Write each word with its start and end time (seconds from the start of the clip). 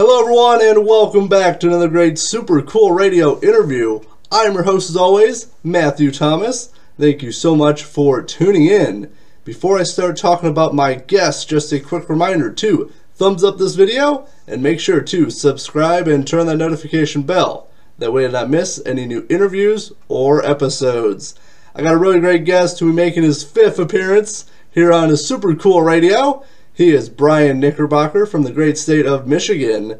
Hello, 0.00 0.20
everyone, 0.20 0.62
and 0.62 0.86
welcome 0.86 1.26
back 1.26 1.58
to 1.58 1.66
another 1.66 1.88
great 1.88 2.20
Super 2.20 2.62
Cool 2.62 2.92
Radio 2.92 3.40
interview. 3.40 3.98
I'm 4.30 4.54
your 4.54 4.62
host, 4.62 4.90
as 4.90 4.96
always, 4.96 5.50
Matthew 5.64 6.12
Thomas. 6.12 6.72
Thank 6.96 7.20
you 7.20 7.32
so 7.32 7.56
much 7.56 7.82
for 7.82 8.22
tuning 8.22 8.66
in. 8.66 9.12
Before 9.44 9.76
I 9.76 9.82
start 9.82 10.16
talking 10.16 10.48
about 10.48 10.72
my 10.72 10.94
guests, 10.94 11.44
just 11.44 11.72
a 11.72 11.80
quick 11.80 12.08
reminder 12.08 12.52
to 12.52 12.92
thumbs 13.16 13.42
up 13.42 13.58
this 13.58 13.74
video 13.74 14.28
and 14.46 14.62
make 14.62 14.78
sure 14.78 15.00
to 15.00 15.30
subscribe 15.30 16.06
and 16.06 16.24
turn 16.24 16.46
that 16.46 16.58
notification 16.58 17.22
bell. 17.22 17.68
That 17.98 18.12
way, 18.12 18.22
to 18.22 18.30
not 18.30 18.50
miss 18.50 18.80
any 18.86 19.04
new 19.04 19.26
interviews 19.28 19.92
or 20.06 20.46
episodes. 20.46 21.34
I 21.74 21.82
got 21.82 21.94
a 21.94 21.98
really 21.98 22.20
great 22.20 22.44
guest 22.44 22.78
who 22.78 22.86
will 22.86 22.92
be 22.92 23.02
making 23.02 23.24
his 23.24 23.42
fifth 23.42 23.80
appearance 23.80 24.48
here 24.70 24.92
on 24.92 25.10
a 25.10 25.16
Super 25.16 25.56
Cool 25.56 25.82
Radio. 25.82 26.44
He 26.78 26.92
is 26.92 27.08
Bryan 27.08 27.58
Knickerbocker 27.58 28.24
from 28.24 28.44
the 28.44 28.52
great 28.52 28.78
state 28.78 29.04
of 29.04 29.26
Michigan. 29.26 29.98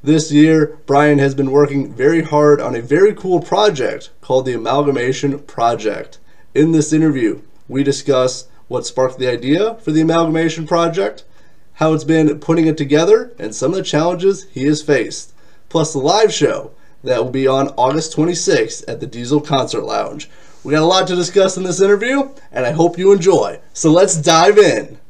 This 0.00 0.30
year, 0.30 0.78
Bryan 0.86 1.18
has 1.18 1.34
been 1.34 1.50
working 1.50 1.92
very 1.92 2.22
hard 2.22 2.60
on 2.60 2.76
a 2.76 2.80
very 2.80 3.12
cool 3.12 3.40
project 3.40 4.10
called 4.20 4.46
the 4.46 4.54
Amalgamation 4.54 5.40
Project. 5.40 6.20
In 6.54 6.70
this 6.70 6.92
interview, 6.92 7.42
we 7.66 7.82
discuss 7.82 8.46
what 8.68 8.86
sparked 8.86 9.18
the 9.18 9.28
idea 9.28 9.74
for 9.80 9.90
the 9.90 10.02
Amalgamation 10.02 10.68
Project, 10.68 11.24
how 11.72 11.92
it's 11.92 12.04
been 12.04 12.38
putting 12.38 12.68
it 12.68 12.78
together, 12.78 13.32
and 13.36 13.52
some 13.52 13.72
of 13.72 13.76
the 13.76 13.82
challenges 13.82 14.44
he 14.52 14.66
has 14.66 14.82
faced, 14.82 15.34
plus 15.68 15.92
the 15.92 15.98
live 15.98 16.32
show 16.32 16.70
that 17.02 17.24
will 17.24 17.32
be 17.32 17.48
on 17.48 17.74
August 17.76 18.16
26th 18.16 18.84
at 18.86 19.00
the 19.00 19.08
Diesel 19.08 19.40
Concert 19.40 19.82
Lounge. 19.82 20.30
We 20.62 20.74
got 20.74 20.84
a 20.84 20.86
lot 20.86 21.08
to 21.08 21.16
discuss 21.16 21.56
in 21.56 21.64
this 21.64 21.80
interview, 21.80 22.30
and 22.52 22.64
I 22.64 22.70
hope 22.70 22.98
you 22.98 23.10
enjoy. 23.10 23.58
So 23.72 23.90
let's 23.90 24.14
dive 24.14 24.58
in. 24.58 25.00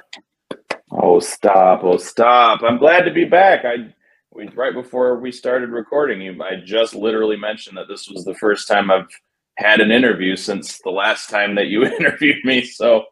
Oh, 0.92 1.20
stop. 1.20 1.84
Oh, 1.84 1.98
stop. 1.98 2.64
I'm 2.64 2.78
glad 2.78 3.02
to 3.04 3.12
be 3.12 3.26
back. 3.26 3.64
I 3.66 3.94
we, 4.34 4.48
right 4.50 4.74
before 4.74 5.20
we 5.20 5.32
started 5.32 5.70
recording 5.70 6.22
you, 6.22 6.42
I 6.42 6.56
just 6.64 6.96
literally 6.96 7.36
mentioned 7.36 7.78
that 7.78 7.90
this 7.90 8.08
was 8.10 8.24
the 8.24 8.36
first 8.36 8.68
time 8.68 8.90
I've 8.90 9.10
had 9.58 9.82
an 9.82 9.92
interview 9.92 10.38
since 10.38 10.80
the 10.80 10.90
last 10.90 11.30
time 11.30 11.56
that 11.56 11.68
you 11.68 11.86
interviewed 12.00 12.44
me. 12.46 12.64
So 12.64 13.06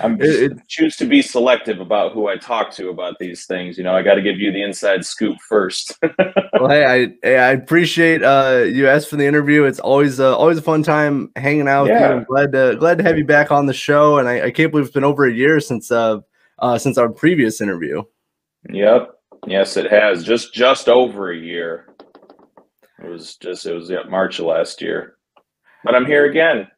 I'm 0.00 0.16
It- 0.20 0.52
choose 0.68 0.96
to 0.96 1.04
be 1.06 1.20
selective 1.22 1.80
about 1.80 2.12
who 2.12 2.28
I 2.28 2.36
talk 2.36 2.70
to 2.72 2.88
about 2.88 3.18
these 3.18 3.44
things. 3.46 3.76
You 3.76 3.84
know, 3.84 3.94
I 3.94 4.02
got 4.02 4.14
to 4.14 4.22
give 4.22 4.38
you 4.38 4.50
the 4.52 4.62
inside 4.62 5.04
scoop 5.04 5.36
first. 5.48 5.98
Well, 6.60 6.68
hey, 6.68 6.84
I 6.84 7.08
hey, 7.26 7.38
I 7.38 7.52
appreciate 7.52 8.22
uh, 8.22 8.64
you 8.66 8.86
asked 8.86 9.08
for 9.08 9.16
the 9.16 9.24
interview. 9.24 9.64
It's 9.64 9.80
always 9.80 10.20
uh, 10.20 10.36
always 10.36 10.58
a 10.58 10.62
fun 10.62 10.82
time 10.82 11.30
hanging 11.36 11.68
out 11.68 11.84
with 11.84 11.92
Yeah. 11.92 12.10
you. 12.10 12.14
I'm 12.16 12.24
glad 12.24 12.52
to 12.52 12.76
glad 12.78 12.98
to 12.98 13.04
have 13.04 13.16
you 13.16 13.24
back 13.24 13.50
on 13.50 13.64
the 13.64 13.72
show, 13.72 14.18
and 14.18 14.28
I, 14.28 14.42
I 14.46 14.50
can't 14.50 14.70
believe 14.70 14.84
it's 14.84 14.92
been 14.92 15.02
over 15.04 15.24
a 15.24 15.32
year 15.32 15.58
since 15.60 15.90
uh, 15.90 16.18
uh 16.58 16.76
since 16.76 16.98
our 16.98 17.08
previous 17.08 17.62
interview. 17.62 18.02
yep. 18.68 19.12
Yes, 19.46 19.78
it 19.78 19.90
has. 19.90 20.22
Just 20.22 20.52
just 20.52 20.90
over 20.90 21.30
a 21.32 21.36
year. 21.38 21.86
It 23.02 23.08
was 23.08 23.36
just 23.36 23.64
it 23.64 23.72
was 23.72 23.88
yeah, 23.88 24.02
March 24.06 24.38
of 24.38 24.44
last 24.44 24.82
year. 24.82 25.14
But 25.82 25.94
I'm 25.94 26.04
here 26.04 26.26
again. 26.26 26.68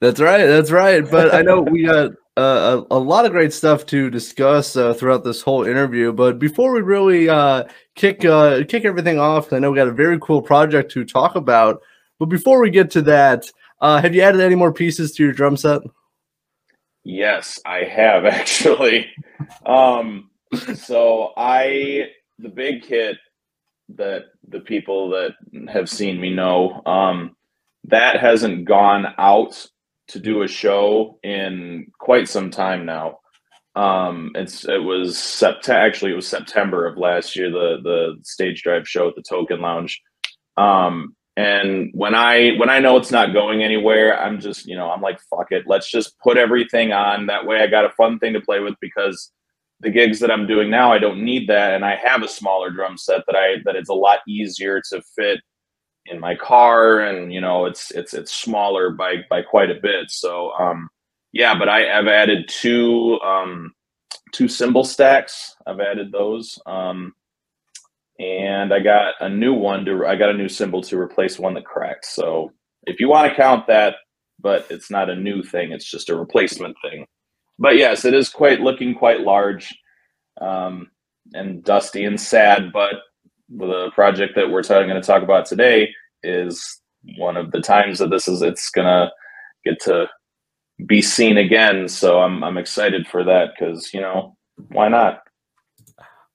That's 0.00 0.20
right. 0.20 0.46
That's 0.46 0.70
right. 0.70 1.08
But 1.08 1.34
I 1.34 1.42
know 1.42 1.60
we 1.60 1.84
got 1.86 2.12
uh, 2.36 2.84
a, 2.90 2.96
a 2.96 2.98
lot 2.98 3.26
of 3.26 3.32
great 3.32 3.52
stuff 3.52 3.84
to 3.86 4.10
discuss 4.10 4.76
uh, 4.76 4.94
throughout 4.94 5.24
this 5.24 5.42
whole 5.42 5.64
interview. 5.64 6.12
But 6.12 6.38
before 6.38 6.72
we 6.72 6.80
really 6.82 7.28
uh, 7.28 7.64
kick 7.96 8.24
uh, 8.24 8.64
kick 8.68 8.84
everything 8.84 9.18
off, 9.18 9.52
I 9.52 9.58
know 9.58 9.70
we 9.70 9.76
got 9.76 9.88
a 9.88 9.92
very 9.92 10.18
cool 10.20 10.40
project 10.40 10.92
to 10.92 11.04
talk 11.04 11.34
about. 11.34 11.82
But 12.18 12.26
before 12.26 12.60
we 12.60 12.70
get 12.70 12.90
to 12.92 13.02
that, 13.02 13.44
uh, 13.80 14.00
have 14.00 14.14
you 14.14 14.22
added 14.22 14.40
any 14.40 14.54
more 14.54 14.72
pieces 14.72 15.12
to 15.12 15.24
your 15.24 15.32
drum 15.32 15.56
set? 15.56 15.82
Yes, 17.04 17.58
I 17.64 17.78
have 17.84 18.24
actually. 18.26 19.10
um, 19.66 20.30
so 20.74 21.32
I 21.36 22.10
the 22.38 22.48
big 22.48 22.84
hit 22.84 23.16
that 23.96 24.26
the 24.46 24.60
people 24.60 25.10
that 25.10 25.32
have 25.68 25.88
seen 25.88 26.20
me 26.20 26.32
know 26.32 26.82
um, 26.86 27.34
that 27.84 28.20
hasn't 28.20 28.64
gone 28.64 29.06
out 29.18 29.66
to 30.08 30.18
do 30.18 30.42
a 30.42 30.48
show 30.48 31.18
in 31.22 31.86
quite 31.98 32.28
some 32.28 32.50
time 32.50 32.84
now. 32.86 33.18
Um, 33.76 34.32
it's 34.34 34.64
it 34.64 34.82
was 34.82 35.18
September. 35.18 35.80
Actually, 35.80 36.12
it 36.12 36.16
was 36.16 36.26
September 36.26 36.86
of 36.86 36.98
last 36.98 37.36
year. 37.36 37.50
The 37.50 37.78
the 37.82 38.16
stage 38.24 38.62
drive 38.62 38.88
show 38.88 39.08
at 39.08 39.14
the 39.14 39.22
Token 39.22 39.60
Lounge. 39.60 40.00
Um, 40.56 41.14
and 41.36 41.90
when 41.94 42.16
I 42.16 42.56
when 42.56 42.70
I 42.70 42.80
know 42.80 42.96
it's 42.96 43.12
not 43.12 43.32
going 43.32 43.62
anywhere, 43.62 44.20
I'm 44.20 44.40
just 44.40 44.66
you 44.66 44.76
know 44.76 44.90
I'm 44.90 45.00
like 45.00 45.20
fuck 45.30 45.52
it. 45.52 45.64
Let's 45.66 45.88
just 45.88 46.18
put 46.18 46.36
everything 46.36 46.92
on. 46.92 47.26
That 47.26 47.46
way, 47.46 47.60
I 47.60 47.68
got 47.68 47.84
a 47.84 47.90
fun 47.90 48.18
thing 48.18 48.32
to 48.32 48.40
play 48.40 48.58
with 48.58 48.74
because 48.80 49.30
the 49.80 49.90
gigs 49.90 50.18
that 50.18 50.30
I'm 50.32 50.48
doing 50.48 50.70
now, 50.70 50.92
I 50.92 50.98
don't 50.98 51.22
need 51.22 51.48
that, 51.48 51.74
and 51.74 51.84
I 51.84 51.94
have 52.02 52.22
a 52.24 52.28
smaller 52.28 52.70
drum 52.70 52.98
set 52.98 53.22
that 53.26 53.36
I 53.36 53.58
that 53.64 53.76
it's 53.76 53.90
a 53.90 53.94
lot 53.94 54.18
easier 54.26 54.82
to 54.90 55.02
fit 55.14 55.38
in 56.10 56.20
my 56.20 56.34
car, 56.34 57.00
and 57.00 57.32
you 57.32 57.40
know 57.40 57.66
it's 57.66 57.90
it's 57.92 58.14
it's 58.14 58.32
smaller 58.32 58.90
by 58.90 59.16
by 59.30 59.42
quite 59.42 59.70
a 59.70 59.80
bit. 59.80 60.10
So 60.10 60.52
um, 60.52 60.88
yeah, 61.32 61.58
but 61.58 61.68
I 61.68 61.80
have 61.80 62.08
added 62.08 62.48
two 62.48 63.18
um, 63.20 63.72
two 64.32 64.48
cymbal 64.48 64.84
stacks. 64.84 65.54
I've 65.66 65.80
added 65.80 66.12
those. 66.12 66.58
Um, 66.66 67.14
and 68.18 68.74
I 68.74 68.80
got 68.80 69.14
a 69.20 69.28
new 69.28 69.54
one 69.54 69.84
to 69.84 70.06
I 70.06 70.16
got 70.16 70.30
a 70.30 70.36
new 70.36 70.48
cymbal 70.48 70.82
to 70.82 70.98
replace 70.98 71.38
one 71.38 71.54
that 71.54 71.64
cracked. 71.64 72.06
So 72.06 72.52
if 72.84 73.00
you 73.00 73.08
want 73.08 73.30
to 73.30 73.36
count 73.36 73.66
that, 73.68 73.94
but 74.40 74.66
it's 74.70 74.90
not 74.90 75.10
a 75.10 75.16
new 75.16 75.42
thing, 75.42 75.72
it's 75.72 75.88
just 75.88 76.10
a 76.10 76.16
replacement 76.16 76.76
thing. 76.82 77.06
But 77.58 77.76
yes, 77.76 78.04
it 78.04 78.14
is 78.14 78.28
quite 78.28 78.60
looking 78.60 78.94
quite 78.94 79.20
large 79.20 79.76
um, 80.40 80.90
and 81.32 81.62
dusty 81.62 82.04
and 82.04 82.20
sad. 82.20 82.72
But 82.72 82.94
the 83.48 83.90
project 83.94 84.34
that 84.36 84.50
we're 84.50 84.62
going 84.62 84.88
to 84.88 85.00
talk 85.00 85.22
about 85.22 85.46
today 85.46 85.88
is 86.22 86.80
one 87.16 87.36
of 87.36 87.50
the 87.52 87.60
times 87.60 87.98
that 87.98 88.10
this 88.10 88.28
is 88.28 88.42
it's 88.42 88.70
gonna 88.70 89.10
get 89.64 89.80
to 89.80 90.08
be 90.86 91.02
seen 91.02 91.38
again. 91.38 91.88
So 91.88 92.20
I'm 92.20 92.42
I'm 92.44 92.58
excited 92.58 93.06
for 93.08 93.24
that 93.24 93.50
because 93.58 93.92
you 93.92 94.00
know 94.00 94.36
why 94.68 94.88
not? 94.88 95.22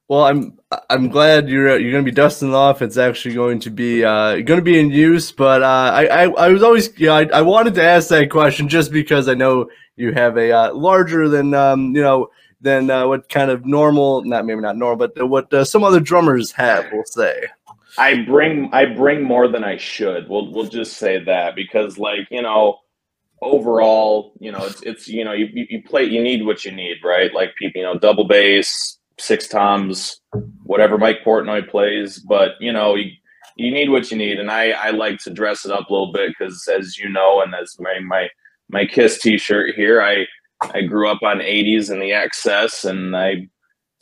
Well, 0.09 0.25
I'm 0.25 0.59
I'm 0.89 1.07
glad 1.07 1.49
you're 1.49 1.79
you're 1.79 1.91
going 1.91 2.03
to 2.03 2.11
be 2.11 2.15
dusting 2.15 2.53
off. 2.53 2.81
It's 2.81 2.97
actually 2.97 3.35
going 3.35 3.59
to 3.61 3.69
be 3.71 4.03
uh, 4.03 4.35
going 4.41 4.59
to 4.59 4.61
be 4.61 4.79
in 4.79 4.91
use. 4.91 5.31
But 5.31 5.63
uh, 5.63 5.91
I, 5.93 6.05
I 6.05 6.23
I 6.29 6.49
was 6.49 6.61
always 6.61 6.97
yeah 6.99 7.13
I, 7.13 7.25
I 7.33 7.41
wanted 7.41 7.73
to 7.75 7.83
ask 7.83 8.09
that 8.09 8.29
question 8.29 8.67
just 8.67 8.91
because 8.91 9.29
I 9.29 9.33
know 9.33 9.69
you 9.95 10.11
have 10.13 10.37
a 10.37 10.51
uh, 10.51 10.73
larger 10.73 11.29
than 11.29 11.53
um, 11.53 11.95
you 11.95 12.01
know 12.01 12.29
than 12.63 12.89
uh, 12.89 13.07
what 13.07 13.29
kind 13.29 13.51
of 13.51 13.65
normal 13.65 14.23
not 14.23 14.45
maybe 14.45 14.61
not 14.61 14.77
normal 14.77 15.07
but 15.07 15.29
what 15.29 15.53
uh, 15.53 15.63
some 15.63 15.83
other 15.83 15.99
drummers 15.99 16.51
have. 16.51 16.87
We'll 16.91 17.05
say. 17.05 17.47
I 17.97 18.23
bring 18.23 18.69
I 18.73 18.85
bring 18.85 19.21
more 19.23 19.47
than 19.47 19.63
I 19.63 19.77
should. 19.77 20.27
We'll 20.27 20.51
we'll 20.51 20.67
just 20.67 20.97
say 20.97 21.23
that 21.23 21.55
because 21.55 21.97
like 21.97 22.27
you 22.31 22.41
know 22.41 22.79
overall 23.41 24.33
you 24.39 24.51
know 24.51 24.63
it's 24.65 24.81
it's 24.81 25.07
you 25.07 25.23
know 25.23 25.33
you 25.33 25.47
you 25.53 25.83
play 25.83 26.03
you 26.03 26.21
need 26.21 26.45
what 26.45 26.63
you 26.65 26.71
need 26.71 26.97
right 27.03 27.33
like 27.33 27.55
people 27.57 27.81
you 27.81 27.85
know 27.85 27.99
double 27.99 28.25
bass 28.25 28.97
six 29.19 29.47
toms 29.47 30.21
whatever 30.63 30.97
Mike 30.97 31.17
Portnoy 31.25 31.69
plays 31.69 32.19
but 32.19 32.51
you 32.59 32.71
know 32.71 32.95
you 32.95 33.11
you 33.57 33.71
need 33.71 33.89
what 33.89 34.09
you 34.09 34.17
need 34.17 34.39
and 34.39 34.49
I 34.49 34.71
I 34.71 34.89
like 34.89 35.19
to 35.19 35.29
dress 35.29 35.65
it 35.65 35.71
up 35.71 35.89
a 35.89 35.93
little 35.93 36.11
bit 36.11 36.33
because 36.37 36.67
as 36.67 36.97
you 36.97 37.09
know 37.09 37.41
and 37.41 37.53
as 37.53 37.75
my 37.79 37.99
my 37.99 38.29
my 38.69 38.85
Kiss 38.85 39.19
T-shirt 39.19 39.75
here 39.75 40.01
I 40.01 40.25
I 40.73 40.81
grew 40.81 41.09
up 41.09 41.23
on 41.23 41.39
80s 41.39 41.89
and 41.89 42.01
the 42.01 42.13
excess, 42.13 42.85
and 42.85 43.15
I 43.15 43.47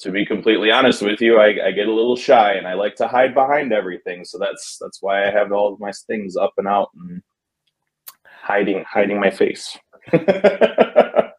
to 0.02 0.12
be 0.12 0.26
completely 0.26 0.72
honest 0.72 1.02
with 1.02 1.22
you, 1.22 1.40
I, 1.40 1.68
I 1.68 1.72
get 1.72 1.88
a 1.88 1.94
little 1.94 2.16
shy 2.16 2.54
and 2.54 2.68
I 2.68 2.74
like 2.74 2.96
to 2.96 3.08
hide 3.08 3.36
behind 3.36 3.72
everything. 3.72 4.26
So 4.26 4.40
that's 4.40 4.78
that's 4.82 5.02
why 5.02 5.28
I 5.28 5.32
have 5.32 5.52
all 5.52 5.72
of 5.72 5.80
my 5.80 5.92
things 6.08 6.36
up 6.36 6.54
and 6.58 6.68
out 6.68 6.90
and 6.96 7.22
hiding 8.26 8.84
hiding 8.90 9.20
my 9.20 9.30
face. 9.30 9.78
but 10.12 11.36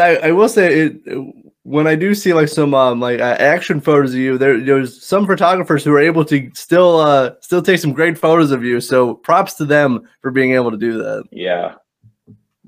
I, 0.00 0.16
I 0.16 0.32
will 0.32 0.48
say 0.48 0.90
it 0.90 1.24
when 1.62 1.86
I 1.86 1.94
do 1.94 2.14
see 2.14 2.34
like 2.34 2.48
some 2.48 2.74
um, 2.74 3.00
like 3.00 3.20
uh, 3.20 3.36
action 3.38 3.80
photos 3.80 4.14
of 4.14 4.18
you, 4.18 4.36
there 4.36 4.60
there's 4.60 5.04
some 5.04 5.26
photographers 5.26 5.84
who 5.84 5.92
are 5.92 6.00
able 6.00 6.24
to 6.24 6.50
still 6.54 6.98
uh 6.98 7.30
still 7.40 7.62
take 7.62 7.78
some 7.78 7.92
great 7.92 8.18
photos 8.18 8.50
of 8.50 8.64
you. 8.64 8.80
So 8.80 9.14
props 9.14 9.54
to 9.54 9.64
them 9.64 10.08
for 10.22 10.32
being 10.32 10.54
able 10.54 10.72
to 10.72 10.76
do 10.76 10.98
that. 10.98 11.24
yeah. 11.30 11.74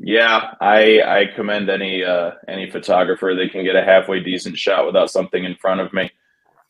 Yeah, 0.06 0.52
I 0.60 1.00
I 1.00 1.26
commend 1.34 1.70
any 1.70 2.04
uh 2.04 2.32
any 2.46 2.70
photographer 2.70 3.34
that 3.34 3.52
can 3.52 3.64
get 3.64 3.74
a 3.74 3.82
halfway 3.82 4.20
decent 4.20 4.58
shot 4.58 4.84
without 4.84 5.10
something 5.10 5.44
in 5.44 5.56
front 5.56 5.80
of 5.80 5.94
me. 5.94 6.10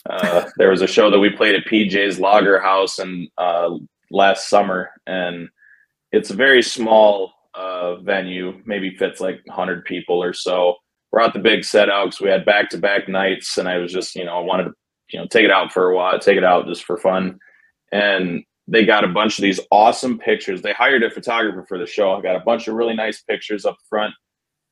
Uh, 0.09 0.49
there 0.57 0.71
was 0.71 0.83
a 0.83 0.87
show 0.87 1.11
that 1.11 1.19
we 1.19 1.31
played 1.31 1.57
at 1.57 1.67
PJ's 1.67 2.21
Lager 2.21 2.61
House 2.61 3.01
and 3.01 3.29
uh, 3.37 3.71
last 4.11 4.49
summer, 4.49 4.91
and 5.09 5.49
it's 6.13 6.31
a 6.31 6.37
very 6.37 6.63
small 6.63 7.33
uh, 7.55 7.97
venue, 7.97 8.61
maybe 8.67 8.95
fits 8.97 9.21
like 9.21 9.41
100 9.47 9.85
people 9.85 10.23
or 10.23 10.33
so. 10.33 10.77
We're 11.11 11.21
Brought 11.21 11.33
the 11.33 11.41
big 11.41 11.65
set 11.65 11.91
out 11.91 12.07
because 12.07 12.21
we 12.21 12.29
had 12.29 12.45
back 12.45 12.71
to 12.71 12.79
back 12.79 13.09
nights, 13.09 13.57
and 13.59 13.69
I 13.69 13.79
was 13.79 13.93
just, 13.93 14.15
you 14.15 14.25
know, 14.25 14.37
I 14.37 14.41
wanted 14.41 14.65
to, 14.65 14.73
you 15.11 15.19
know, 15.19 15.27
take 15.27 15.45
it 15.45 15.51
out 15.51 15.73
for 15.73 15.91
a 15.91 15.97
while, 15.97 16.19
take 16.19 16.37
it 16.37 16.45
out 16.45 16.67
just 16.67 16.85
for 16.85 16.99
fun. 16.99 17.39
And 17.91 18.45
they 18.67 18.85
got 18.85 19.05
a 19.05 19.09
bunch 19.09 19.39
of 19.39 19.43
these 19.43 19.61
awesome 19.71 20.19
pictures. 20.19 20.63
They 20.63 20.73
hired 20.73 21.03
a 21.03 21.11
photographer 21.11 21.65
for 21.69 21.79
the 21.79 21.87
show. 21.87 22.13
I 22.13 22.23
got 22.23 22.37
a 22.37 22.45
bunch 22.45 22.67
of 22.67 22.75
really 22.75 22.95
nice 22.95 23.23
pictures 23.23 23.65
up 23.65 23.77
front. 23.89 24.15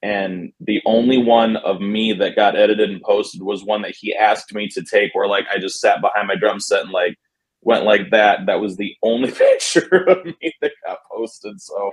And 0.02 0.52
the 0.60 0.80
only 0.84 1.18
one 1.18 1.56
of 1.58 1.80
me 1.80 2.12
that 2.14 2.34
got 2.34 2.56
edited 2.56 2.90
and 2.90 3.02
posted 3.02 3.42
was 3.42 3.64
one 3.64 3.82
that 3.82 3.94
he 3.96 4.14
asked 4.14 4.52
me 4.52 4.66
to 4.68 4.82
take, 4.82 5.14
where 5.14 5.28
like 5.28 5.44
I 5.52 5.58
just 5.58 5.80
sat 5.80 6.00
behind 6.00 6.26
my 6.26 6.34
drum 6.34 6.58
set 6.58 6.82
and 6.82 6.90
like 6.90 7.16
went 7.60 7.84
like 7.84 8.10
that. 8.10 8.46
That 8.46 8.60
was 8.60 8.76
the 8.76 8.94
only 9.02 9.30
picture 9.32 10.04
of 10.08 10.24
me 10.24 10.52
that 10.60 10.72
got 10.84 10.98
posted. 11.10 11.60
So 11.60 11.92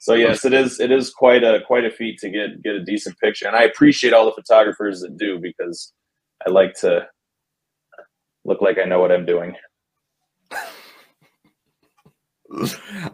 so 0.00 0.14
yes, 0.14 0.44
it 0.44 0.52
is 0.52 0.78
it 0.78 0.92
is 0.92 1.10
quite 1.10 1.42
a 1.42 1.60
quite 1.66 1.84
a 1.84 1.90
feat 1.90 2.18
to 2.20 2.30
get 2.30 2.62
get 2.62 2.76
a 2.76 2.84
decent 2.84 3.18
picture. 3.18 3.48
And 3.48 3.56
I 3.56 3.64
appreciate 3.64 4.12
all 4.12 4.26
the 4.26 4.40
photographers 4.40 5.00
that 5.00 5.16
do 5.16 5.40
because 5.40 5.92
I 6.46 6.50
like 6.50 6.74
to 6.80 7.08
look 8.44 8.62
like 8.62 8.78
I 8.78 8.84
know 8.84 9.00
what 9.00 9.10
I'm 9.10 9.26
doing. 9.26 9.56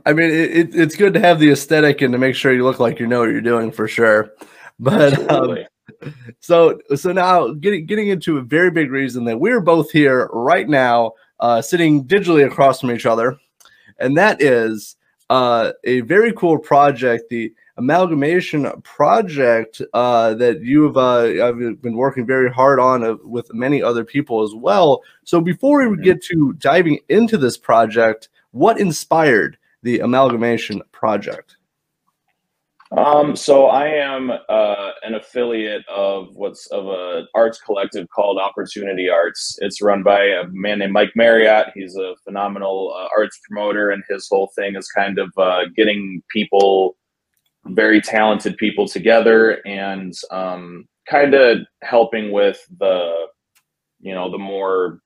I 0.07 0.13
mean, 0.13 0.31
it, 0.31 0.57
it, 0.57 0.75
it's 0.75 0.97
good 0.97 1.15
to 1.15 1.21
have 1.21 1.41
the 1.41 1.51
aesthetic 1.51 2.03
and 2.03 2.13
to 2.13 2.19
make 2.19 2.35
sure 2.37 2.53
you 2.53 2.65
look 2.65 2.79
like 2.79 3.01
you 3.01 3.07
know 3.07 3.21
what 3.21 3.31
you're 3.31 3.41
doing 3.41 3.73
for 3.73 3.89
sure. 3.89 4.33
But 4.79 5.31
um, 5.31 5.59
so 6.41 6.79
so 6.95 7.13
now 7.13 7.49
getting 7.53 7.87
getting 7.87 8.09
into 8.09 8.39
a 8.39 8.43
very 8.43 8.71
big 8.71 8.91
reason 8.91 9.25
that 9.25 9.39
we're 9.39 9.61
both 9.61 9.91
here 9.91 10.29
right 10.33 10.69
now, 10.69 11.13
uh, 11.41 11.63
sitting 11.63 12.05
digitally 12.05 12.47
across 12.47 12.81
from 12.81 12.91
each 12.91 13.07
other, 13.07 13.37
and 13.99 14.17
that 14.17 14.41
is 14.41 14.97
uh, 15.31 15.73
a 15.85 16.01
very 16.03 16.33
cool 16.33 16.59
project, 16.59 17.29
the 17.31 17.53
amalgamation 17.77 18.71
project 18.83 19.83
uh, 19.95 20.35
that 20.35 20.61
you've 20.61 20.97
uh, 20.97 21.45
I've 21.45 21.59
been 21.83 21.97
working 21.97 22.25
very 22.27 22.51
hard 22.51 22.79
on 22.79 23.03
uh, 23.05 23.17
with 23.25 23.53
many 23.53 23.83
other 23.83 24.05
people 24.05 24.43
as 24.43 24.55
well. 24.55 25.03
So 25.25 25.41
before 25.41 25.89
we 25.89 25.97
Mhm. 25.97 26.05
get 26.05 26.23
to 26.25 26.53
diving 26.55 27.01
into 27.09 27.37
this 27.37 27.57
project, 27.59 28.29
what 28.55 28.79
inspired 28.79 29.59
the 29.83 29.99
amalgamation 29.99 30.81
project? 30.93 31.57
Um, 32.97 33.35
so 33.35 33.67
I 33.67 33.89
am 33.89 34.31
uh, 34.31 34.91
an 35.03 35.15
affiliate 35.15 35.83
of 35.89 36.29
what's 36.35 36.69
of 36.69 36.87
a 36.87 37.25
arts 37.35 37.61
collective 37.61 38.07
called 38.15 38.39
Opportunity 38.39 39.11
Arts. 39.11 39.59
It's 39.61 39.83
run 39.83 40.05
by 40.05 40.23
a 40.27 40.45
man 40.51 40.79
named 40.79 40.93
Mike 40.93 41.11
Marriott. 41.17 41.73
He's 41.75 41.97
a 41.97 42.15
phenomenal 42.23 42.95
uh, 42.97 43.09
arts 43.17 43.41
promoter, 43.49 43.91
and 43.91 44.05
his 44.09 44.29
whole 44.31 44.53
thing 44.55 44.77
is 44.77 44.87
kind 44.89 45.19
of 45.19 45.33
uh, 45.37 45.63
getting 45.75 46.23
people, 46.31 46.97
very 47.65 48.01
talented 48.01 48.57
people, 48.57 48.87
together 48.87 49.59
and 49.67 50.13
um, 50.31 50.87
kind 51.09 51.35
of 51.35 51.59
helping 51.83 52.31
with 52.31 52.65
the, 52.79 53.27
you 53.99 54.15
know, 54.15 54.31
the 54.31 54.39
more 54.39 55.01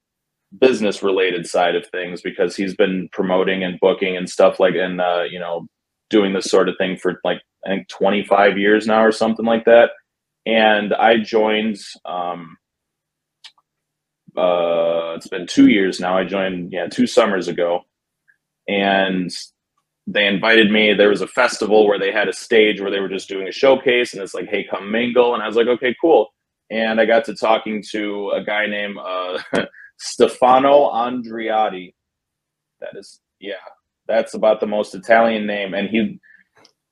business 0.60 1.02
related 1.02 1.46
side 1.46 1.76
of 1.76 1.86
things 1.86 2.22
because 2.22 2.56
he's 2.56 2.74
been 2.74 3.08
promoting 3.12 3.64
and 3.64 3.78
booking 3.80 4.16
and 4.16 4.28
stuff 4.28 4.58
like 4.58 4.74
and 4.74 5.00
uh, 5.00 5.24
you 5.30 5.38
know 5.38 5.66
doing 6.10 6.32
this 6.32 6.46
sort 6.46 6.68
of 6.68 6.76
thing 6.78 6.96
for 6.96 7.20
like 7.24 7.42
I 7.64 7.70
think 7.70 7.88
25 7.88 8.58
years 8.58 8.86
now 8.86 9.04
or 9.04 9.12
something 9.12 9.44
like 9.44 9.64
that. 9.64 9.90
And 10.46 10.94
I 10.94 11.18
joined, 11.18 11.76
um, 12.04 12.56
uh, 14.36 15.14
it's 15.16 15.28
been 15.28 15.46
two 15.46 15.68
years 15.68 16.00
now. 16.00 16.16
I 16.16 16.24
joined, 16.24 16.72
yeah, 16.72 16.86
two 16.86 17.06
summers 17.06 17.48
ago. 17.48 17.82
And 18.66 19.30
they 20.06 20.26
invited 20.26 20.70
me. 20.70 20.94
There 20.94 21.10
was 21.10 21.20
a 21.20 21.26
festival 21.26 21.86
where 21.86 21.98
they 21.98 22.12
had 22.12 22.28
a 22.28 22.32
stage 22.32 22.80
where 22.80 22.90
they 22.90 23.00
were 23.00 23.08
just 23.08 23.28
doing 23.28 23.48
a 23.48 23.52
showcase 23.52 24.14
and 24.14 24.22
it's 24.22 24.34
like, 24.34 24.48
hey, 24.48 24.64
come 24.64 24.90
mingle. 24.90 25.34
And 25.34 25.42
I 25.42 25.46
was 25.46 25.56
like, 25.56 25.66
okay, 25.66 25.94
cool. 26.00 26.28
And 26.70 27.00
I 27.00 27.06
got 27.06 27.24
to 27.26 27.34
talking 27.34 27.82
to 27.90 28.30
a 28.30 28.42
guy 28.44 28.66
named 28.66 28.96
uh, 28.98 29.38
Stefano 29.98 30.90
Andriati. 30.90 31.94
That 32.80 32.96
is, 32.96 33.20
yeah, 33.40 33.54
that's 34.06 34.34
about 34.34 34.60
the 34.60 34.66
most 34.66 34.94
Italian 34.94 35.46
name. 35.46 35.74
And 35.74 35.88
he, 35.88 36.20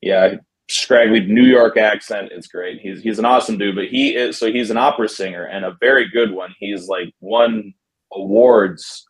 yeah, 0.01 0.35
scraggly 0.69 1.21
New 1.21 1.45
York 1.45 1.77
accent. 1.77 2.31
It's 2.33 2.49
great. 2.49 2.81
He's 2.81 3.01
he's 3.03 3.19
an 3.19 3.25
awesome 3.25 3.59
dude, 3.59 3.77
but 3.77 3.87
he 3.87 4.15
is 4.15 4.39
so 4.39 4.51
he's 4.51 4.71
an 4.71 4.77
opera 4.77 5.09
singer 5.09 5.45
and 5.45 5.65
a 5.65 5.77
very 5.81 6.09
good 6.11 6.33
one. 6.33 6.55
He's 6.59 6.89
like 6.89 7.13
won 7.21 7.73
awards 8.13 9.05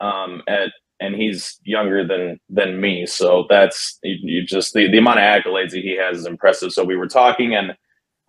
um 0.00 0.42
at 0.48 0.70
and 1.00 1.14
he's 1.14 1.58
younger 1.64 2.06
than 2.06 2.38
than 2.48 2.80
me. 2.80 3.06
So 3.06 3.46
that's 3.48 3.98
you, 4.02 4.18
you 4.22 4.46
just 4.46 4.72
the, 4.74 4.90
the 4.90 4.98
amount 4.98 5.18
of 5.18 5.24
accolades 5.24 5.70
that 5.70 5.82
he 5.82 5.96
has 5.96 6.18
is 6.18 6.26
impressive. 6.26 6.72
So 6.72 6.84
we 6.84 6.96
were 6.96 7.08
talking 7.08 7.54
and 7.54 7.70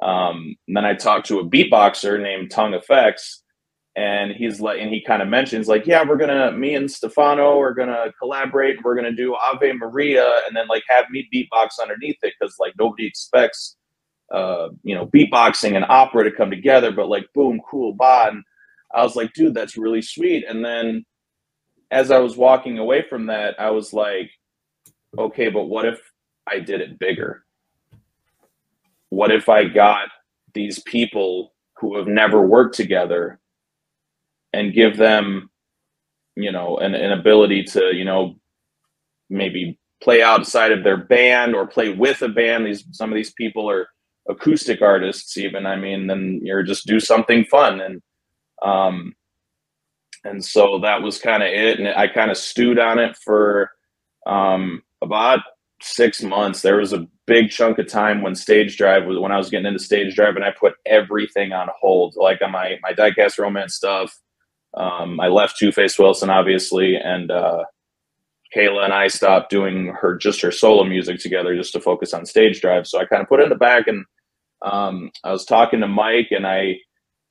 um 0.02 0.56
and 0.68 0.75
then 0.75 0.86
I 0.86 0.94
talked 0.96 1.28
to 1.28 1.40
a 1.40 1.48
beatboxer 1.48 2.22
named 2.22 2.52
Tongue 2.52 2.74
Effects 2.74 3.44
and 3.95 4.31
he's 4.31 4.59
like 4.59 4.80
and 4.80 4.94
he 4.94 5.01
kind 5.01 5.21
of 5.21 5.30
mentions 5.30 5.68
like 5.68 5.88
yeah 5.88 6.03
we're 6.07 6.18
gonna 6.18 6.51
me 6.51 6.75
and 6.75 6.89
stefano 6.92 7.59
are 7.59 7.74
gonna 7.74 8.12
collaborate. 8.19 8.83
We're 8.83 8.95
gonna 8.95 9.12
do 9.12 9.36
ave 9.36 9.71
maria 9.74 10.30
and 10.47 10.56
then 10.56 10.68
like 10.68 10.83
have 10.89 11.09
me 11.09 11.27
beatbox 11.33 11.80
underneath 11.81 12.18
it 12.21 12.33
because 12.39 12.56
like 12.59 12.74
nobody 12.77 13.07
expects 13.07 13.77
uh 14.33 14.69
you 14.83 14.95
know 14.95 15.07
beatboxing 15.07 15.75
and 15.75 15.86
opera 15.86 16.24
to 16.24 16.31
come 16.31 16.50
together 16.50 16.92
but 16.92 17.07
like 17.07 17.25
boom 17.33 17.62
cool 17.69 17.94
bye 17.94 18.30
and 18.30 18.44
i 18.94 19.03
was 19.03 19.15
like 19.15 19.31
dude 19.33 19.53
that's 19.53 19.77
really 19.77 20.01
sweet. 20.01 20.45
And 20.47 20.63
then 20.65 21.06
as 21.92 22.11
i 22.11 22.18
was 22.18 22.35
walking 22.35 22.78
away 22.80 23.04
from 23.04 23.28
that 23.28 23.59
i 23.59 23.69
was 23.69 23.94
like 23.94 24.30
okay 25.18 25.49
but 25.49 25.66
what 25.66 25.85
if 25.85 26.02
i 26.47 26.59
did 26.59 26.81
it 26.81 26.99
bigger? 26.99 27.44
What 29.09 29.31
if 29.31 29.47
i 29.47 29.64
got 29.64 30.09
these 30.54 30.80
people 30.80 31.54
who 31.78 31.97
have 31.97 32.07
never 32.07 32.42
worked 32.42 32.75
together 32.75 33.40
and 34.56 34.74
give 34.74 34.97
them 34.97 35.50
you 36.35 36.52
know 36.52 36.78
an, 36.78 36.95
an 36.95 37.12
ability 37.12 37.64
to 37.64 37.94
you 37.94 38.06
know 38.06 38.35
maybe 39.30 39.80
play 40.02 40.21
outside 40.21 40.71
of 40.71 40.83
their 40.83 40.97
band 40.97 41.56
or 41.56 41.68
play 41.68 41.90
with 41.90 42.21
a 42.21 42.30
band. 42.30 42.66
These 42.66 42.85
some 42.92 43.12
of 43.12 43.16
these 43.16 43.33
people 43.33 43.69
are 43.69 43.88
acoustic 44.30 44.81
artists 44.81 45.38
even. 45.38 45.66
I 45.66 45.76
mean 45.76 46.07
then 46.07 46.40
you're 46.44 46.64
just 46.64 46.88
do 46.88 47.00
something 47.00 47.45
fun. 47.45 47.81
And 47.81 48.02
um 48.62 49.14
and 50.24 50.44
so 50.44 50.80
that 50.80 51.02
was 51.02 51.19
kind 51.19 51.44
of 51.44 51.50
it. 51.50 51.80
And 51.80 51.88
i 51.90 52.07
kind 52.07 52.31
of 52.31 52.38
stewed 52.38 52.80
on 52.80 53.00
it 53.00 53.16
for 53.18 53.71
um 54.26 54.81
about 55.02 55.40
six 55.81 56.24
months. 56.24 56.62
There 56.62 56.78
was 56.78 56.94
a 56.94 57.07
big 57.28 57.50
chunk 57.50 57.80
of 57.80 57.88
time 57.88 58.21
when 58.21 58.35
stage 58.35 58.78
drive 58.78 59.06
was 59.06 59.18
when 59.18 59.31
i 59.31 59.38
was 59.38 59.50
getting 59.50 59.66
into 59.66 59.80
stage 59.80 60.16
drive 60.16 60.35
and 60.35 60.45
i 60.45 60.52
put 60.52 60.74
everything 60.85 61.54
on 61.54 61.68
hold 61.80 62.16
like 62.18 62.40
on 62.44 62.52
my 62.52 62.78
my 62.83 62.94
diecast 62.94 63.40
romance 63.40 63.74
stuff 63.74 64.16
um, 64.75 65.19
I 65.19 65.27
left 65.27 65.57
Two 65.57 65.71
Face 65.71 65.97
Wilson, 65.97 66.29
obviously, 66.29 66.95
and 66.95 67.31
uh, 67.31 67.63
Kayla 68.55 68.85
and 68.85 68.94
I 68.94 69.07
stopped 69.07 69.49
doing 69.49 69.94
her 69.99 70.15
just 70.17 70.41
her 70.41 70.51
solo 70.51 70.83
music 70.83 71.19
together 71.19 71.55
just 71.55 71.73
to 71.73 71.79
focus 71.79 72.13
on 72.13 72.25
stage 72.25 72.61
drive. 72.61 72.87
So 72.87 72.99
I 72.99 73.05
kind 73.05 73.21
of 73.21 73.29
put 73.29 73.39
it 73.39 73.44
in 73.44 73.49
the 73.49 73.55
back, 73.55 73.87
and 73.87 74.05
um, 74.61 75.11
I 75.23 75.31
was 75.31 75.45
talking 75.45 75.81
to 75.81 75.87
Mike, 75.87 76.27
and 76.31 76.45
I 76.45 76.77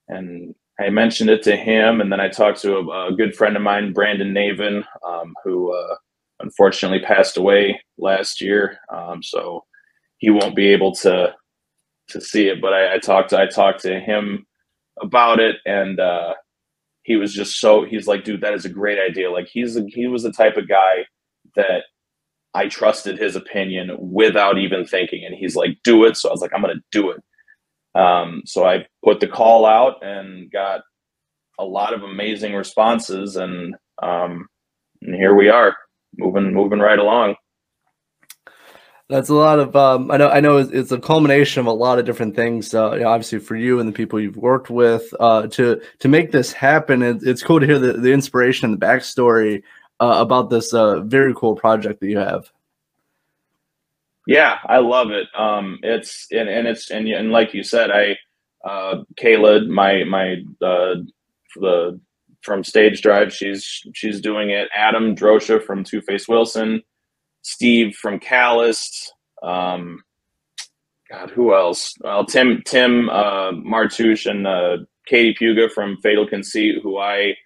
and 0.09 0.55
I 0.81 0.91
mentioned 0.91 1.31
it 1.31 1.43
to 1.45 1.57
him, 1.57 2.01
and 2.01 2.11
then 2.11 2.21
I 2.21 2.29
talked 2.29 2.61
to 2.63 2.77
a, 2.77 3.09
a 3.09 3.17
good 3.17 3.35
friend 3.37 3.57
of 3.57 3.63
mine, 3.63 3.93
Brandon 3.93 4.33
Navin, 4.35 4.85
um, 5.07 5.35
who 5.45 5.75
uh, 5.75 5.97
unfortunately 6.41 7.01
passed 7.07 7.37
away 7.37 7.81
last 7.99 8.41
year. 8.41 8.79
Um, 8.93 9.23
so 9.23 9.65
he 10.19 10.31
won't 10.31 10.57
be 10.57 10.69
able 10.69 10.95
to 10.97 11.35
to 12.09 12.21
see 12.21 12.49
it, 12.49 12.61
but 12.61 12.75
I, 12.75 12.95
I 12.95 12.99
talked 12.99 13.31
to 13.31 13.41
I 13.41 13.47
talked 13.47 13.81
to 13.83 14.01
him 14.01 14.47
about 15.01 15.41
it, 15.41 15.57
and 15.67 16.01
uh, 16.01 16.35
he 17.05 17.17
was 17.17 17.33
just 17.35 17.61
so 17.61 17.85
he's 17.85 18.07
like 18.07 18.25
dude 18.25 18.41
that 18.43 18.55
is 18.55 18.65
a 18.65 18.71
great 18.71 18.99
idea. 18.99 19.31
Like 19.31 19.49
he's 19.53 19.77
a, 19.77 19.85
he 19.89 20.09
was 20.09 20.25
the 20.25 20.33
type 20.33 20.57
of 20.57 20.69
guy 20.69 21.07
that 21.57 21.85
i 22.55 22.69
trusted 22.69 23.19
his 23.19 23.37
opinion 23.37 23.97
without 23.99 24.59
even 24.59 24.87
thinking. 24.87 25.25
And 25.25 25.35
he's 25.35 25.57
like 25.57 25.79
do 25.85 26.05
it. 26.05 26.17
So 26.17 26.29
i 26.29 26.33
was 26.33 26.41
like 26.41 26.53
i'm 26.55 26.63
gonna 26.63 26.75
do 26.93 27.11
it. 27.11 27.23
Um, 27.95 28.43
so 28.45 28.65
I 28.67 28.87
put 29.05 29.21
the 29.21 29.29
call 29.29 29.67
out 29.67 30.05
and 30.05 30.51
got 30.51 30.81
a 31.59 31.65
lot 31.65 31.95
of 31.95 32.03
amazing 32.03 32.55
responses, 32.55 33.37
and 33.37 33.75
um, 34.03 34.47
and 35.03 35.15
here 35.15 35.35
we 35.35 35.49
are, 35.49 35.77
moving 36.19 36.53
moving 36.53 36.81
right 36.81 36.99
along. 36.99 37.37
That's 39.09 39.29
a 39.29 39.35
lot 39.35 39.59
of. 39.59 39.77
Um, 39.77 40.11
I 40.11 40.17
know. 40.17 40.29
I 40.31 40.41
know. 40.41 40.57
It's, 40.57 40.91
a 40.91 40.99
culmination 40.99 41.61
of 41.61 41.67
a 41.67 41.73
lot 41.73 41.99
of 41.99 42.07
different 42.07 42.35
things. 42.35 42.73
Uh, 42.75 42.95
you 42.95 43.01
know, 43.01 43.09
obviously, 43.09 43.39
for 43.39 43.55
you 43.55 43.79
and 43.79 43.87
the 43.87 43.93
people 43.93 44.19
you've 44.19 44.39
worked 44.39 44.71
with, 44.71 45.13
uh, 45.21 45.47
to 45.49 45.83
to 45.99 46.09
make 46.09 46.33
this 46.33 46.53
happen. 46.53 47.03
It, 47.03 47.19
it's 47.23 47.43
cool 47.43 47.61
to 47.61 47.67
hear 47.67 47.79
the, 47.79 47.93
the 47.93 48.13
inspiration 48.13 48.71
and 48.71 48.81
the 48.81 48.87
backstory 48.87 49.63
uh, 50.01 50.17
about 50.19 50.49
this 50.49 50.73
uh, 50.73 51.01
very 51.01 51.35
cool 51.35 51.55
project 51.55 52.01
that 52.01 52.09
you 52.09 52.19
have. 52.19 52.51
Yeah, 54.27 54.57
I 54.65 54.79
love 54.79 55.11
it. 55.11 55.27
Um, 55.37 55.81
it's 55.83 56.27
and, 56.31 56.49
and 56.49 56.67
it's 56.67 56.91
and 56.91 57.07
and 57.07 57.31
like 57.31 57.53
you 57.53 57.63
said, 57.63 57.91
I 57.91 58.17
uh, 58.67 59.03
Kayla, 59.21 59.69
my 59.69 60.05
my 60.05 60.37
uh, 60.67 60.95
the 61.57 62.01
from 62.41 62.65
Stage 62.65 63.03
Drive, 63.03 63.35
she's 63.35 63.83
she's 63.95 64.21
doing 64.21 64.51
it. 64.51 64.69
Adam 64.75 65.15
Drosha 65.15 65.63
from 65.63 65.85
Two 65.85 66.01
Face 66.01 66.27
Wilson, 66.27 66.83
Steve 67.45 67.95
from 67.95 68.19
Calloused. 68.19 69.13
Um, 69.43 70.03
God, 71.11 71.31
who 71.31 71.55
else? 71.55 71.95
Well, 72.01 72.25
Tim 72.25 72.63
Tim 72.67 73.09
uh, 73.11 73.53
Martouche 73.53 74.29
and 74.29 74.47
uh, 74.47 74.79
Katie 75.07 75.35
Puga 75.35 75.71
from 75.71 75.99
Fatal 76.03 76.27
Conceit, 76.27 76.81
who 76.83 76.99
I 76.99 77.37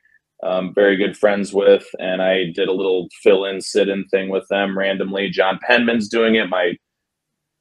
um, 0.44 0.72
very 0.72 0.96
good 0.96 1.16
friends 1.16 1.52
with, 1.52 1.84
and 1.98 2.22
I 2.22 2.44
did 2.54 2.68
a 2.68 2.72
little 2.72 3.08
fill-in 3.22 3.60
sit-in 3.60 4.06
thing 4.06 4.28
with 4.28 4.46
them 4.48 4.78
randomly. 4.78 5.30
John 5.30 5.58
Penman's 5.66 6.08
doing 6.08 6.36
it. 6.36 6.48
My 6.48 6.76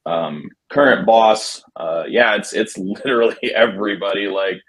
um, 0.06 0.44
current 0.70 1.04
boss, 1.04 1.62
uh, 1.74 2.04
yeah, 2.08 2.36
it's 2.36 2.52
it's 2.52 2.78
literally 3.04 3.52
everybody. 3.54 4.28
Like, 4.28 4.60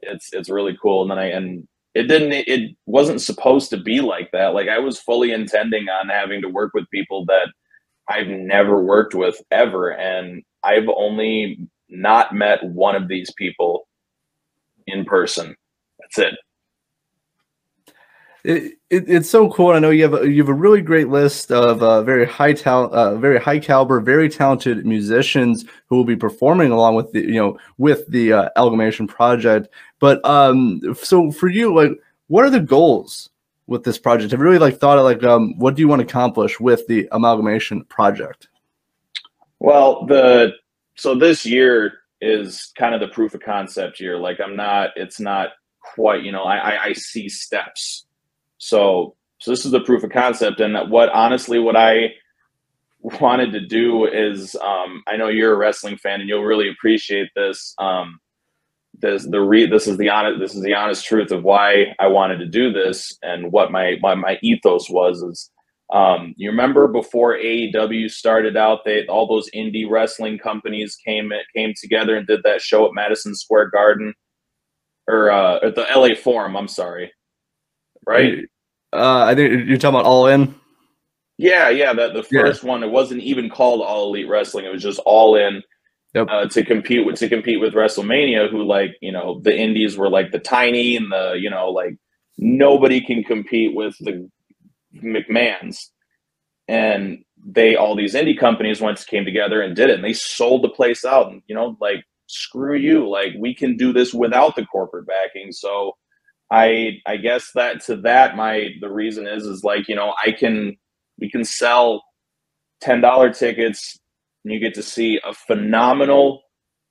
it's 0.00 0.32
it's 0.32 0.48
really 0.48 0.78
cool. 0.80 1.02
And 1.02 1.10
then 1.10 1.18
I 1.18 1.26
and 1.26 1.68
it 1.98 2.06
didn't 2.06 2.32
it 2.32 2.76
wasn't 2.86 3.20
supposed 3.20 3.70
to 3.70 3.76
be 3.76 4.00
like 4.00 4.30
that. 4.32 4.54
Like 4.54 4.68
I 4.68 4.78
was 4.78 5.00
fully 5.00 5.32
intending 5.32 5.88
on 5.88 6.08
having 6.08 6.40
to 6.42 6.48
work 6.48 6.70
with 6.72 6.88
people 6.90 7.24
that 7.26 7.48
I've 8.08 8.28
never 8.28 8.82
worked 8.84 9.14
with 9.14 9.42
ever, 9.50 9.90
and 9.90 10.44
I've 10.62 10.88
only 10.94 11.68
not 11.88 12.32
met 12.32 12.62
one 12.62 12.94
of 12.94 13.08
these 13.08 13.32
people 13.32 13.88
in 14.86 15.04
person. 15.04 15.56
That's 15.98 16.18
it. 16.18 16.34
It, 18.44 18.78
it, 18.88 19.04
it's 19.08 19.28
so 19.28 19.50
cool. 19.50 19.72
I 19.72 19.80
know 19.80 19.90
you 19.90 20.04
have 20.04 20.14
a, 20.14 20.30
you 20.30 20.40
have 20.40 20.48
a 20.48 20.54
really 20.54 20.80
great 20.80 21.08
list 21.08 21.50
of 21.50 21.82
uh, 21.82 22.02
very 22.02 22.24
high 22.24 22.52
talent, 22.52 22.92
uh, 22.92 23.16
very 23.16 23.40
high 23.40 23.58
caliber, 23.58 24.00
very 24.00 24.28
talented 24.28 24.86
musicians 24.86 25.64
who 25.88 25.96
will 25.96 26.04
be 26.04 26.16
performing 26.16 26.70
along 26.70 26.94
with 26.94 27.10
the 27.12 27.20
you 27.20 27.34
know 27.34 27.58
with 27.76 28.06
the 28.06 28.32
uh, 28.32 29.06
project. 29.08 29.68
But 29.98 30.24
um, 30.24 30.80
so 31.02 31.30
for 31.30 31.48
you, 31.48 31.74
like, 31.74 31.92
what 32.28 32.44
are 32.44 32.50
the 32.50 32.60
goals 32.60 33.30
with 33.66 33.84
this 33.84 33.98
project? 33.98 34.30
Have 34.30 34.40
you 34.40 34.44
really 34.44 34.58
like 34.58 34.78
thought 34.78 34.98
of 34.98 35.04
like 35.04 35.22
um, 35.24 35.58
what 35.58 35.74
do 35.74 35.82
you 35.82 35.88
want 35.88 36.00
to 36.00 36.06
accomplish 36.06 36.58
with 36.58 36.86
the 36.86 37.08
Amalgamation 37.12 37.84
project? 37.84 38.48
Well, 39.60 40.06
the 40.06 40.52
so 40.94 41.14
this 41.14 41.44
year 41.44 42.00
is 42.20 42.72
kind 42.76 42.94
of 42.94 43.00
the 43.00 43.08
proof 43.08 43.34
of 43.34 43.40
concept 43.40 44.00
year. 44.00 44.18
Like 44.18 44.40
I'm 44.40 44.56
not, 44.56 44.90
it's 44.96 45.20
not 45.20 45.50
quite, 45.80 46.22
you 46.22 46.32
know, 46.32 46.42
I 46.42 46.56
I, 46.56 46.84
I 46.84 46.92
see 46.92 47.28
steps. 47.28 48.06
So 48.58 49.14
so 49.38 49.50
this 49.50 49.64
is 49.64 49.70
the 49.70 49.80
proof 49.80 50.02
of 50.02 50.10
concept, 50.10 50.60
and 50.60 50.90
what 50.90 51.10
honestly 51.10 51.58
what 51.58 51.76
I 51.76 52.14
wanted 53.20 53.52
to 53.52 53.60
do 53.60 54.06
is 54.06 54.56
um, 54.56 55.02
I 55.06 55.16
know 55.16 55.28
you're 55.28 55.54
a 55.54 55.56
wrestling 55.56 55.96
fan 55.96 56.20
and 56.20 56.28
you'll 56.28 56.44
really 56.44 56.68
appreciate 56.68 57.28
this. 57.34 57.74
Um, 57.78 58.20
this 59.00 59.24
the 59.24 59.40
re 59.40 59.66
this 59.66 59.86
is 59.86 59.96
the 59.96 60.08
honest 60.08 60.40
this 60.40 60.54
is 60.54 60.62
the 60.62 60.74
honest 60.74 61.04
truth 61.04 61.30
of 61.30 61.44
why 61.44 61.94
I 61.98 62.06
wanted 62.08 62.38
to 62.38 62.46
do 62.46 62.72
this 62.72 63.16
and 63.22 63.52
what 63.52 63.70
my 63.70 63.96
my, 64.00 64.14
my 64.14 64.38
ethos 64.42 64.90
was 64.90 65.22
is 65.22 65.50
um, 65.92 66.34
you 66.36 66.50
remember 66.50 66.86
before 66.88 67.36
AEW 67.36 68.10
started 68.10 68.56
out 68.56 68.84
they 68.84 69.06
all 69.06 69.26
those 69.26 69.48
indie 69.54 69.88
wrestling 69.88 70.38
companies 70.38 70.96
came 71.04 71.32
came 71.54 71.72
together 71.80 72.16
and 72.16 72.26
did 72.26 72.42
that 72.44 72.60
show 72.60 72.86
at 72.86 72.94
Madison 72.94 73.34
Square 73.34 73.70
Garden 73.70 74.14
or 75.08 75.30
uh, 75.30 75.56
at 75.62 75.74
the 75.74 75.86
LA 75.94 76.14
Forum 76.14 76.56
I'm 76.56 76.68
sorry 76.68 77.12
right 78.06 78.44
Uh, 78.92 79.24
I 79.24 79.34
think 79.34 79.68
you're 79.68 79.76
talking 79.78 79.98
about 80.00 80.06
All 80.06 80.26
In. 80.28 80.54
Yeah, 81.36 81.68
yeah. 81.68 81.92
That 81.92 82.14
the 82.14 82.26
Yeah. 82.30 82.40
first 82.42 82.64
one, 82.64 82.82
it 82.82 82.90
wasn't 82.90 83.22
even 83.22 83.48
called 83.50 83.80
All 83.82 84.08
Elite 84.08 84.28
Wrestling. 84.28 84.64
It 84.64 84.72
was 84.72 84.82
just 84.82 84.98
All 85.04 85.36
In 85.36 85.62
Yep. 86.14 86.28
uh, 86.30 86.46
to 86.48 86.64
compete 86.64 87.06
with 87.06 87.16
to 87.18 87.28
compete 87.28 87.60
with 87.60 87.74
WrestleMania. 87.74 88.50
Who 88.50 88.64
like 88.64 88.92
you 89.02 89.12
know 89.12 89.40
the 89.42 89.56
Indies 89.56 89.96
were 89.96 90.10
like 90.10 90.32
the 90.32 90.38
tiny 90.38 90.96
and 90.96 91.12
the 91.12 91.34
you 91.40 91.50
know 91.50 91.68
like 91.70 91.96
nobody 92.38 93.00
can 93.00 93.24
compete 93.24 93.74
with 93.74 93.96
the 94.00 94.28
McMahon's, 94.96 95.92
and 96.68 97.18
they 97.44 97.76
all 97.76 97.96
these 97.96 98.14
indie 98.14 98.38
companies 98.38 98.80
once 98.80 99.04
came 99.04 99.24
together 99.24 99.62
and 99.62 99.76
did 99.76 99.90
it, 99.90 99.96
and 99.96 100.04
they 100.04 100.14
sold 100.14 100.64
the 100.64 100.70
place 100.70 101.04
out. 101.04 101.32
And 101.32 101.42
you 101.48 101.54
know 101.54 101.76
like 101.80 102.04
screw 102.28 102.76
you, 102.76 103.08
like 103.08 103.32
we 103.38 103.54
can 103.54 103.76
do 103.76 103.92
this 103.92 104.14
without 104.14 104.56
the 104.56 104.66
corporate 104.66 105.06
backing. 105.06 105.52
So. 105.52 105.92
I 106.50 106.98
I 107.06 107.18
guess 107.18 107.50
that 107.56 107.82
to 107.86 107.96
that 108.02 108.36
my 108.36 108.70
the 108.80 108.90
reason 108.90 109.26
is 109.26 109.44
is 109.46 109.64
like 109.64 109.88
you 109.88 109.96
know 109.96 110.14
I 110.26 110.32
can 110.32 110.76
we 111.20 111.30
can 111.30 111.44
sell 111.44 112.04
ten 112.80 113.00
dollar 113.02 113.32
tickets 113.32 113.97
and 114.44 114.52
you 114.52 114.60
get 114.60 114.74
to 114.74 114.82
see 114.82 115.20
a 115.24 115.32
phenomenal 115.32 116.42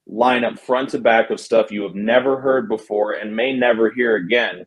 lineup 0.10 0.58
front 0.60 0.90
to 0.90 1.00
back 1.00 1.30
of 1.30 1.40
stuff 1.40 1.72
you 1.72 1.84
have 1.84 1.96
never 1.96 2.40
heard 2.40 2.70
before 2.70 3.14
and 3.14 3.36
may 3.36 3.54
never 3.54 3.92
hear 3.92 4.16
again, 4.16 4.66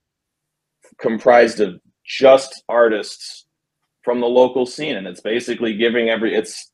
comprised 1.00 1.60
of 1.60 1.80
just 2.04 2.62
artists 2.68 3.46
from 4.02 4.20
the 4.20 4.26
local 4.26 4.66
scene, 4.66 4.96
and 4.96 5.06
it's 5.06 5.20
basically 5.20 5.76
giving 5.76 6.08
every 6.08 6.34
it's 6.34 6.70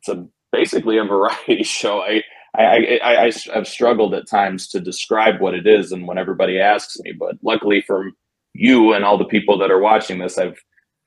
it's 0.00 0.08
a 0.08 0.26
basically 0.52 0.98
a 0.98 1.04
variety 1.16 1.62
show. 1.62 2.00
I 2.00 2.22
I, 2.56 2.98
I, 3.02 3.26
I, 3.26 3.32
have 3.54 3.68
struggled 3.68 4.12
at 4.12 4.28
times 4.28 4.66
to 4.68 4.80
describe 4.80 5.40
what 5.40 5.54
it 5.54 5.68
is, 5.68 5.92
and 5.92 6.08
when 6.08 6.18
everybody 6.18 6.58
asks 6.58 6.98
me, 7.00 7.12
but 7.12 7.36
luckily 7.44 7.80
for 7.86 8.10
you 8.54 8.92
and 8.92 9.04
all 9.04 9.16
the 9.16 9.24
people 9.24 9.56
that 9.58 9.70
are 9.70 9.78
watching 9.78 10.18
this, 10.18 10.36
I've 10.36 10.58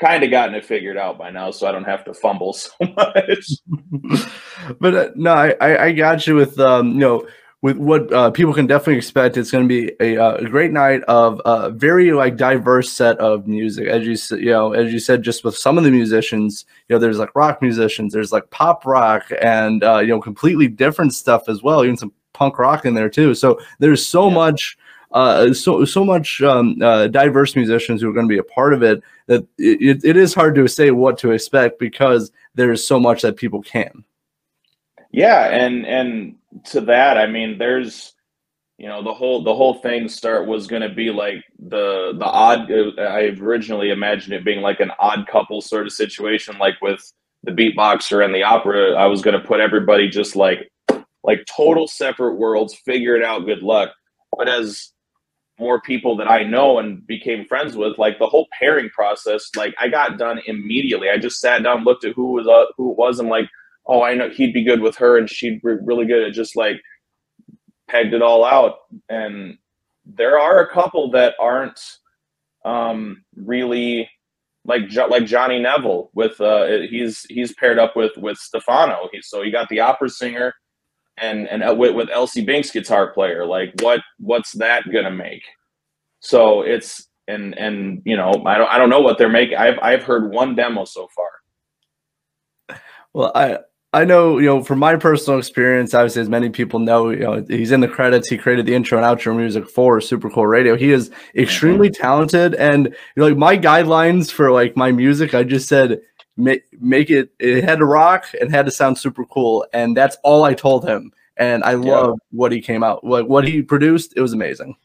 kind 0.04 0.24
of 0.24 0.32
gotten 0.32 0.56
it 0.56 0.66
figured 0.66 0.98
out 0.98 1.18
by 1.18 1.30
now, 1.30 1.52
so 1.52 1.68
I 1.68 1.72
don't 1.72 1.84
have 1.86 2.04
to 2.06 2.14
fumble 2.14 2.54
so 2.66 2.72
much. 2.82 3.48
but 4.80 4.96
uh, 4.96 5.10
no, 5.16 5.34
I, 5.34 5.86
I 5.86 5.92
got 5.92 6.28
you 6.28 6.36
with 6.36 6.60
um 6.60 6.90
you 6.94 7.00
know 7.00 7.28
with 7.62 7.78
what 7.78 8.12
uh, 8.12 8.30
people 8.30 8.54
can 8.54 8.68
definitely 8.68 8.98
expect. 8.98 9.38
It's 9.38 9.50
going 9.50 9.68
to 9.68 9.70
be 9.70 9.94
a, 10.02 10.18
uh, 10.22 10.34
a 10.36 10.46
great 10.50 10.72
night 10.72 11.02
of 11.04 11.42
a 11.46 11.70
very 11.70 12.12
like 12.12 12.36
diverse 12.36 12.92
set 12.92 13.18
of 13.20 13.48
music, 13.48 13.88
as 13.88 14.06
you 14.06 14.38
you 14.38 14.52
know 14.52 14.74
as 14.74 14.92
you 14.92 15.00
said. 15.00 15.24
Just 15.24 15.44
with 15.46 15.56
some 15.56 15.78
of 15.78 15.86
the 15.86 15.92
musicians, 15.92 16.66
you 16.90 16.96
know, 16.96 17.00
there's 17.00 17.20
like 17.20 17.34
rock 17.36 17.62
musicians, 17.62 18.12
there's 18.14 18.34
like 18.34 18.50
pop 18.50 18.86
rock, 18.86 19.24
and 19.42 19.84
uh, 19.84 20.00
you 20.00 20.08
know, 20.08 20.20
completely 20.20 20.68
different 20.68 21.14
stuff 21.14 21.48
as 21.48 21.64
well. 21.64 21.84
Even 21.86 21.96
some 21.98 22.12
punk 22.34 22.60
rock 22.60 22.86
in 22.86 22.96
there 22.96 23.10
too. 23.10 23.34
So 23.34 23.60
there's 23.80 24.06
so 24.06 24.28
Yeah. 24.28 24.36
much. 24.36 24.78
Uh, 25.14 25.54
so 25.54 25.86
so 25.86 26.04
much 26.04 26.42
um, 26.42 26.76
uh, 26.82 27.08
diverse 27.08 27.56
musicians 27.56 28.02
who 28.02 28.10
are 28.10 28.14
going 28.14 28.28
to 28.28 28.34
be 28.34 28.40
a 28.40 28.44
part 28.44 28.74
of 28.74 28.82
it 28.82 29.02
that 29.28 29.46
it, 29.60 30.04
it 30.04 30.18
is 30.18 30.34
hard 30.34 30.56
to 30.56 30.68
say 30.68 30.90
what 30.90 31.20
to 31.20 31.32
expect 31.32 31.78
because 31.78 32.32
there's 32.56 32.84
so 32.84 33.00
much 33.00 33.22
that 33.22 33.38
people 33.38 33.62
can. 33.62 34.04
Yeah, 35.12 35.46
and 35.50 35.86
and 35.86 36.36
to 36.66 36.82
that, 36.82 37.20
I 37.20 37.28
mean, 37.28 37.60
there's 37.60 38.14
you 38.80 38.88
know 38.88 39.04
the 39.04 39.14
whole 39.14 39.44
the 39.44 39.54
whole 39.54 39.76
thing 39.76 40.10
start 40.10 40.48
was 40.48 40.66
going 40.66 40.82
to 40.82 40.90
be 40.90 41.12
like 41.12 41.44
the 41.60 42.14
the 42.18 42.26
odd. 42.26 42.72
I 43.00 43.36
originally 43.40 43.92
imagined 43.92 44.34
it 44.34 44.44
being 44.44 44.62
like 44.62 44.80
an 44.80 44.92
odd 44.98 45.28
couple 45.28 45.62
sort 45.62 45.86
of 45.86 45.94
situation, 45.94 46.58
like 46.58 46.82
with 46.82 47.14
the 47.44 47.52
beatboxer 47.52 48.26
and 48.26 48.34
the 48.34 48.42
opera. 48.42 48.94
I 48.94 49.06
was 49.06 49.22
going 49.22 49.40
to 49.40 49.48
put 49.48 49.60
everybody 49.60 50.10
just 50.10 50.36
like 50.36 50.72
like 51.24 51.46
total 51.46 51.88
separate 51.88 52.36
worlds, 52.36 52.74
figure 52.74 53.16
it 53.16 53.24
out, 53.24 53.46
good 53.46 53.62
luck. 53.62 53.92
But 54.36 54.50
as 54.50 54.93
more 55.60 55.82
people 55.82 56.18
that 56.18 56.30
I 56.30 56.44
know 56.44 56.80
and 56.80 57.06
became 57.06 57.46
friends 57.46 57.76
with, 57.76 57.98
like 57.98 58.20
the 58.20 58.28
whole 58.28 58.48
pairing 58.60 58.90
process, 58.90 59.50
like 59.56 59.74
I 59.80 59.88
got 59.88 60.18
done 60.18 60.42
immediately. 60.48 61.10
I 61.10 61.18
just 61.18 61.40
sat 61.40 61.64
down, 61.64 61.84
looked 61.84 62.06
at 62.06 62.14
who 62.16 62.34
was 62.34 62.48
uh, 62.48 62.66
who 62.78 62.92
it 62.92 62.98
was, 62.98 63.20
and 63.20 63.30
like 63.30 63.50
oh, 63.86 64.04
I 64.04 64.14
know 64.16 64.30
he'd 64.30 64.54
be 64.54 64.64
good 64.64 64.82
with 64.82 64.96
her 64.98 65.18
and 65.18 65.30
she'd 65.30 65.62
be 65.62 65.76
really 65.84 66.06
good 66.06 66.24
at 66.24 66.34
just 66.34 66.56
like 66.56 66.82
pegged 67.88 68.14
it 68.14 68.22
all 68.22 68.46
out. 68.46 68.78
And 69.10 69.58
there 70.06 70.40
are 70.40 70.62
a 70.62 70.70
couple 70.70 71.12
that 71.12 71.36
aren't 71.40 71.80
um, 72.66 73.24
really 73.36 74.10
like 74.66 74.84
like 75.10 75.26
Jonny 75.26 75.60
Neville 75.60 76.10
with 76.14 76.40
uh, 76.40 76.66
he's 76.90 77.26
he's 77.30 77.54
paired 77.56 77.80
up 77.80 77.96
with 77.96 78.16
with 78.18 78.38
Stefano. 78.38 79.10
He, 79.12 79.22
so 79.22 79.42
he 79.42 79.52
got 79.52 79.70
the 79.70 79.82
opera 79.82 80.10
singer 80.10 80.54
and 81.18 81.48
and 81.48 81.64
uh, 81.64 81.76
with, 81.76 81.96
with 81.96 82.10
Elsie 82.10 82.44
Binks 82.44 82.72
guitar 82.72 83.12
player. 83.12 83.46
Like 83.46 83.74
what 83.82 84.02
what's 84.20 84.54
that 84.54 84.84
gonna 84.92 85.12
make? 85.12 85.44
So 86.20 86.62
it's 86.62 87.08
and 87.28 87.58
and 87.58 88.02
you 88.06 88.18
know 88.18 88.32
I 88.46 88.58
don't 88.58 88.70
I 88.70 88.78
don't 88.78 88.90
know 88.90 89.02
what 89.02 89.18
they're 89.18 89.30
making. 89.30 89.58
I've 89.58 89.80
I've 89.82 90.04
heard 90.04 90.32
one 90.32 90.56
demo 90.56 90.86
so 90.86 91.08
far. 91.16 92.80
Well, 93.14 93.32
I 93.36 93.60
I 93.96 94.06
know, 94.06 94.40
you 94.40 94.48
know, 94.48 94.64
from 94.64 94.80
my 94.80 94.96
personal 94.96 95.38
experience, 95.38 95.94
obviously, 95.94 96.24
as 96.24 96.30
many 96.30 96.50
people 96.50 96.80
know, 96.80 97.12
you 97.12 97.20
know, 97.20 97.46
he's 97.48 97.72
in 97.72 97.80
the 97.80 97.88
credits. 97.88 98.28
He 98.28 98.40
created 98.40 98.66
the 98.66 98.74
intro 98.74 98.98
and 98.98 99.06
outro 99.06 99.38
music 99.38 99.70
for 99.70 100.02
Super 100.02 100.32
Cool 100.32 100.48
Radio. 100.48 100.76
He 100.76 100.92
is 100.92 101.12
extremely 101.36 101.92
talented, 101.92 102.56
and 102.56 102.88
you 102.88 102.94
know, 103.18 103.28
like 103.28 103.38
my 103.38 103.56
guidelines 103.56 104.32
for 104.32 104.52
like 104.52 104.76
my 104.76 104.92
music, 104.92 105.36
I 105.36 105.44
just 105.44 105.70
said 105.70 106.00
make 106.38 106.64
make 106.82 107.10
it. 107.10 107.32
It 107.40 107.64
had 107.64 107.80
to 107.80 107.86
rock 107.86 108.26
and 108.40 108.52
had 108.52 108.66
to 108.66 108.72
sound 108.72 108.98
super 108.98 109.26
cool, 109.26 109.66
and 109.74 109.96
that's 109.96 110.18
all 110.24 110.44
I 110.44 110.54
told 110.54 110.88
him. 110.88 111.12
And 111.36 111.64
I 111.64 111.74
love 111.74 112.20
what 112.32 112.52
he 112.52 112.62
came 112.62 112.84
out, 112.84 113.04
like 113.04 113.26
what 113.26 113.48
he 113.48 113.64
produced. 113.64 114.14
It 114.16 114.22
was 114.22 114.34
amazing. 114.34 114.76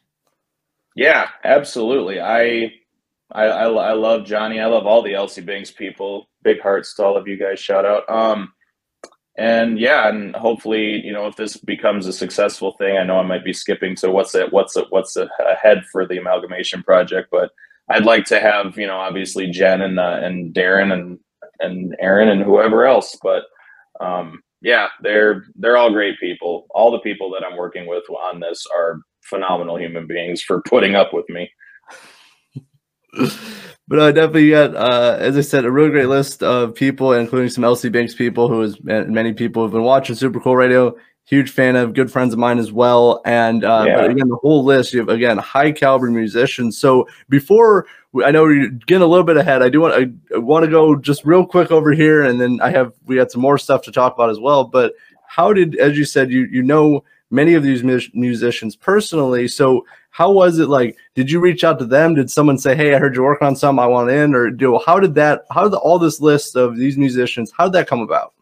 Yeah, 0.96 1.28
absolutely. 1.44 2.20
I, 2.20 2.72
I, 3.30 3.44
I, 3.44 3.68
I 3.68 3.92
love 3.92 4.24
Jonny. 4.24 4.58
I 4.58 4.66
love 4.66 4.86
all 4.86 5.02
the 5.02 5.12
LC 5.12 5.44
Banks 5.44 5.70
people. 5.70 6.28
Big 6.42 6.60
hearts 6.60 6.94
to 6.94 7.04
all 7.04 7.16
of 7.16 7.28
you 7.28 7.36
guys. 7.36 7.60
Shout 7.60 7.84
out. 7.84 8.08
Um, 8.08 8.52
and 9.36 9.78
yeah, 9.78 10.08
and 10.08 10.34
hopefully, 10.34 11.00
you 11.04 11.12
know, 11.12 11.26
if 11.26 11.36
this 11.36 11.56
becomes 11.56 12.06
a 12.06 12.12
successful 12.12 12.72
thing, 12.72 12.96
I 12.96 13.04
know 13.04 13.18
I 13.18 13.22
might 13.22 13.44
be 13.44 13.52
skipping 13.52 13.94
to 13.96 14.10
what's 14.10 14.34
it, 14.34 14.52
what's 14.52 14.76
it, 14.76 14.86
what's 14.88 15.16
ahead 15.16 15.84
for 15.92 16.04
the 16.04 16.18
amalgamation 16.18 16.82
project, 16.82 17.28
but 17.30 17.52
I'd 17.88 18.04
like 18.04 18.24
to 18.26 18.40
have, 18.40 18.76
you 18.76 18.88
know, 18.88 18.96
obviously 18.96 19.48
Jen 19.50 19.82
and 19.82 20.00
uh, 20.00 20.18
and 20.20 20.52
Darren 20.52 20.92
and 20.92 21.20
and 21.60 21.96
Aaron 22.00 22.28
and 22.28 22.42
whoever 22.42 22.86
else, 22.86 23.16
but 23.22 23.44
um, 24.00 24.42
yeah, 24.60 24.88
they're 25.02 25.44
they're 25.56 25.76
all 25.76 25.92
great 25.92 26.18
people. 26.18 26.66
All 26.70 26.90
the 26.90 27.00
people 27.00 27.30
that 27.30 27.44
I'm 27.44 27.56
working 27.56 27.86
with 27.86 28.04
on 28.10 28.40
this 28.40 28.64
are 28.74 29.00
phenomenal 29.22 29.78
human 29.78 30.06
beings 30.06 30.42
for 30.42 30.62
putting 30.62 30.94
up 30.94 31.12
with 31.12 31.28
me. 31.28 31.50
but 33.88 33.98
uh, 33.98 34.12
definitely 34.12 34.50
got, 34.50 34.74
uh, 34.74 35.16
as 35.18 35.36
I 35.36 35.42
said, 35.42 35.64
a 35.64 35.70
really 35.70 35.90
great 35.90 36.08
list 36.08 36.42
of 36.42 36.74
people, 36.74 37.12
including 37.12 37.50
some 37.50 37.64
LC 37.64 37.90
Banks 37.92 38.14
people 38.14 38.48
who 38.48 38.62
is 38.62 38.78
many 38.82 39.32
people 39.32 39.62
have 39.62 39.72
been 39.72 39.82
watching 39.82 40.16
Super 40.16 40.40
Cool 40.40 40.56
Radio. 40.56 40.94
Huge 41.28 41.50
fan 41.50 41.76
of, 41.76 41.92
good 41.92 42.10
friends 42.10 42.32
of 42.32 42.38
mine 42.38 42.58
as 42.58 42.72
well. 42.72 43.20
And 43.26 43.62
uh, 43.62 43.84
Yeah. 43.86 43.96
but 43.96 44.10
again, 44.10 44.28
the 44.28 44.36
whole 44.36 44.64
list, 44.64 44.94
you 44.94 45.00
have 45.00 45.10
again 45.10 45.36
high 45.36 45.72
caliber 45.72 46.10
musicians. 46.10 46.78
So 46.78 47.06
before 47.28 47.86
we- 48.12 48.24
I 48.24 48.30
know 48.30 48.44
we're 48.44 48.70
getting 48.70 49.02
a 49.02 49.06
little 49.06 49.26
bit 49.26 49.36
ahead, 49.36 49.62
I 49.62 49.68
do 49.68 49.82
want 49.82 49.92
I, 49.94 50.34
I 50.34 50.38
want 50.38 50.64
to 50.64 50.70
go 50.70 50.96
just 50.96 51.26
real 51.26 51.44
quick 51.44 51.70
over 51.70 51.92
here, 51.92 52.22
and 52.22 52.40
then 52.40 52.60
I 52.62 52.70
have 52.70 52.92
we 53.04 53.16
got 53.16 53.30
some 53.30 53.42
more 53.42 53.58
stuff 53.58 53.82
to 53.82 53.92
talk 53.92 54.14
about 54.14 54.30
as 54.30 54.40
well. 54.40 54.64
But 54.64 54.94
how 55.26 55.52
did, 55.52 55.76
as 55.76 55.98
you 55.98 56.06
said, 56.06 56.30
you 56.30 56.46
you 56.50 56.62
know 56.62 57.04
many 57.30 57.52
of 57.52 57.62
these 57.62 57.82
mus- 57.84 58.08
musicians 58.14 58.74
personally. 58.74 59.46
So 59.48 59.84
how 60.08 60.30
was 60.32 60.58
it 60.58 60.70
like? 60.70 60.96
Did 61.14 61.30
you 61.30 61.40
reach 61.40 61.62
out 61.62 61.78
to 61.80 61.84
them? 61.84 62.14
Did 62.14 62.30
someone 62.30 62.56
say, 62.56 62.74
"Hey, 62.74 62.94
I 62.94 62.98
heard 62.98 63.14
you're 63.14 63.24
working 63.26 63.46
on 63.48 63.54
something. 63.54 63.84
I 63.84 63.86
want 63.86 64.10
in," 64.10 64.34
or 64.34 64.48
do 64.50 64.80
how 64.86 64.98
did 64.98 65.14
that? 65.16 65.42
How 65.50 65.64
did 65.68 65.74
all 65.76 65.98
this 65.98 66.22
list 66.22 66.56
of 66.56 66.78
these 66.78 66.96
musicians? 66.96 67.52
How 67.54 67.64
did 67.64 67.74
that 67.74 67.86
come 67.86 68.00
about? 68.00 68.32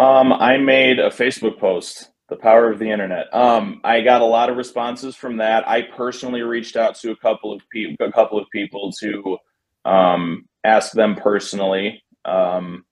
Um, 0.00 0.32
I 0.32 0.56
made 0.56 0.98
a 0.98 1.10
Facebook 1.10 1.58
post, 1.58 2.08
the 2.30 2.36
power 2.36 2.72
of 2.72 2.78
the 2.78 2.90
internet. 2.90 3.26
Um, 3.34 3.82
I 3.84 4.00
got 4.00 4.22
a 4.22 4.24
lot 4.24 4.48
of 4.48 4.56
responses 4.56 5.14
from 5.14 5.36
that. 5.36 5.68
I 5.68 5.82
personally 5.82 6.40
reached 6.40 6.74
out 6.74 6.94
to 7.00 7.10
a 7.10 7.16
couple 7.16 7.52
of 7.52 7.60
people, 7.70 8.06
a 8.06 8.10
couple 8.10 8.38
of 8.38 8.46
people 8.50 8.92
to 8.92 9.36
um, 9.84 10.48
ask 10.64 10.92
them 10.92 11.16
personally. 11.16 12.02
Um, 12.24 12.86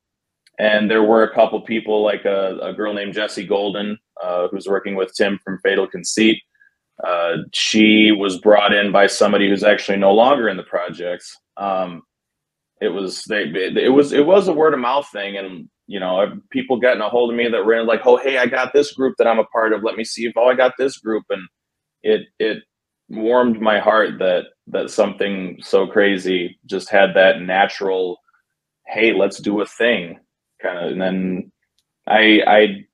and 0.59 0.91
there 0.91 1.03
were 1.03 1.23
a 1.23 1.35
couple 1.35 1.59
people, 1.63 2.05
like 2.05 2.27
a, 2.27 2.59
a 2.61 2.75
girl 2.75 2.93
named 2.93 3.15
Jessie 3.15 3.47
Golden, 3.47 3.97
uh, 4.23 4.49
who's 4.49 4.69
working 4.69 4.95
with 4.95 5.15
Tim 5.15 5.41
from 5.43 5.61
Fatal 5.61 5.87
Conceit. 5.87 6.43
Uh, 7.03 7.39
she 7.55 8.13
was 8.13 8.39
brought 8.39 8.75
in 8.75 8.93
by 8.93 9.07
somebody 9.07 9.49
who's 9.49 9.65
actually 9.65 9.97
no 9.97 10.13
longer 10.13 10.47
in 10.47 10.59
the 10.59 10.63
project. 10.63 11.25
Um, 11.57 12.03
it 12.83 12.89
was 12.89 13.23
they 13.25 13.45
it 13.45 13.95
was 13.95 14.13
it 14.13 14.27
was 14.27 14.47
a 14.47 14.53
word 14.53 14.75
of 14.75 14.81
mouth 14.81 15.09
thing 15.09 15.39
and 15.39 15.69
you 15.89 15.99
know 15.99 16.21
uh, 16.21 16.35
people 16.51 16.79
getting 16.79 17.03
a 17.03 17.09
hold 17.09 17.31
of 17.31 17.37
me 17.37 17.49
that 17.49 17.65
were 17.65 17.83
like 17.83 18.03
oh 18.07 18.19
hey 18.19 18.39
i 18.39 18.47
got 18.47 18.73
this 18.73 18.93
group 18.93 19.17
that 19.19 19.27
i'm 19.27 19.41
a 19.41 19.45
part 19.47 19.73
of. 19.73 19.83
Let 19.83 19.97
me 19.97 20.05
see 20.05 20.27
if 20.27 20.35
oh 20.37 20.47
i 20.49 20.55
got 20.55 20.75
this 20.79 20.99
group. 20.99 21.25
And 21.31 21.43
it 22.05 22.23
it 22.39 22.59
warmed 23.09 23.61
my 23.61 23.81
heart 23.81 24.19
that 24.21 24.45
that 24.69 24.91
something 24.91 25.59
so 25.63 25.87
crazy 25.87 26.59
just 26.67 26.91
had 26.91 27.15
that 27.15 27.41
natural 27.41 28.19
hey 28.87 29.15
let's 29.15 29.39
do 29.41 29.61
a 29.63 29.67
thing 29.67 30.19
kind 30.63 30.79
of 30.79 30.93
and 30.93 31.01
then 31.01 31.53
i 32.07 32.41
i 32.47 32.87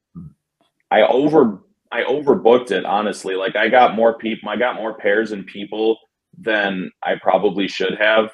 i 0.92 1.02
over 1.02 1.60
i 1.92 2.02
overbooked 2.04 2.70
it 2.70 2.84
honestly. 2.84 3.34
Like 3.34 3.56
i 3.56 3.68
got 3.68 3.96
more 3.96 4.16
people 4.18 4.48
i 4.48 4.56
got 4.56 4.76
more 4.76 4.96
pairs 4.96 5.32
and 5.32 5.46
people 5.46 5.98
than 6.38 6.90
i 7.02 7.14
probably 7.22 7.68
should 7.68 7.96
have 7.98 8.30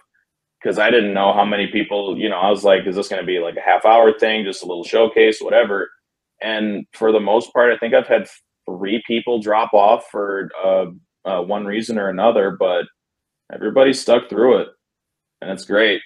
because 0.61 0.79
I 0.79 0.91
didn't 0.91 1.15
know 1.15 1.33
how 1.33 1.45
many 1.45 1.69
people, 1.69 2.19
you 2.19 2.29
know, 2.29 2.37
I 2.37 2.51
was 2.51 2.65
like, 2.65 2.87
is 2.87 2.97
this 2.97 3.09
going 3.09 3.23
to 3.23 3.27
be 3.27 3.39
like 3.39 3.57
a 3.57 3.61
half 3.61 3.85
hour 3.85 4.13
thing, 4.19 4.45
just 4.45 4.63
a 4.63 4.67
little 4.67 4.85
showcase, 4.85 5.41
whatever. 5.41 5.91
And 6.43 6.87
for 6.93 7.13
the 7.13 7.21
most 7.21 7.53
part, 7.53 7.73
I 7.73 7.79
think 7.79 7.95
I've 7.95 8.07
had 8.07 8.29
three 8.67 9.03
people 9.07 9.41
drop 9.41 9.73
off 9.73 10.07
for 10.11 10.51
uh, 10.63 10.87
uh, 11.25 11.43
one 11.43 11.65
reason 11.65 11.99
or 11.99 12.09
another, 12.09 12.57
but 12.59 12.87
everybody 13.53 13.93
stuck 13.93 14.29
through 14.29 14.59
it, 14.59 14.69
and 15.41 15.51
it's 15.51 15.65
great. 15.65 16.01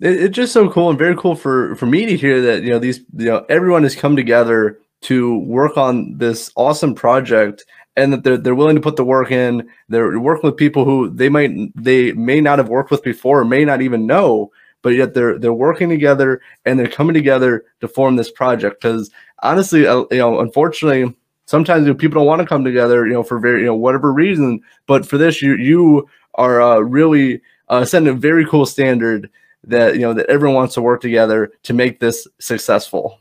It, 0.00 0.20
it's 0.20 0.36
just 0.36 0.52
so 0.52 0.68
cool 0.70 0.90
and 0.90 0.98
very 0.98 1.16
cool 1.16 1.34
for 1.34 1.74
for 1.76 1.86
me 1.86 2.06
to 2.06 2.16
hear 2.16 2.40
that 2.42 2.62
you 2.62 2.70
know 2.70 2.78
these 2.78 3.00
you 3.16 3.26
know 3.26 3.44
everyone 3.48 3.82
has 3.82 3.96
come 3.96 4.16
together 4.16 4.78
to 5.02 5.38
work 5.38 5.76
on 5.76 6.16
this 6.18 6.52
awesome 6.54 6.94
project 6.94 7.64
and 7.96 8.12
that 8.12 8.24
they're 8.24 8.38
they're 8.38 8.54
willing 8.54 8.76
to 8.76 8.82
put 8.82 8.96
the 8.96 9.04
work 9.04 9.30
in. 9.30 9.68
They're 9.88 10.18
working 10.18 10.48
with 10.48 10.56
people 10.56 10.84
who 10.84 11.10
they 11.10 11.28
might 11.28 11.50
they 11.74 12.12
may 12.12 12.40
not 12.40 12.58
have 12.58 12.68
worked 12.68 12.90
with 12.90 13.02
before, 13.02 13.40
or 13.40 13.44
may 13.44 13.64
not 13.64 13.82
even 13.82 14.06
know, 14.06 14.50
but 14.82 14.90
yet 14.90 15.14
they're 15.14 15.38
they're 15.38 15.52
working 15.52 15.88
together 15.88 16.40
and 16.64 16.78
they're 16.78 16.88
coming 16.88 17.14
together 17.14 17.64
to 17.80 17.88
form 17.88 18.16
this 18.16 18.30
project. 18.30 18.80
Because 18.80 19.10
honestly, 19.42 19.86
uh, 19.86 20.04
you 20.10 20.18
know, 20.18 20.40
unfortunately, 20.40 21.14
sometimes 21.46 21.86
you 21.86 21.92
know, 21.92 21.98
people 21.98 22.20
don't 22.20 22.26
want 22.26 22.40
to 22.40 22.46
come 22.46 22.64
together, 22.64 23.06
you 23.06 23.12
know, 23.12 23.22
for 23.22 23.38
very 23.38 23.60
you 23.60 23.66
know 23.66 23.74
whatever 23.74 24.12
reason. 24.12 24.60
But 24.86 25.06
for 25.06 25.18
this, 25.18 25.42
you 25.42 25.56
you 25.56 26.08
are 26.34 26.62
uh, 26.62 26.78
really 26.78 27.40
uh, 27.68 27.84
setting 27.84 28.08
a 28.08 28.14
very 28.14 28.46
cool 28.46 28.66
standard 28.66 29.30
that 29.64 29.94
you 29.94 30.00
know 30.00 30.14
that 30.14 30.28
everyone 30.28 30.56
wants 30.56 30.74
to 30.74 30.82
work 30.82 31.00
together 31.00 31.52
to 31.64 31.72
make 31.72 32.00
this 32.00 32.26
successful. 32.40 33.18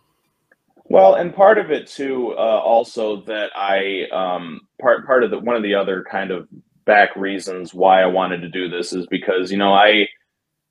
Well, 0.91 1.15
and 1.15 1.33
part 1.33 1.57
of 1.57 1.71
it 1.71 1.87
too, 1.87 2.33
uh, 2.37 2.41
also 2.59 3.21
that 3.21 3.51
I 3.55 4.07
um, 4.11 4.59
part 4.81 5.05
part 5.05 5.23
of 5.23 5.31
the 5.31 5.39
one 5.39 5.55
of 5.55 5.63
the 5.63 5.73
other 5.73 6.03
kind 6.11 6.31
of 6.31 6.49
back 6.85 7.15
reasons 7.15 7.73
why 7.73 8.01
I 8.01 8.07
wanted 8.07 8.41
to 8.41 8.49
do 8.49 8.67
this 8.67 8.91
is 8.91 9.07
because 9.07 9.53
you 9.53 9.57
know 9.57 9.73
I 9.73 10.09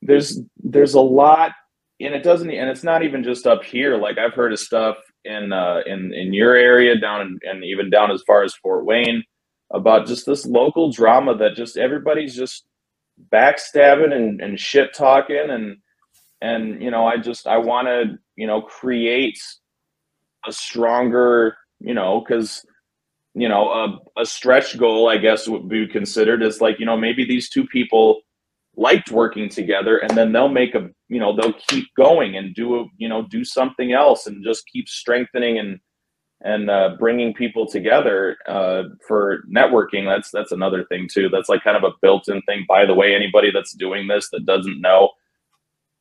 there's 0.02 0.38
there's 0.62 0.92
a 0.92 1.00
lot, 1.00 1.52
and 2.00 2.14
it 2.14 2.22
doesn't, 2.22 2.50
and 2.50 2.68
it's 2.68 2.84
not 2.84 3.02
even 3.02 3.24
just 3.24 3.46
up 3.46 3.64
here. 3.64 3.96
Like 3.96 4.18
I've 4.18 4.34
heard 4.34 4.52
of 4.52 4.58
stuff 4.58 4.98
in 5.24 5.54
uh, 5.54 5.80
in 5.86 6.12
in 6.12 6.34
your 6.34 6.54
area, 6.54 7.00
down 7.00 7.22
in, 7.22 7.38
and 7.44 7.64
even 7.64 7.88
down 7.88 8.10
as 8.10 8.22
far 8.26 8.42
as 8.42 8.54
Fort 8.56 8.84
Wayne, 8.84 9.24
about 9.72 10.06
just 10.06 10.26
this 10.26 10.44
local 10.44 10.92
drama 10.92 11.34
that 11.38 11.54
just 11.56 11.78
everybody's 11.78 12.36
just 12.36 12.66
backstabbing 13.32 14.12
and, 14.12 14.42
and 14.42 14.60
shit 14.60 14.92
talking 14.92 15.48
and 15.48 15.78
and 16.42 16.82
you 16.82 16.90
know 16.90 17.06
I 17.06 17.16
just 17.16 17.46
I 17.46 17.56
want 17.56 17.88
to 17.88 18.18
you 18.36 18.46
know 18.46 18.60
create 18.60 19.38
a 20.46 20.52
stronger, 20.52 21.56
you 21.80 21.94
know, 21.94 22.20
because 22.20 22.64
you 23.34 23.48
know 23.48 23.70
a, 23.70 24.20
a 24.20 24.26
stretch 24.26 24.78
goal, 24.78 25.08
I 25.08 25.18
guess 25.18 25.48
would 25.48 25.68
be 25.68 25.86
considered 25.86 26.42
is 26.42 26.60
like 26.60 26.78
you 26.78 26.86
know 26.86 26.96
maybe 26.96 27.24
these 27.24 27.48
two 27.48 27.66
people 27.66 28.20
liked 28.76 29.10
working 29.10 29.48
together, 29.48 29.98
and 29.98 30.16
then 30.16 30.32
they'll 30.32 30.48
make 30.48 30.74
a 30.74 30.88
you 31.08 31.20
know 31.20 31.34
they'll 31.34 31.58
keep 31.68 31.86
going 31.96 32.36
and 32.36 32.54
do 32.54 32.80
a, 32.80 32.84
you 32.98 33.08
know 33.08 33.26
do 33.30 33.44
something 33.44 33.92
else 33.92 34.26
and 34.26 34.44
just 34.44 34.66
keep 34.66 34.88
strengthening 34.88 35.58
and 35.58 35.80
and 36.42 36.70
uh, 36.70 36.96
bringing 36.98 37.34
people 37.34 37.66
together 37.66 38.36
uh, 38.48 38.84
for 39.06 39.42
networking. 39.54 40.06
That's 40.06 40.30
that's 40.30 40.52
another 40.52 40.84
thing 40.84 41.08
too. 41.12 41.28
That's 41.28 41.48
like 41.48 41.62
kind 41.62 41.76
of 41.76 41.84
a 41.84 41.94
built-in 42.00 42.40
thing. 42.42 42.64
By 42.68 42.86
the 42.86 42.94
way, 42.94 43.14
anybody 43.14 43.50
that's 43.52 43.74
doing 43.74 44.06
this 44.06 44.30
that 44.30 44.46
doesn't 44.46 44.80
know, 44.80 45.10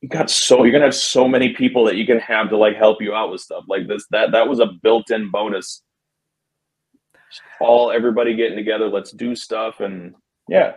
you 0.00 0.08
got 0.08 0.30
so 0.30 0.64
you're 0.64 0.72
gonna 0.72 0.84
have 0.84 0.94
so 0.94 1.28
many 1.28 1.54
people 1.54 1.84
that 1.84 1.96
you 1.96 2.06
can 2.06 2.18
have 2.20 2.48
to 2.50 2.56
like 2.56 2.76
help 2.76 3.02
you 3.02 3.14
out 3.14 3.30
with 3.30 3.40
stuff 3.40 3.64
like 3.68 3.86
this. 3.86 4.06
That 4.10 4.32
that 4.32 4.48
was 4.48 4.60
a 4.60 4.66
built-in 4.82 5.30
bonus. 5.30 5.82
All 7.60 7.92
everybody 7.92 8.34
getting 8.34 8.56
together, 8.56 8.88
let's 8.88 9.12
do 9.12 9.36
stuff, 9.36 9.80
and 9.80 10.14
yeah, 10.48 10.74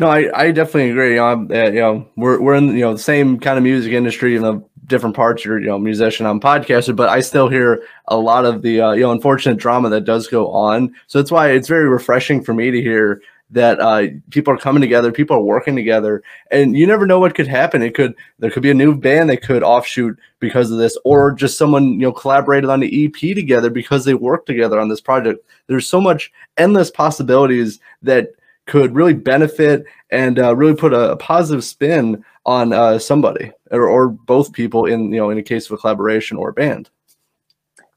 No, 0.00 0.08
I, 0.08 0.28
I 0.34 0.50
definitely 0.50 0.90
agree. 0.90 1.10
You 1.10 1.16
know, 1.16 1.26
I'm, 1.26 1.50
uh, 1.52 1.64
you 1.66 1.80
know, 1.80 2.08
we're 2.16 2.40
we're 2.40 2.54
in 2.54 2.70
you 2.70 2.80
know 2.80 2.94
the 2.94 2.98
same 2.98 3.38
kind 3.38 3.56
of 3.58 3.62
music 3.62 3.92
industry 3.92 4.34
in 4.34 4.42
the 4.42 4.60
different 4.86 5.14
parts. 5.14 5.44
You're 5.44 5.60
you 5.60 5.66
know 5.66 5.78
musician, 5.78 6.26
I'm 6.26 6.40
podcaster, 6.40 6.96
but 6.96 7.08
I 7.08 7.20
still 7.20 7.48
hear 7.48 7.84
a 8.08 8.16
lot 8.16 8.44
of 8.44 8.62
the 8.62 8.80
uh, 8.80 8.92
you 8.92 9.02
know 9.02 9.12
unfortunate 9.12 9.56
drama 9.58 9.90
that 9.90 10.04
does 10.04 10.26
go 10.26 10.50
on. 10.50 10.92
So 11.06 11.18
that's 11.18 11.30
why 11.30 11.50
it's 11.50 11.68
very 11.68 11.88
refreshing 11.88 12.42
for 12.42 12.54
me 12.54 12.72
to 12.72 12.82
hear 12.82 13.22
that 13.50 13.78
uh, 13.80 14.06
people 14.30 14.52
are 14.52 14.58
coming 14.58 14.80
together, 14.80 15.12
people 15.12 15.36
are 15.36 15.42
working 15.42 15.76
together, 15.76 16.22
and 16.50 16.76
you 16.76 16.86
never 16.86 17.06
know 17.06 17.20
what 17.20 17.34
could 17.34 17.46
happen. 17.46 17.82
It 17.82 17.94
could 17.94 18.14
there 18.38 18.50
could 18.50 18.62
be 18.62 18.70
a 18.70 18.74
new 18.74 18.94
band 18.96 19.30
that 19.30 19.42
could 19.42 19.62
offshoot 19.62 20.18
because 20.40 20.70
of 20.70 20.78
this, 20.78 20.98
or 21.04 21.32
just 21.32 21.58
someone 21.58 21.92
you 21.92 22.06
know 22.06 22.12
collaborated 22.12 22.70
on 22.70 22.80
the 22.80 23.06
EP 23.06 23.34
together 23.34 23.70
because 23.70 24.04
they 24.04 24.14
worked 24.14 24.46
together 24.46 24.80
on 24.80 24.88
this 24.88 25.00
project. 25.00 25.44
There's 25.66 25.86
so 25.86 26.00
much 26.00 26.32
endless 26.56 26.90
possibilities 26.90 27.80
that 28.02 28.30
could 28.66 28.94
really 28.94 29.14
benefit 29.14 29.84
and 30.10 30.38
uh, 30.38 30.56
really 30.56 30.74
put 30.74 30.94
a, 30.94 31.12
a 31.12 31.16
positive 31.16 31.64
spin 31.64 32.24
on 32.46 32.72
uh, 32.72 32.98
somebody 32.98 33.50
or, 33.70 33.88
or 33.88 34.08
both 34.08 34.52
people 34.52 34.86
in 34.86 35.12
you 35.12 35.18
know 35.18 35.30
in 35.30 35.38
a 35.38 35.42
case 35.42 35.66
of 35.66 35.72
a 35.72 35.78
collaboration 35.78 36.36
or 36.36 36.50
a 36.50 36.54
band. 36.54 36.90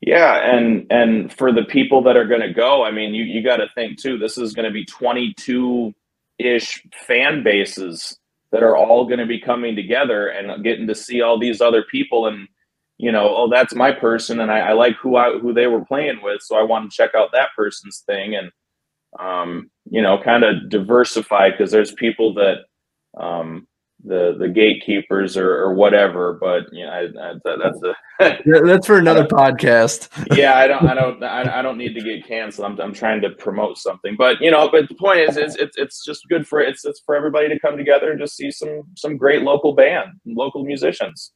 Yeah, 0.02 0.36
and 0.56 0.86
and 0.92 1.34
for 1.34 1.52
the 1.52 1.64
people 1.64 2.04
that 2.04 2.18
are 2.18 2.28
going 2.28 2.42
to 2.42 2.54
go, 2.54 2.84
I 2.84 2.92
mean, 2.92 3.14
you 3.16 3.24
you 3.24 3.44
got 3.44 3.58
to 3.58 3.68
think 3.74 4.00
too. 4.00 4.18
This 4.18 4.38
is 4.38 4.54
going 4.54 4.68
to 4.68 4.72
be 4.72 4.86
22 4.86 5.94
ish 6.38 6.84
fan 7.08 7.44
bases 7.44 8.18
that 8.52 8.64
are 8.64 8.78
all 8.78 9.06
going 9.06 9.20
to 9.20 9.26
be 9.26 9.40
coming 9.42 9.76
together 9.76 10.28
and 10.28 10.64
getting 10.64 10.88
to 10.88 10.96
see 10.96 11.22
all 11.22 11.40
these 11.40 11.62
other 11.62 11.84
people 11.92 12.28
and 12.28 12.48
you 13.00 13.12
know 13.12 13.28
oh 13.36 13.50
that's 13.52 13.74
my 13.76 13.92
person 13.92 14.40
and 14.40 14.52
I, 14.52 14.60
I 14.60 14.74
like 14.74 14.96
who 14.98 15.16
I 15.18 15.40
who 15.40 15.52
they 15.54 15.66
were 15.68 15.84
playing 15.84 16.20
with 16.22 16.42
so 16.42 16.56
I 16.56 16.62
want 16.62 16.90
to 16.92 16.96
check 16.96 17.16
out 17.16 17.32
that 17.34 17.50
person's 17.56 18.04
thing 18.06 18.36
and 18.36 18.52
um, 19.20 19.72
you 19.90 20.02
know 20.02 20.22
kind 20.24 20.44
of 20.44 20.70
diversify 20.70 21.52
because 21.52 21.72
there's 21.72 21.92
people 21.94 22.36
that 22.36 22.58
um, 23.20 23.68
the 24.08 24.36
the 24.40 24.48
gatekeepers 24.48 25.38
or, 25.38 25.52
or 25.52 25.74
whatever 25.74 26.34
but 26.34 26.64
you 26.72 26.86
know 26.86 26.92
I, 26.92 27.04
I, 27.04 27.34
that's 27.44 27.84
a 27.84 27.96
That's 28.20 28.88
for 28.88 28.98
another 28.98 29.26
podcast. 29.26 30.10
yeah, 30.36 30.58
I 30.58 30.66
don't, 30.66 30.88
I 30.88 30.96
don't, 30.96 31.24
I, 31.24 31.60
I 31.60 31.62
don't 31.62 31.78
need 31.78 31.94
to 31.94 32.02
get 32.02 32.26
canceled. 32.26 32.66
I'm, 32.66 32.80
I'm 32.82 32.94
trying 32.94 33.22
to 33.22 33.30
promote 33.30 33.78
something, 33.78 34.16
but 34.18 34.42
you 34.42 34.50
know, 34.50 34.70
but 34.72 34.90
the 34.90 34.96
point 34.96 35.20
is, 35.20 35.38
is 35.38 35.56
it's, 35.58 35.78
it's 35.78 36.04
just 36.04 36.28
good 36.28 36.48
for 36.48 36.60
it's, 36.60 36.84
it's 36.84 37.00
for 37.02 37.16
everybody 37.16 37.48
to 37.48 37.60
come 37.60 37.78
together 37.78 38.10
and 38.10 38.20
just 38.20 38.36
see 38.36 38.50
some, 38.50 38.82
some 38.96 39.18
great 39.18 39.44
local 39.44 39.76
band, 39.76 40.14
local 40.26 40.64
musicians. 40.64 41.32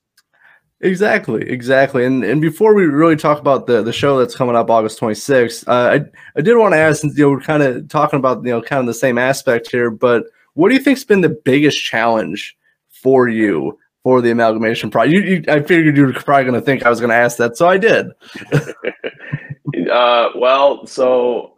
Exactly, 0.80 1.48
exactly. 1.48 2.04
And 2.04 2.24
and 2.24 2.42
before 2.42 2.74
we 2.74 2.86
really 2.86 3.16
talk 3.16 3.40
about 3.40 3.68
the 3.68 3.84
the 3.84 3.94
show 3.94 4.18
that's 4.18 4.36
coming 4.36 4.56
up 4.56 4.72
August 4.72 5.00
26th, 5.00 5.68
uh, 5.68 6.00
I 6.00 6.06
I 6.36 6.42
did 6.42 6.58
want 6.58 6.74
to 6.74 6.80
ask, 6.80 7.02
since 7.02 7.16
you 7.16 7.26
know 7.26 7.30
we're 7.30 7.42
kind 7.42 7.62
of 7.62 7.88
talking 7.88 8.18
about 8.18 8.44
you 8.44 8.50
know 8.50 8.64
kind 8.64 8.80
of 8.80 8.88
the 8.88 8.96
same 8.96 9.20
aspect 9.20 9.70
here, 9.70 9.92
but 9.92 10.24
what 10.56 10.70
do 10.70 10.74
you 10.74 10.82
think's 10.82 11.04
been 11.04 11.22
the 11.22 11.30
biggest 11.30 11.78
challenge 11.84 12.58
for 13.02 13.28
you 13.28 13.78
for 14.04 14.22
the 14.22 14.32
amalgamation 14.32 14.90
project? 14.90 15.14
You, 15.14 15.22
you, 15.22 15.44
I 15.48 15.62
figured 15.62 15.98
you 15.98 16.06
were 16.06 16.14
probably 16.14 16.46
going 16.46 16.60
to 16.60 16.66
think 16.66 16.84
I 16.84 16.90
was 16.90 17.00
going 17.00 17.10
to 17.10 17.16
ask 17.16 17.38
that, 17.38 17.58
so 17.58 17.68
I 17.68 17.78
did. 17.78 18.08
uh, 19.92 20.30
well, 20.36 20.86
so 20.86 21.54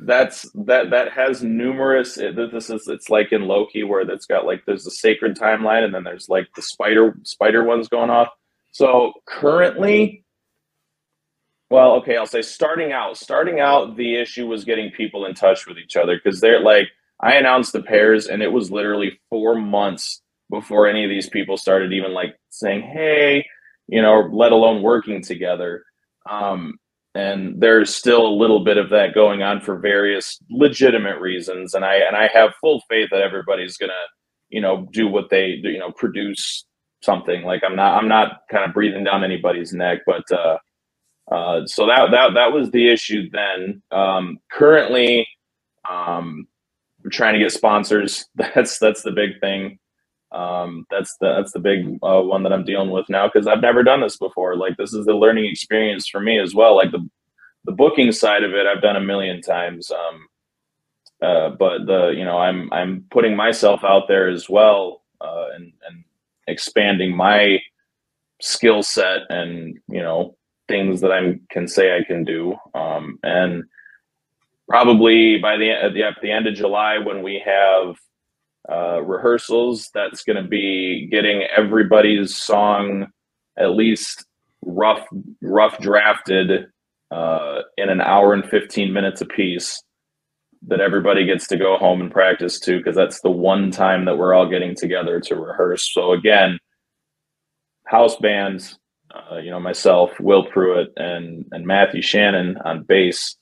that's 0.00 0.48
that 0.54 0.90
that 0.90 1.12
has 1.12 1.42
numerous. 1.42 2.14
This 2.14 2.70
is 2.70 2.86
it's 2.86 3.10
like 3.10 3.32
in 3.32 3.42
Loki 3.42 3.82
where 3.82 4.04
that's 4.04 4.26
got 4.26 4.46
like 4.46 4.64
there's 4.64 4.86
a 4.86 4.90
sacred 4.90 5.36
timeline 5.36 5.84
and 5.84 5.94
then 5.94 6.04
there's 6.04 6.28
like 6.28 6.48
the 6.54 6.62
spider 6.62 7.16
spider 7.24 7.64
ones 7.64 7.88
going 7.88 8.10
off. 8.10 8.28
So 8.70 9.12
currently, 9.26 10.24
well, 11.70 11.96
okay, 11.96 12.16
I'll 12.16 12.26
say 12.26 12.42
starting 12.42 12.92
out. 12.92 13.16
Starting 13.16 13.60
out, 13.60 13.96
the 13.96 14.16
issue 14.16 14.46
was 14.46 14.64
getting 14.64 14.90
people 14.92 15.26
in 15.26 15.34
touch 15.34 15.66
with 15.66 15.78
each 15.78 15.96
other 15.96 16.20
because 16.22 16.40
they're 16.40 16.60
like 16.60 16.88
I 17.20 17.34
announced 17.34 17.72
the 17.72 17.82
pairs 17.82 18.26
and 18.26 18.42
it 18.42 18.52
was 18.52 18.70
literally 18.70 19.18
four 19.30 19.56
months 19.56 20.22
before 20.50 20.86
any 20.88 21.04
of 21.04 21.10
these 21.10 21.28
people 21.28 21.56
started 21.56 21.92
even 21.92 22.12
like 22.14 22.34
saying, 22.50 22.82
"Hey," 22.82 23.46
you 23.88 24.02
know, 24.02 24.28
let 24.32 24.52
alone 24.52 24.82
working 24.82 25.22
together. 25.22 25.84
Um, 26.28 26.74
and 27.14 27.60
there's 27.60 27.94
still 27.94 28.26
a 28.26 28.38
little 28.38 28.64
bit 28.64 28.76
of 28.76 28.90
that 28.90 29.14
going 29.14 29.42
on 29.42 29.60
for 29.60 29.78
various 29.78 30.38
legitimate 30.50 31.18
reasons 31.20 31.74
and 31.74 31.84
i 31.84 31.96
and 31.96 32.14
i 32.16 32.28
have 32.32 32.54
full 32.60 32.82
faith 32.88 33.08
that 33.10 33.22
everybody's 33.22 33.76
gonna 33.78 33.92
you 34.50 34.60
know 34.60 34.86
do 34.92 35.08
what 35.08 35.30
they 35.30 35.56
do 35.62 35.70
you 35.70 35.78
know 35.78 35.90
produce 35.92 36.66
something. 37.02 37.42
Like 37.44 37.62
i'm 37.64 37.76
not 37.76 37.96
i'm 38.02 38.08
not 38.08 38.40
kind 38.50 38.64
of 38.64 38.74
breathing 38.74 39.04
down 39.04 39.24
anybody's 39.24 39.72
neck 39.72 40.00
but 40.06 40.24
uh 40.32 40.58
uh 41.32 41.66
so 41.66 41.86
that 41.86 42.10
that 42.10 42.34
that 42.34 42.52
was 42.52 42.70
the 42.70 42.88
issue 42.88 43.28
then. 43.30 43.82
Um 43.90 44.38
currently 44.50 45.26
um 45.88 46.46
we're 47.04 47.10
trying 47.10 47.34
to 47.34 47.40
get 47.40 47.52
sponsors. 47.52 48.26
That's 48.34 48.78
that's 48.78 49.02
the 49.02 49.12
big 49.12 49.40
thing 49.40 49.78
um 50.32 50.86
that's 50.90 51.16
the 51.20 51.34
that's 51.34 51.52
the 51.52 51.58
big 51.58 51.98
uh, 52.02 52.20
one 52.20 52.42
that 52.42 52.52
i'm 52.52 52.64
dealing 52.64 52.90
with 52.90 53.08
now 53.08 53.26
because 53.26 53.46
i've 53.46 53.62
never 53.62 53.82
done 53.82 54.02
this 54.02 54.18
before. 54.18 54.56
Like 54.56 54.76
this 54.76 54.92
is 54.92 55.06
the 55.06 55.14
learning 55.14 55.46
experience 55.46 56.06
for 56.06 56.20
me 56.20 56.38
as 56.38 56.54
well. 56.54 56.76
Like 56.76 56.90
the 56.90 57.08
the 57.64 57.72
booking 57.72 58.12
side 58.12 58.44
of 58.44 58.54
it 58.54 58.66
i've 58.66 58.80
done 58.80 58.96
a 58.96 59.00
million 59.00 59.42
times 59.42 59.90
um 59.90 60.26
uh 61.22 61.50
but 61.50 61.86
the 61.86 62.14
you 62.16 62.24
know 62.24 62.38
i'm 62.38 62.72
i'm 62.72 63.04
putting 63.10 63.36
myself 63.36 63.84
out 63.84 64.08
there 64.08 64.28
as 64.28 64.48
well 64.48 65.02
uh 65.20 65.46
and 65.54 65.72
and 65.86 66.04
expanding 66.46 67.14
my 67.14 67.58
skill 68.40 68.82
set 68.82 69.22
and 69.28 69.78
you 69.88 70.00
know 70.00 70.34
things 70.66 71.00
that 71.02 71.12
i 71.12 71.38
can 71.50 71.68
say 71.68 71.96
i 71.96 72.02
can 72.04 72.24
do. 72.24 72.54
Um 72.74 73.18
and 73.22 73.64
probably 74.68 75.38
by 75.38 75.56
the 75.56 75.90
the, 75.92 76.02
at 76.02 76.16
the 76.22 76.30
end 76.30 76.46
of 76.46 76.54
july 76.54 76.98
when 76.98 77.22
we 77.22 77.42
have 77.44 77.96
uh, 78.70 79.02
rehearsals. 79.02 79.90
That's 79.94 80.22
going 80.22 80.42
to 80.42 80.48
be 80.48 81.08
getting 81.10 81.44
everybody's 81.56 82.34
song 82.34 83.08
at 83.58 83.72
least 83.72 84.24
rough 84.62 85.06
rough 85.42 85.78
drafted 85.78 86.66
uh, 87.10 87.62
in 87.76 87.88
an 87.88 88.00
hour 88.00 88.34
and 88.34 88.48
15 88.48 88.92
minutes 88.92 89.20
apiece 89.20 89.82
that 90.66 90.80
everybody 90.80 91.24
gets 91.24 91.46
to 91.46 91.56
go 91.56 91.76
home 91.76 92.00
and 92.00 92.10
practice 92.10 92.58
to 92.60 92.78
because 92.78 92.96
that's 92.96 93.20
the 93.20 93.30
one 93.30 93.70
time 93.70 94.04
that 94.04 94.18
we're 94.18 94.34
all 94.34 94.48
getting 94.48 94.74
together 94.74 95.20
to 95.20 95.36
rehearse. 95.36 95.92
So 95.92 96.12
again, 96.12 96.58
house 97.86 98.16
bands, 98.16 98.78
uh, 99.14 99.36
you 99.36 99.50
know, 99.50 99.60
myself, 99.60 100.10
Will 100.20 100.44
Pruitt, 100.44 100.92
and 100.96 101.44
and 101.52 101.66
Matthew 101.66 102.02
Shannon 102.02 102.58
on 102.64 102.82
bass 102.82 103.36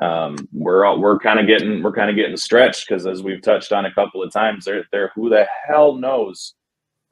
um, 0.00 0.36
we're 0.52 0.84
all, 0.84 1.00
we're 1.00 1.18
kind 1.18 1.38
of 1.38 1.46
getting 1.46 1.82
we're 1.82 1.92
kind 1.92 2.10
of 2.10 2.16
getting 2.16 2.36
stretched 2.36 2.88
because 2.88 3.06
as 3.06 3.22
we've 3.22 3.42
touched 3.42 3.72
on 3.72 3.86
a 3.86 3.94
couple 3.94 4.22
of 4.22 4.32
times, 4.32 4.64
they're 4.64 4.84
they're 4.90 5.12
who 5.14 5.28
the 5.28 5.46
hell 5.66 5.94
knows. 5.94 6.54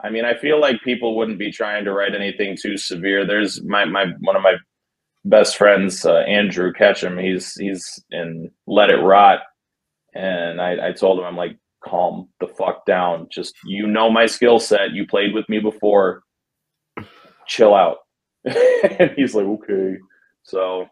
I 0.01 0.11
mean, 0.11 0.25
I 0.25 0.35
feel 0.35 0.61
like 0.61 0.83
people 0.83 1.17
wouldn't 1.17 1.39
be 1.39 1.53
trying 1.53 1.85
to 1.85 1.93
write 1.93 2.15
anything 2.15 2.57
too 2.61 2.77
severe. 2.77 3.25
There's 3.25 3.63
my 3.63 3.85
my 3.85 4.07
one 4.21 4.37
of 4.37 4.43
my 4.43 4.55
best 5.25 5.57
friends, 5.57 6.05
uh, 6.05 6.19
Andrew 6.21 6.73
Ketchum. 6.73 7.19
He's 7.19 7.55
he's 7.55 8.03
in 8.11 8.51
Let 8.67 8.91
It 8.91 8.97
Rot, 8.97 9.41
and 10.15 10.61
I, 10.61 10.89
I 10.89 10.93
told 10.93 11.19
him 11.21 11.25
I'm 11.25 11.37
like, 11.37 11.57
calm 11.85 12.29
the 12.41 12.49
fuck 12.49 12.85
down. 12.85 13.29
Just 13.31 13.55
you 13.65 13.87
know 13.87 14.11
my 14.11 14.27
skill 14.27 14.59
set. 14.59 14.93
You 14.93 15.07
played 15.07 15.35
with 15.35 15.49
me 15.49 15.61
before. 15.61 16.23
Chill 17.47 17.75
out. 17.75 17.99
and 18.45 19.13
he's 19.17 19.35
like, 19.35 19.47
okay. 19.47 19.97
So 20.43 20.87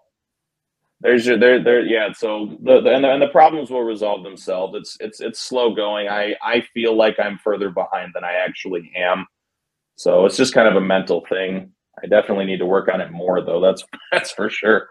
there's 1.01 1.27
your 1.27 1.39
there 1.39 1.63
there 1.63 1.81
yeah 1.81 2.13
so 2.13 2.57
the, 2.63 2.81
the 2.81 2.95
and, 2.95 3.05
the 3.05 3.11
and 3.11 3.23
the 3.23 3.29
problems 3.29 3.71
will 3.71 3.83
resolve 3.83 4.23
themselves. 4.23 4.75
It's 4.77 4.97
it's 5.01 5.21
it's 5.21 5.41
slow 5.41 5.75
going. 5.75 6.09
I 6.09 6.35
i 6.43 6.61
feel 6.75 6.97
like 6.97 7.17
i'm 7.19 7.39
further 7.39 7.71
behind 7.71 8.13
than 8.15 8.25
i 8.25 8.35
actually 8.35 8.93
am. 8.97 9.27
So 9.97 10.25
it's 10.27 10.37
just 10.37 10.55
kind 10.55 10.69
of 10.69 10.77
a 10.77 10.81
mental 10.81 11.25
thing. 11.29 11.73
I 12.03 12.07
definitely 12.07 12.47
need 12.47 12.59
to 12.59 12.67
work 12.67 12.89
on 12.93 13.01
it 13.01 13.11
more 13.11 13.45
though. 13.45 13.61
That's 13.61 13.85
that's 14.13 14.31
for 14.31 14.51
sure. 14.51 14.89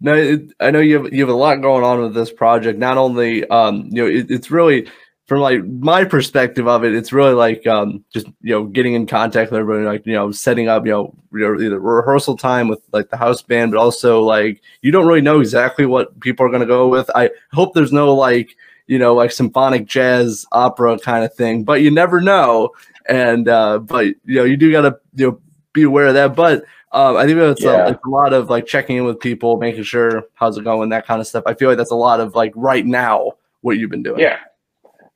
No, 0.00 0.12
it, 0.14 0.52
I 0.60 0.70
know 0.70 0.80
you 0.80 1.02
have 1.02 1.12
you 1.12 1.20
have 1.20 1.34
a 1.34 1.38
lot 1.38 1.62
going 1.62 1.84
on 1.84 2.00
with 2.00 2.14
this 2.14 2.32
project. 2.32 2.78
Not 2.78 2.98
only, 2.98 3.46
um, 3.48 3.88
you 3.90 4.02
know, 4.02 4.06
it, 4.06 4.30
it's 4.30 4.50
really 4.50 4.86
from 5.30 5.38
like 5.38 5.64
my 5.64 6.04
perspective 6.04 6.66
of 6.66 6.82
it, 6.82 6.92
it's 6.92 7.12
really 7.12 7.34
like 7.34 7.64
um, 7.64 8.04
just 8.12 8.26
you 8.42 8.50
know 8.50 8.64
getting 8.64 8.94
in 8.94 9.06
contact 9.06 9.52
with 9.52 9.60
everybody, 9.60 9.86
like 9.86 10.04
you 10.04 10.12
know 10.12 10.32
setting 10.32 10.66
up 10.66 10.84
you 10.84 10.90
know 10.90 11.14
re- 11.30 11.66
either 11.66 11.78
rehearsal 11.78 12.36
time 12.36 12.66
with 12.66 12.80
like 12.90 13.10
the 13.10 13.16
house 13.16 13.40
band, 13.40 13.70
but 13.70 13.78
also 13.78 14.20
like 14.22 14.60
you 14.82 14.90
don't 14.90 15.06
really 15.06 15.20
know 15.20 15.38
exactly 15.38 15.86
what 15.86 16.18
people 16.18 16.44
are 16.44 16.48
going 16.48 16.62
to 16.62 16.66
go 16.66 16.88
with. 16.88 17.08
I 17.14 17.30
hope 17.52 17.74
there's 17.74 17.92
no 17.92 18.12
like 18.12 18.56
you 18.88 18.98
know 18.98 19.14
like 19.14 19.30
symphonic 19.30 19.86
jazz 19.86 20.44
opera 20.50 20.98
kind 20.98 21.24
of 21.24 21.32
thing, 21.32 21.62
but 21.62 21.80
you 21.80 21.92
never 21.92 22.20
know. 22.20 22.70
And 23.08 23.46
uh, 23.46 23.78
but 23.78 24.06
you 24.06 24.34
know 24.34 24.42
you 24.42 24.56
do 24.56 24.72
got 24.72 24.80
to 24.82 24.98
you 25.14 25.30
know 25.30 25.40
be 25.72 25.84
aware 25.84 26.06
of 26.08 26.14
that, 26.14 26.34
but. 26.34 26.64
Um, 26.92 27.16
I 27.16 27.24
think 27.24 27.38
it's, 27.38 27.62
Yeah. 27.62 27.86
a, 27.86 27.90
it's 27.92 28.04
a 28.04 28.08
lot 28.08 28.32
of 28.32 28.50
like 28.50 28.66
checking 28.66 28.96
in 28.96 29.04
with 29.04 29.20
people, 29.20 29.58
making 29.58 29.84
sure 29.84 30.24
how's 30.34 30.58
it 30.58 30.64
going, 30.64 30.88
that 30.88 31.06
kind 31.06 31.20
of 31.20 31.26
stuff. 31.28 31.44
I 31.46 31.54
feel 31.54 31.68
like 31.68 31.78
that's 31.78 31.92
a 31.92 31.94
lot 31.94 32.18
of 32.18 32.34
like 32.34 32.52
right 32.56 32.84
now 32.84 33.34
what 33.60 33.78
you've 33.78 33.90
been 33.92 34.02
doing. 34.02 34.18
yeah 34.18 34.40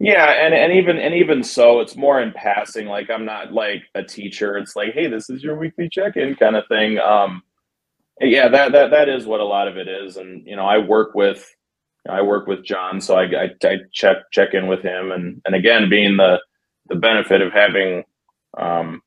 yeah 0.00 0.44
and 0.44 0.54
and 0.54 0.72
even 0.72 0.98
and 0.98 1.14
even 1.14 1.42
so 1.42 1.80
it's 1.80 1.96
more 1.96 2.20
in 2.20 2.32
passing 2.32 2.86
like 2.86 3.10
i'm 3.10 3.24
not 3.24 3.52
like 3.52 3.82
a 3.94 4.02
teacher. 4.02 4.56
It's 4.58 4.76
like 4.76 4.92
hey 4.92 5.06
this 5.06 5.30
is 5.30 5.42
your 5.42 5.56
weekly 5.56 5.88
check-in 5.90 6.34
kind 6.36 6.56
of 6.56 6.64
thing 6.68 6.98
um 6.98 7.42
yeah 8.20 8.48
that 8.48 8.72
that 8.72 8.90
that 8.90 9.08
is 9.08 9.26
what 9.26 9.40
a 9.40 9.44
lot 9.44 9.68
of 9.68 9.76
it 9.76 9.88
is 9.88 10.16
and 10.16 10.46
you 10.46 10.56
know 10.56 10.64
i 10.66 10.78
work 10.78 11.14
with 11.14 11.54
i 12.08 12.22
work 12.22 12.46
with 12.46 12.64
john 12.64 13.00
so 13.00 13.16
i 13.16 13.24
i, 13.24 13.50
I 13.64 13.78
check 13.92 14.18
check 14.32 14.54
in 14.54 14.66
with 14.66 14.82
him 14.82 15.12
and 15.12 15.40
and 15.44 15.54
again 15.54 15.88
being 15.88 16.16
the 16.16 16.40
the 16.88 16.96
benefit 16.96 17.40
of 17.42 17.52
having 17.52 18.04
um 18.58 19.02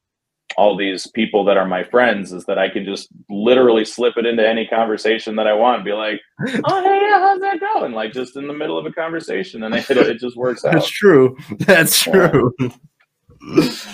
all 0.58 0.76
these 0.76 1.06
people 1.12 1.46
that 1.46 1.56
are 1.56 1.68
my 1.68 1.84
friends 1.84 2.34
is 2.34 2.44
that 2.46 2.58
i 2.58 2.68
can 2.68 2.84
just 2.84 3.08
literally 3.30 3.86
slip 3.86 4.18
it 4.18 4.26
into 4.26 4.46
any 4.48 4.66
conversation 4.68 5.36
that 5.36 5.48
i 5.48 5.54
want 5.54 5.76
and 5.78 5.86
be 5.86 5.94
like 5.94 6.20
oh 6.66 6.84
hey 6.84 7.00
yeah 7.02 7.20
how's 7.20 7.40
that 7.40 7.60
going 7.60 7.94
like 7.94 8.12
just 8.12 8.36
in 8.36 8.48
the 8.48 8.54
middle 8.54 8.78
of 8.78 8.86
a 8.86 8.92
conversation 8.92 9.64
and 9.64 9.76
it, 9.76 9.90
it 9.90 10.20
just 10.20 10.36
works 10.36 10.66
out 10.66 10.74
That's 10.74 10.90
true. 10.90 11.38
That's 11.60 12.00
true. 12.02 12.54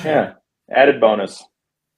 yeah 0.03 0.33
added 0.71 0.99
bonus 0.99 1.43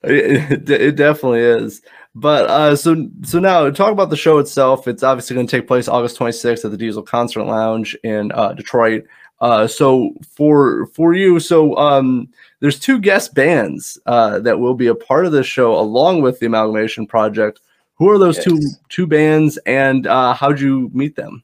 It, 0.03 0.51
it- 0.69 0.81
it 0.81 0.95
definitely 0.95 1.39
is. 1.41 1.81
But 2.17 2.49
uh, 2.49 2.75
so 2.77 3.09
so 3.23 3.39
now 3.39 3.69
talk 3.71 3.91
about 3.91 4.09
the 4.09 4.15
show 4.15 4.37
itself. 4.37 4.87
It's 4.87 5.03
obviously 5.03 5.33
going 5.35 5.47
to 5.47 5.51
take 5.57 5.67
place 5.67 5.89
August 5.89 6.17
26th 6.17 6.63
at 6.63 6.71
the 6.71 6.77
Diesel 6.77 7.03
Concert 7.03 7.43
Lounge 7.43 7.93
in 8.05 8.31
uh, 8.31 8.53
Detroit. 8.53 9.03
Uh, 9.41 9.67
so 9.67 10.13
for 10.29 10.87
for 10.87 11.13
you, 11.13 11.39
so 11.39 11.75
um, 11.77 12.29
there's 12.61 12.79
two 12.79 12.99
guest 12.99 13.35
bands 13.35 13.99
uh, 14.05 14.39
that 14.39 14.59
will 14.59 14.73
be 14.73 14.87
a 14.87 14.95
part 14.95 15.25
of 15.25 15.31
this 15.31 15.45
show 15.45 15.77
along 15.77 16.21
with 16.21 16.39
the 16.39 16.45
Amalgamation 16.45 17.05
Project. 17.05 17.59
Who 17.95 18.09
are 18.09 18.17
those 18.17 18.43
two 18.43 18.59
two 18.89 19.07
bands, 19.07 19.57
and 19.65 20.07
uh, 20.07 20.33
how'd 20.33 20.59
you 20.59 20.89
meet 20.93 21.15
them? 21.15 21.43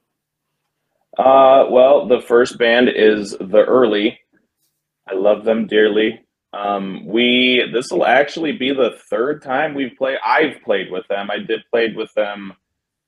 Uh, 1.17 1.65
well, 1.69 2.08
the 2.08 2.21
first 2.21 2.58
band 2.58 2.89
is 2.89 3.32
The 3.32 3.65
Erly. 3.67 4.17
I 5.10 5.13
love 5.13 5.43
them 5.43 5.67
dearly. 5.67 6.21
Um, 6.54 7.06
we 7.06 7.69
this 7.73 7.91
will 7.91 8.06
actually 8.06 8.54
be 8.54 8.73
the 8.73 8.97
third 9.10 9.41
time 9.41 9.73
we've 9.73 9.97
played. 9.97 10.17
I've 10.25 10.62
played 10.63 10.91
with 10.91 11.08
them. 11.08 11.30
I 11.30 11.39
did 11.39 11.62
played 11.69 11.95
with 11.95 12.13
them 12.13 12.54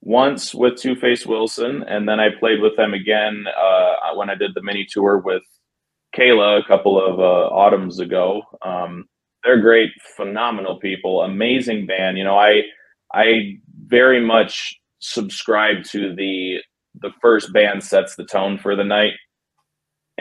once 0.05 0.53
with 0.53 0.77
Two 0.77 0.95
Face 0.95 1.25
Wilson, 1.25 1.83
and 1.87 2.07
then 2.07 2.19
I 2.19 2.29
played 2.39 2.61
with 2.61 2.75
them 2.75 2.93
again 2.93 3.45
uh, 3.47 4.13
when 4.15 4.29
I 4.29 4.35
did 4.35 4.51
the 4.53 4.61
mini 4.61 4.85
tour 4.89 5.19
with 5.19 5.43
Kayla 6.15 6.59
a 6.59 6.67
couple 6.67 7.03
of 7.03 7.19
uh, 7.19 7.47
autumns 7.53 7.99
ago. 7.99 8.41
Um, 8.61 9.05
they're 9.43 9.61
great, 9.61 9.91
phenomenal 10.15 10.79
people, 10.79 11.21
amazing 11.21 11.85
band. 11.85 12.17
You 12.17 12.25
know, 12.25 12.37
I 12.37 12.63
I 13.13 13.57
very 13.87 14.25
much 14.25 14.75
subscribe 14.99 15.83
to 15.83 16.15
the 16.15 16.59
the 17.01 17.11
first 17.21 17.51
band 17.53 17.83
sets 17.83 18.15
the 18.15 18.25
tone 18.25 18.57
for 18.57 18.75
the 18.75 18.83
night 18.83 19.13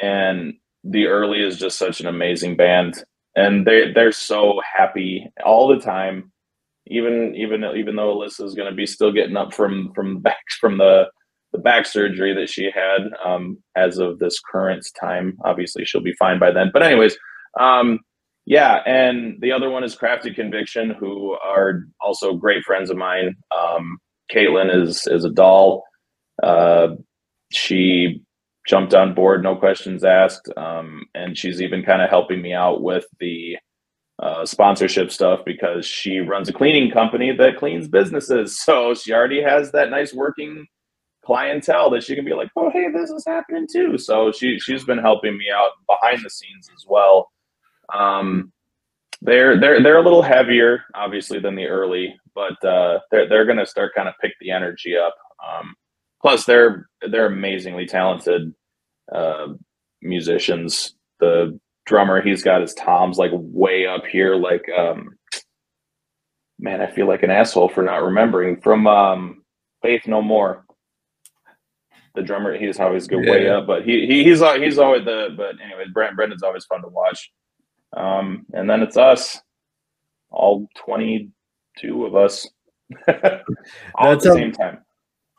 and 0.00 0.54
the 0.84 1.04
Erly 1.04 1.46
is 1.46 1.58
just 1.58 1.78
such 1.78 2.00
an 2.00 2.06
amazing 2.06 2.56
band 2.56 3.04
and 3.36 3.66
they 3.66 3.92
they're 3.92 4.12
so 4.12 4.60
happy 4.76 5.30
all 5.44 5.68
the 5.68 5.78
time 5.78 6.31
even 6.92 7.34
even 7.36 7.64
even 7.76 7.96
though 7.96 8.16
Alyssa's 8.16 8.54
going 8.54 8.70
to 8.70 8.74
be 8.74 8.86
still 8.86 9.12
getting 9.12 9.36
up 9.36 9.54
from 9.54 9.92
from 9.94 10.18
back 10.22 10.42
from 10.60 10.78
the 10.78 11.04
the 11.52 11.58
back 11.58 11.84
surgery 11.84 12.34
that 12.34 12.48
she 12.48 12.70
had 12.74 13.10
um 13.24 13.58
as 13.76 13.98
of 13.98 14.18
this 14.18 14.40
current 14.40 14.86
time 14.98 15.36
obviously 15.44 15.84
she'll 15.84 16.00
be 16.00 16.14
fine 16.18 16.38
by 16.38 16.50
then 16.50 16.70
but 16.72 16.82
anyways 16.82 17.14
um 17.60 17.98
yeah 18.46 18.78
and 18.86 19.38
the 19.40 19.52
other 19.52 19.68
one 19.68 19.84
is 19.84 19.94
Crafted 19.94 20.34
Conviction 20.34 20.94
who 20.98 21.36
are 21.44 21.82
also 22.00 22.32
great 22.34 22.64
friends 22.64 22.88
of 22.88 22.96
mine 22.96 23.36
um 23.54 23.98
caitlin 24.34 24.74
is 24.74 25.06
is 25.08 25.26
a 25.26 25.30
doll 25.30 25.84
uh 26.42 26.88
she 27.52 28.22
jumped 28.66 28.94
on 28.94 29.14
board, 29.14 29.42
no 29.42 29.56
questions 29.56 30.04
asked. 30.04 30.50
Um, 30.56 31.04
and 31.14 31.36
she's 31.36 31.60
even 31.60 31.82
kind 31.82 32.02
of 32.02 32.10
helping 32.10 32.40
me 32.40 32.52
out 32.52 32.82
with 32.82 33.04
the 33.20 33.56
uh, 34.22 34.46
sponsorship 34.46 35.10
stuff 35.10 35.40
because 35.44 35.84
she 35.84 36.20
runs 36.20 36.48
a 36.48 36.52
cleaning 36.52 36.90
company 36.90 37.32
that 37.32 37.56
cleans 37.58 37.88
businesses. 37.88 38.58
So 38.62 38.94
she 38.94 39.12
already 39.12 39.42
has 39.42 39.72
that 39.72 39.90
nice 39.90 40.14
working 40.14 40.66
clientele 41.24 41.90
that 41.90 42.04
she 42.04 42.14
can 42.14 42.24
be 42.24 42.34
like, 42.34 42.48
oh, 42.56 42.70
hey, 42.70 42.86
this 42.92 43.10
is 43.10 43.24
happening 43.26 43.66
too. 43.70 43.98
So 43.98 44.30
she 44.32 44.58
she's 44.60 44.84
been 44.84 44.98
helping 44.98 45.36
me 45.36 45.46
out 45.54 45.70
behind 45.88 46.20
the 46.24 46.30
scenes 46.30 46.68
as 46.74 46.84
well. 46.88 47.28
Um, 47.92 48.52
they're 49.20 49.58
they're 49.58 49.82
they're 49.82 49.98
a 49.98 50.02
little 50.02 50.22
heavier, 50.22 50.84
obviously, 50.94 51.40
than 51.40 51.56
the 51.56 51.64
Erly, 51.64 52.12
but 52.34 52.64
uh, 52.64 53.00
they're 53.10 53.28
they're 53.28 53.46
gonna 53.46 53.66
start 53.66 53.94
kind 53.94 54.08
of 54.08 54.14
pick 54.20 54.32
the 54.40 54.50
energy 54.50 54.96
up. 54.96 55.14
Um, 55.46 55.74
plus 56.20 56.44
they're 56.44 56.88
they're 57.10 57.26
amazingly 57.26 57.86
talented 57.86 58.54
uh, 59.12 59.48
musicians. 60.00 60.94
The 61.20 61.58
drummer 61.86 62.22
he's 62.22 62.42
got 62.42 62.60
his 62.60 62.74
toms 62.74 63.18
like 63.18 63.30
way 63.34 63.86
up 63.86 64.06
here. 64.06 64.36
Like, 64.36 64.68
um, 64.76 65.16
man, 66.58 66.80
I 66.80 66.90
feel 66.90 67.06
like 67.06 67.22
an 67.22 67.30
asshole 67.30 67.68
for 67.68 67.82
not 67.82 68.02
remembering 68.02 68.60
from 68.60 68.86
um, 68.86 69.42
Faith 69.82 70.06
No 70.06 70.22
More. 70.22 70.64
The 72.14 72.22
drummer, 72.22 72.58
he's 72.58 72.78
always 72.78 73.06
go 73.06 73.18
way 73.18 73.48
up, 73.48 73.66
but 73.66 73.84
he, 73.84 74.06
he 74.06 74.22
he's 74.22 74.40
he's 74.40 74.78
always 74.78 75.04
the. 75.06 75.28
But 75.34 75.54
anyways, 75.64 75.88
Brent 75.94 76.14
Brendan's 76.14 76.42
always 76.42 76.66
fun 76.66 76.82
to 76.82 76.88
watch. 76.88 77.32
Um, 77.96 78.44
and 78.52 78.68
then 78.68 78.82
it's 78.82 78.98
us, 78.98 79.40
all 80.30 80.68
twenty 80.76 81.30
two 81.78 82.04
of 82.04 82.14
us, 82.14 82.46
all 83.08 84.12
at 84.12 84.20
the 84.20 84.34
same 84.34 84.52
time. 84.52 84.84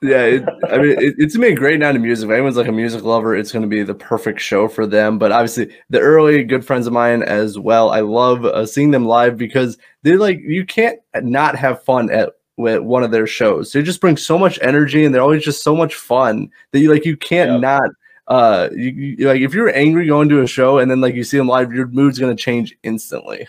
Yeah, 0.04 0.26
it, 0.26 0.44
I 0.70 0.78
mean, 0.80 1.00
it, 1.00 1.16
it's 1.18 1.36
gonna 1.36 1.48
be 1.48 1.54
a 1.54 1.56
great 1.56 1.80
night 1.80 1.96
of 1.96 2.02
music. 2.02 2.26
If 2.28 2.34
anyone's 2.34 2.58
like 2.58 2.68
a 2.68 2.74
music 2.74 3.04
lover, 3.04 3.36
it's 3.36 3.54
gonna 3.54 3.68
be 3.68 3.84
the 3.84 3.96
perfect 3.96 4.42
show 4.42 4.68
for 4.68 4.86
them. 4.86 5.18
But 5.18 5.32
obviously, 5.32 5.74
the 5.90 6.00
Erly 6.00 6.46
good 6.48 6.66
friends 6.66 6.88
of 6.88 6.94
mine 6.94 7.24
as 7.24 7.58
well. 7.58 7.90
I 7.90 8.02
love 8.02 8.44
uh, 8.44 8.66
seeing 8.66 8.92
them 8.92 9.06
live 9.06 9.38
because 9.38 9.78
they're 10.02 10.20
like 10.20 10.40
you 10.42 10.66
can't 10.66 11.00
not 11.22 11.56
have 11.56 11.84
fun 11.84 12.12
at 12.12 12.34
with 12.58 12.82
one 12.82 13.04
of 13.04 13.12
their 13.12 13.26
shows. 13.26 13.72
They 13.72 13.82
just 13.82 14.02
bring 14.02 14.18
so 14.18 14.38
much 14.38 14.60
energy, 14.62 15.06
and 15.06 15.16
they're 15.16 15.22
always 15.22 15.44
just 15.44 15.64
so 15.64 15.74
much 15.74 15.96
fun 15.96 16.50
that 16.72 16.80
you 16.80 16.92
like 16.92 17.06
you 17.06 17.16
can't 17.16 17.52
Yep. 17.52 17.62
not. 17.62 17.90
Uh, 18.28 18.70
you, 18.74 18.90
you 18.92 19.28
like 19.28 19.42
if 19.42 19.54
you're 19.54 19.74
angry 19.74 20.08
going 20.08 20.28
to 20.30 20.42
a 20.42 20.48
show 20.48 20.80
and 20.80 20.92
then 20.92 21.00
like 21.00 21.16
you 21.16 21.24
see 21.24 21.38
them 21.38 21.48
live, 21.48 21.72
your 21.72 21.88
mood's 21.88 22.20
gonna 22.20 22.36
change 22.36 22.76
instantly. 22.84 23.48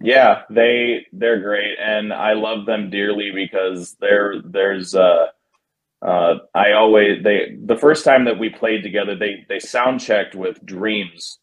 Yeah, 0.00 0.42
they 0.50 1.06
they're 1.12 1.40
great, 1.40 1.78
and 1.78 2.12
I 2.12 2.32
love 2.32 2.66
them 2.66 2.90
dearly 2.90 3.30
because 3.32 3.96
there 4.00 4.40
there's 4.42 4.96
uh 4.96 5.26
uh 6.06 6.34
I 6.54 6.72
always 6.72 7.22
they 7.24 7.56
the 7.64 7.76
first 7.76 8.04
time 8.04 8.24
that 8.26 8.38
we 8.38 8.50
played 8.50 8.82
together 8.82 9.16
they 9.16 9.44
they 9.48 9.58
sound 9.60 10.00
checked 10.00 10.34
with 10.34 10.64
Dreams 10.64 11.38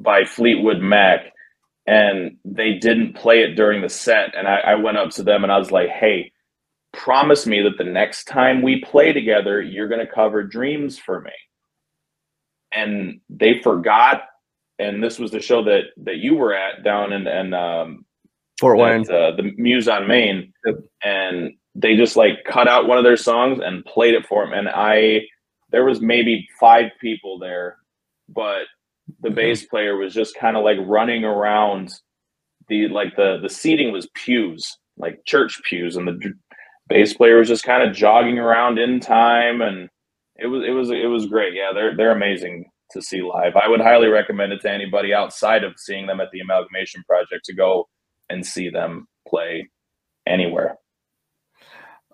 by 0.00 0.24
Fleetwood 0.24 0.80
Mac, 0.80 1.32
and 1.86 2.38
they 2.44 2.74
didn't 2.74 3.14
play 3.14 3.42
it 3.42 3.56
during 3.56 3.82
the 3.82 3.88
set, 3.88 4.34
and 4.36 4.48
I, 4.48 4.58
I 4.60 4.74
went 4.76 4.98
up 4.98 5.10
to 5.12 5.22
them 5.24 5.42
and 5.44 5.52
I 5.52 5.58
was 5.58 5.70
like, 5.72 5.88
hey. 5.90 6.32
Promise 6.94 7.46
me 7.46 7.62
that 7.62 7.76
the 7.76 7.84
next 7.84 8.24
time 8.24 8.62
we 8.62 8.80
play 8.80 9.12
together, 9.12 9.60
you're 9.60 9.88
going 9.88 10.04
to 10.04 10.10
cover 10.12 10.42
Dreams 10.42 10.98
for 10.98 11.20
me. 11.20 11.32
And 12.72 13.20
they 13.28 13.60
forgot, 13.62 14.22
and 14.78 15.02
this 15.04 15.18
was 15.18 15.30
the 15.30 15.40
show 15.40 15.62
that 15.64 15.82
that 16.04 16.16
you 16.16 16.34
were 16.36 16.54
at 16.54 16.84
down 16.84 17.12
in, 17.12 17.26
in 17.28 17.54
um, 17.54 18.06
Fort 18.58 18.78
Wayne. 18.78 19.02
at, 19.02 19.10
uh, 19.10 19.36
the 19.36 19.52
Muse 19.58 19.88
on 19.88 20.08
Main, 20.08 20.52
Yep. 20.66 20.76
and 21.04 21.52
they 21.78 21.96
just 21.96 22.16
like 22.16 22.44
cut 22.46 22.68
out 22.68 22.88
one 22.88 22.98
of 22.98 23.04
their 23.04 23.18
songs 23.18 23.60
and 23.64 23.84
played 23.86 24.14
it 24.14 24.26
for 24.26 24.44
him. 24.44 24.52
And 24.54 24.68
I, 24.68 25.22
there 25.72 25.86
was 25.86 26.02
maybe 26.02 26.48
five 26.60 26.86
people 27.00 27.38
there, 27.40 27.78
but 28.28 28.64
the 29.22 29.30
Mhm. 29.30 29.36
bass 29.36 29.66
player 29.66 29.96
was 29.96 30.14
just 30.14 30.36
kind 30.36 30.56
of 30.56 30.64
like 30.64 30.78
running 30.82 31.24
around. 31.24 31.90
The 32.68 32.88
like 32.88 33.16
the 33.16 33.38
the 33.42 33.48
seating 33.50 33.92
was 33.92 34.08
pews, 34.14 34.78
like 34.98 35.24
church 35.26 35.60
pews, 35.64 35.96
and 35.96 36.08
the 36.08 36.34
bass 36.88 37.14
player 37.14 37.38
was 37.38 37.48
just 37.48 37.64
kind 37.64 37.82
of 37.88 37.96
jogging 37.96 38.38
around 38.38 38.78
in 38.78 39.00
time, 39.00 39.62
and 39.62 39.88
it 40.36 40.48
was 40.48 40.64
it 40.64 40.72
was 40.72 40.90
it 40.90 41.08
was 41.08 41.26
great. 41.26 41.54
Yeah, 41.54 41.72
they're 41.74 41.96
they're 41.96 42.12
amazing 42.12 42.70
to 42.92 43.02
see 43.02 43.22
live. 43.22 43.56
I 43.56 43.68
would 43.68 43.80
highly 43.82 44.08
recommend 44.08 44.52
it 44.52 44.62
to 44.62 44.70
anybody 44.72 45.14
outside 45.14 45.64
of 45.64 45.74
seeing 45.78 46.06
them 46.06 46.20
at 46.20 46.30
the 46.32 46.40
Amalgamation 46.40 47.04
Project 47.08 47.44
to 47.46 47.54
go 47.54 47.88
and 48.30 48.46
see 48.46 48.70
them 48.70 49.08
play 49.28 49.68
anywhere. 50.26 50.76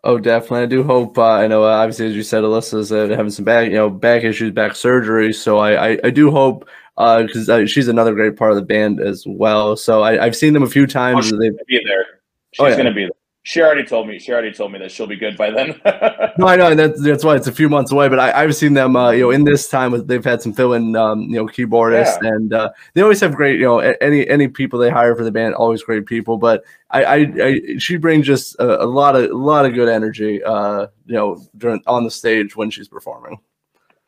Oh, 0.06 0.18
definitely. 0.18 0.60
I 0.62 0.66
do 0.66 0.82
hope. 0.82 1.16
Uh, 1.16 1.22
I 1.24 1.46
know, 1.46 1.64
uh, 1.64 1.68
obviously, 1.68 2.06
as 2.06 2.14
you 2.14 2.22
said, 2.22 2.44
Alyssa's 2.44 2.92
uh, 2.92 3.08
having 3.08 3.30
some 3.30 3.44
back, 3.46 3.68
you 3.68 3.74
know, 3.76 3.88
back 3.88 4.22
issues, 4.22 4.52
back 4.52 4.76
surgery. 4.76 5.32
So 5.32 5.58
I, 5.58 5.92
I, 5.92 5.98
I 6.04 6.10
do 6.10 6.30
hope 6.30 6.68
because 6.96 7.48
uh, 7.48 7.64
she's 7.66 7.88
another 7.88 8.14
great 8.14 8.36
part 8.36 8.50
of 8.52 8.56
the 8.56 8.62
band 8.62 9.00
as 9.00 9.24
well. 9.26 9.76
So 9.76 10.02
I, 10.02 10.22
I've 10.22 10.36
seen 10.36 10.52
them 10.52 10.62
a 10.62 10.68
few 10.68 10.86
times. 10.86 11.24
she's 11.24 11.32
They've, 11.38 11.52
gonna 11.52 11.64
be 11.66 11.80
there. 11.86 12.06
She's 12.52 12.60
Oh, 12.64 12.66
yeah. 12.68 12.76
gonna 12.76 12.92
be 12.92 13.04
there. 13.04 13.10
She 13.46 13.60
already 13.60 13.84
told 13.84 14.08
me. 14.08 14.18
She 14.18 14.32
already 14.32 14.52
told 14.52 14.72
me 14.72 14.78
that 14.78 14.90
she'll 14.90 15.06
be 15.06 15.16
good 15.16 15.36
by 15.36 15.50
then. 15.50 15.78
no, 16.38 16.46
I 16.46 16.56
know 16.56 16.70
and 16.70 16.78
that's 16.78 17.02
that's 17.02 17.22
why 17.22 17.36
it's 17.36 17.46
a 17.46 17.52
few 17.52 17.68
months 17.68 17.92
away. 17.92 18.08
But 18.08 18.18
I, 18.18 18.42
I've 18.42 18.56
seen 18.56 18.72
them, 18.72 18.96
uh, 18.96 19.10
you 19.10 19.20
know, 19.20 19.30
in 19.30 19.44
this 19.44 19.68
time 19.68 20.06
they've 20.06 20.24
had 20.24 20.40
some 20.40 20.54
fill-in, 20.54 20.96
um, 20.96 21.20
you 21.24 21.36
know, 21.36 21.46
keyboardists, 21.46 22.16
and 22.22 22.54
uh, 22.54 22.70
they 22.94 23.02
always 23.02 23.20
have 23.20 23.34
great, 23.34 23.60
you 23.60 23.66
know, 23.66 23.80
any 23.80 24.26
any 24.28 24.48
people 24.48 24.78
they 24.78 24.88
hire 24.88 25.14
for 25.14 25.24
the 25.24 25.30
band, 25.30 25.54
always 25.54 25.82
great 25.82 26.06
people. 26.06 26.38
But 26.38 26.64
I, 26.90 27.04
I, 27.04 27.16
I 27.42 27.60
she 27.76 27.98
brings 27.98 28.26
just 28.26 28.56
a, 28.58 28.82
a 28.82 28.86
lot 28.86 29.14
of 29.14 29.30
a 29.30 29.34
lot 29.34 29.66
of 29.66 29.74
good 29.74 29.90
energy, 29.90 30.42
uh, 30.42 30.86
you 31.04 31.14
know, 31.14 31.46
during 31.58 31.82
on 31.86 32.04
the 32.04 32.10
stage 32.10 32.56
when 32.56 32.70
she's 32.70 32.88
performing. 32.88 33.40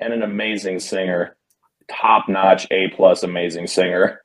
and 0.00 0.14
an 0.14 0.22
amazing 0.22 0.78
singer, 0.80 1.36
top 1.90 2.26
notch, 2.26 2.66
A 2.70 2.88
plus, 2.96 3.22
amazing 3.22 3.66
singer. 3.66 4.22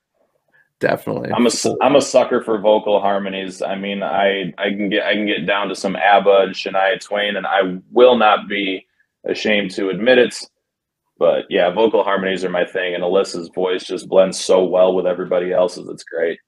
Definitely. 0.82 1.30
I'm 1.32 1.46
a 1.46 1.52
I'm 1.80 1.96
a 1.96 2.02
sucker 2.02 2.42
for 2.42 2.58
vocal 2.58 3.00
harmonies. 3.00 3.62
I 3.62 3.76
mean, 3.76 4.02
I 4.02 4.52
I 4.58 4.70
can 4.72 4.90
get 4.90 5.06
I 5.06 5.14
can 5.14 5.28
get 5.28 5.46
down 5.46 5.70
to 5.70 5.76
some 5.76 5.96
ABBA 5.96 6.38
and 6.42 6.56
Shania 6.56 7.00
Twain, 7.00 7.38
and 7.38 7.46
I 7.46 7.78
will 7.92 8.18
not 8.18 8.50
be 8.50 8.88
ashamed 9.24 9.70
to 9.72 9.90
admit 9.90 10.18
it. 10.18 10.36
But 11.20 11.46
yeah, 11.50 11.70
vocal 11.70 12.04
harmonies 12.04 12.44
are 12.44 12.50
my 12.50 12.66
thing, 12.66 12.96
and 12.96 13.04
Alyssa's 13.04 13.52
voice 13.54 13.84
just 13.84 14.10
blends 14.10 14.40
so 14.40 14.64
well 14.66 14.96
with 14.96 15.06
everybody 15.06 15.54
else's. 15.54 15.88
It's 15.88 16.04
great. 16.04 16.40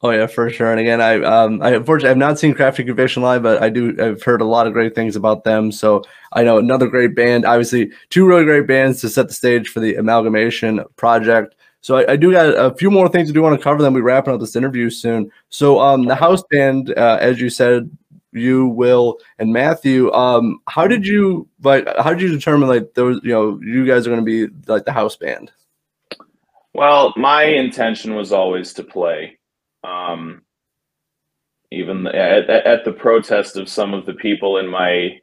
Oh 0.00 0.10
yeah, 0.10 0.28
for 0.28 0.48
sure. 0.48 0.70
And 0.70 0.78
again, 0.78 1.00
I 1.00 1.20
um 1.24 1.60
I 1.60 1.70
unfortunately 1.70 2.10
I've 2.10 2.18
not 2.18 2.38
seen 2.38 2.54
Crafted 2.54 2.86
Conviction 2.86 3.24
live, 3.24 3.42
but 3.42 3.60
I 3.60 3.68
do 3.68 3.96
I've 4.00 4.22
heard 4.22 4.40
a 4.40 4.44
lot 4.44 4.68
of 4.68 4.74
great 4.74 4.94
things 4.94 5.16
about 5.16 5.42
them. 5.42 5.72
So 5.72 6.04
I 6.34 6.44
know 6.44 6.58
another 6.58 6.86
great 6.86 7.16
band. 7.16 7.44
Obviously, 7.44 7.90
two 8.10 8.28
really 8.28 8.44
great 8.44 8.68
bands 8.68 9.00
to 9.00 9.08
set 9.08 9.26
the 9.26 9.34
stage 9.34 9.68
for 9.70 9.80
the 9.80 9.96
amalgamation 9.96 10.84
project. 10.94 11.56
So 11.86 11.98
I, 11.98 12.14
I 12.14 12.16
do 12.16 12.32
got 12.32 12.48
a 12.48 12.74
few 12.74 12.90
more 12.90 13.08
things 13.08 13.28
to 13.28 13.32
do 13.32 13.42
want 13.42 13.56
to 13.56 13.62
cover. 13.62 13.80
Then 13.80 13.92
we 13.92 14.00
wrapping 14.00 14.34
up 14.34 14.40
this 14.40 14.56
interview 14.56 14.90
soon. 14.90 15.30
So 15.50 15.78
um, 15.78 16.06
the 16.06 16.16
house 16.16 16.42
band, 16.50 16.92
uh, 16.96 17.18
as 17.20 17.40
you 17.40 17.48
said, 17.48 17.88
you, 18.32 18.66
Will, 18.66 19.18
and 19.38 19.52
Matthew. 19.52 20.12
Um, 20.12 20.58
how 20.66 20.88
did 20.88 21.06
you 21.06 21.48
like? 21.62 21.86
How 21.98 22.10
did 22.10 22.22
you 22.22 22.28
determine 22.28 22.68
like 22.68 22.94
those? 22.94 23.20
You 23.22 23.30
know, 23.30 23.60
you 23.62 23.86
guys 23.86 24.04
are 24.04 24.10
going 24.10 24.26
to 24.26 24.48
be 24.48 24.52
like 24.66 24.84
the 24.84 24.92
house 24.92 25.14
band. 25.14 25.52
Well, 26.74 27.14
my 27.16 27.44
intention 27.44 28.16
was 28.16 28.32
always 28.32 28.72
to 28.72 28.82
play. 28.82 29.38
Um, 29.84 30.42
even 31.70 32.08
at, 32.08 32.50
at 32.50 32.84
the 32.84 32.94
protest 32.94 33.56
of 33.56 33.68
some 33.68 33.94
of 33.94 34.06
the 34.06 34.14
people 34.14 34.58
in 34.58 34.66
my 34.66 35.20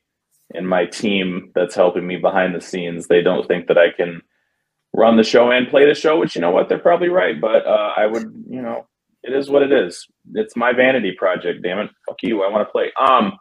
in 0.56 0.66
my 0.66 0.86
team 0.86 1.52
that's 1.56 1.76
helping 1.76 2.08
me 2.08 2.16
behind 2.16 2.56
the 2.56 2.62
scenes, 2.62 3.08
they 3.08 3.22
don't 3.22 3.50
think 3.50 3.68
that 3.68 3.78
I 3.78 3.92
can 3.92 4.22
run 4.94 5.18
the 5.18 5.24
show 5.24 5.52
and 5.52 5.68
play 5.68 5.86
the 5.86 5.96
show. 5.96 6.20
Which 6.20 6.36
you 6.36 6.42
know 6.42 6.52
what, 6.52 6.70
they're 6.70 6.80
probably 6.80 7.10
right. 7.10 7.40
But 7.40 7.66
uh, 7.66 7.94
I 7.98 8.06
would, 8.06 8.24
you 8.50 8.62
know, 8.62 8.88
it 9.24 9.34
is 9.34 9.50
what 9.50 9.64
it 9.64 9.72
is. 9.72 10.08
It's 10.34 10.56
my 10.56 10.74
vanity 10.74 11.14
project. 11.18 11.64
Damn 11.64 11.80
it, 11.80 11.90
fuck 12.08 12.18
you. 12.22 12.44
I 12.44 12.50
want 12.50 12.68
to 12.68 12.72
play. 12.72 12.92
Um, 13.00 13.38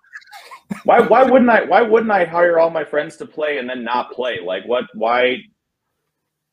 why 0.85 1.01
why 1.01 1.23
wouldn't 1.25 1.51
I? 1.51 1.65
Why 1.65 1.83
wouldn't 1.83 2.11
I 2.11 2.25
hire 2.25 2.59
all 2.59 2.71
my 2.71 2.85
friends 2.85 3.17
to 3.19 3.27
play 3.27 3.59
and 3.59 3.69
then 3.69 3.85
not 3.85 4.13
play? 4.13 4.41
Like 4.45 4.65
what? 4.67 4.85
Why? 4.95 5.39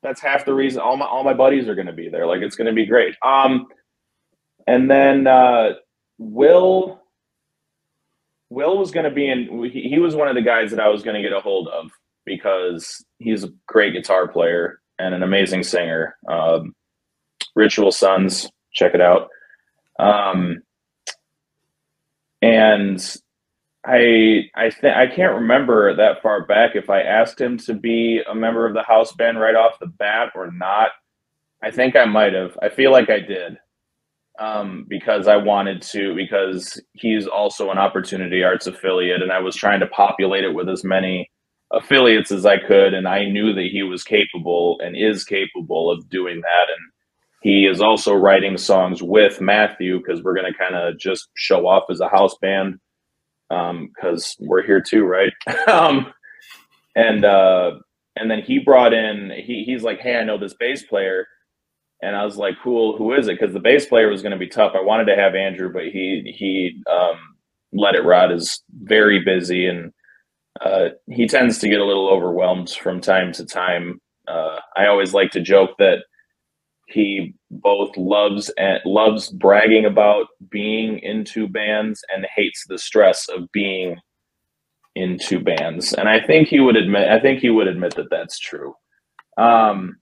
That's 0.02 0.22
half 0.22 0.46
the 0.46 0.54
reason. 0.54 0.82
All 0.82 0.98
my 0.98 1.06
all 1.06 1.24
my 1.24 1.34
buddies 1.34 1.68
are 1.68 1.76
going 1.76 1.88
to 1.88 1.94
be 1.94 2.10
there. 2.10 2.26
Like 2.26 2.42
it's 2.42 2.56
going 2.56 2.68
to 2.68 2.74
be 2.74 2.86
great. 2.86 3.16
Um, 3.26 3.68
and 4.68 4.90
then 4.90 5.28
uh, 5.28 5.72
Will. 6.18 7.00
Will 8.52 8.80
was 8.80 8.90
going 8.90 9.04
to 9.04 9.12
be 9.12 9.30
in. 9.30 9.70
He, 9.72 9.90
he 9.90 10.00
was 10.00 10.16
one 10.16 10.28
of 10.28 10.34
the 10.34 10.42
guys 10.42 10.72
that 10.72 10.80
I 10.80 10.90
was 10.90 11.04
going 11.04 11.16
to 11.16 11.22
get 11.22 11.38
a 11.38 11.40
hold 11.40 11.68
of 11.68 11.92
because 12.26 13.06
he's 13.20 13.44
a 13.44 13.50
great 13.68 13.94
guitar 13.94 14.28
player 14.28 14.80
and 15.00 15.16
an 15.16 15.24
amazing 15.24 15.64
singer. 15.64 16.16
Um, 16.30 16.76
Ritual 17.56 17.92
Sons, 17.92 18.50
check 18.74 18.94
it 18.94 19.02
out. 19.02 19.30
Um, 19.98 20.62
and 22.42 23.04
I 23.86 24.44
I 24.56 24.70
think 24.70 24.96
I 24.96 25.08
can't 25.08 25.36
remember 25.36 25.96
that 25.96 26.22
far 26.22 26.46
back 26.46 26.76
if 26.76 26.90
I 26.90 27.02
asked 27.02 27.40
him 27.40 27.58
to 27.60 27.74
be 27.74 28.22
a 28.30 28.36
member 28.36 28.66
of 28.68 28.74
the 28.74 28.84
house 28.84 29.14
band 29.14 29.40
right 29.40 29.56
off 29.56 29.80
the 29.80 29.88
bat 29.88 30.32
or 30.36 30.52
not. 30.52 30.90
I 31.64 31.72
think 31.72 31.96
I 31.96 32.06
might 32.06 32.34
have. 32.34 32.58
I 32.62 32.70
feel 32.70 32.92
like 32.92 33.10
I 33.10 33.20
did. 33.20 33.58
Um, 34.40 34.86
because 34.88 35.28
I 35.28 35.36
wanted 35.36 35.82
to, 35.92 36.16
because 36.16 36.82
he's 36.94 37.28
also 37.28 37.72
an 37.72 37.78
Opportunity 37.78 38.42
Arts 38.42 38.68
affiliate, 38.68 39.22
and 39.22 39.34
I 39.34 39.40
was 39.40 39.54
trying 39.54 39.82
to 39.82 39.88
populate 39.88 40.46
it 40.46 40.54
with 40.54 40.70
as 40.70 40.86
many 40.86 41.30
affiliates 41.72 42.32
as 42.32 42.46
I 42.46 42.58
could, 42.58 42.94
and 42.94 43.08
I 43.08 43.26
knew 43.26 43.54
that 43.54 43.70
he 43.72 43.84
was 43.84 44.04
capable 44.04 44.80
and 44.84 44.96
is 44.96 45.24
capable 45.24 45.92
of 45.92 46.10
doing 46.10 46.42
that. 46.42 46.68
And 46.70 46.92
he 47.42 47.66
is 47.66 47.82
also 47.82 48.14
writing 48.14 48.58
songs 48.58 49.02
with 49.02 49.40
Matthew 49.40 50.00
because 50.00 50.24
we're 50.24 50.36
going 50.36 50.52
to 50.52 50.58
kind 50.58 50.76
of 50.76 51.00
just 51.00 51.30
show 51.36 51.68
off 51.68 51.84
as 51.90 52.00
a 52.00 52.10
house 52.10 52.36
band 52.42 52.80
because 53.50 54.36
um, 54.40 54.48
we're 54.48 54.66
here 54.66 54.82
too, 54.82 55.04
right? 55.04 55.34
um, 55.68 56.12
and 56.96 57.24
uh, 57.24 57.72
and 58.16 58.30
then 58.30 58.42
he 58.42 58.60
brought 58.60 58.94
in 58.94 59.32
he 59.36 59.64
he's 59.66 59.84
like, 59.84 60.00
hey, 60.00 60.18
I 60.18 60.24
know 60.24 60.38
this 60.38 60.56
bass 60.60 60.84
player, 60.84 61.26
and 62.02 62.16
I 62.16 62.26
was 62.26 62.38
like, 62.38 62.56
cool, 62.64 62.98
who 62.98 63.14
is 63.14 63.28
it? 63.28 63.40
Because 63.40 63.54
the 63.54 63.60
bass 63.60 63.86
player 63.86 64.10
was 64.10 64.22
going 64.22 64.32
to 64.34 64.38
be 64.38 64.48
tough. 64.48 64.74
I 64.76 64.82
wanted 64.82 65.06
to 65.06 65.16
have 65.16 65.36
Andrew, 65.36 65.72
but 65.72 65.84
he 65.86 66.34
he 66.38 66.82
um, 66.92 67.18
let 67.72 67.96
it 67.96 68.04
rot. 68.04 68.32
is 68.32 68.64
very 68.84 69.24
busy 69.24 69.68
and 69.68 69.94
uh, 70.62 70.90
he 71.10 71.28
tends 71.28 71.60
to 71.60 71.70
get 71.70 71.80
a 71.80 71.86
little 71.86 72.10
overwhelmed 72.10 72.70
from 72.70 73.00
time 73.00 73.32
to 73.34 73.46
time. 73.46 74.00
Uh, 74.28 74.58
I 74.76 74.88
always 74.88 75.14
like 75.14 75.32
to 75.32 75.42
joke 75.42 75.72
that 75.80 76.00
he 76.88 77.34
both 77.52 77.96
loves 77.98 78.50
and 78.58 78.80
loves 78.86 79.30
bragging 79.30 79.86
about 79.86 80.28
being 80.50 81.00
into 81.00 81.48
bands 81.48 82.02
and 82.14 82.26
hates 82.36 82.66
the 82.68 82.78
stress 82.78 83.28
of 83.30 83.52
being 83.52 83.96
into 84.96 85.40
bands. 85.40 85.94
And 85.94 86.10
I 86.10 86.20
think 86.20 86.48
he 86.48 86.60
would 86.60 86.76
admit 86.76 87.08
I 87.10 87.20
think 87.20 87.40
he 87.40 87.50
would 87.50 87.68
admit 87.68 87.96
that 87.96 88.10
that's 88.10 88.40
true. 88.40 88.74
Um, 89.38 89.98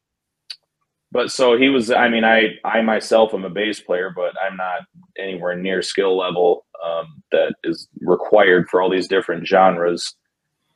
but 1.12 1.32
so 1.32 1.58
he 1.58 1.70
was 1.70 1.92
I 1.92 2.10
mean 2.10 2.24
I 2.24 2.56
I 2.64 2.82
myself 2.82 3.34
am 3.34 3.46
a 3.46 3.50
bass 3.50 3.80
player, 3.82 4.12
but 4.16 4.34
I'm 4.42 4.58
not 4.58 4.82
anywhere 5.20 5.56
near 5.56 5.82
skill 5.82 6.18
level 6.18 6.66
um, 6.86 7.22
that 7.32 7.54
is 7.64 7.88
required 8.02 8.68
for 8.70 8.82
all 8.82 8.90
these 8.90 9.08
different 9.08 9.46
genres. 9.46 10.16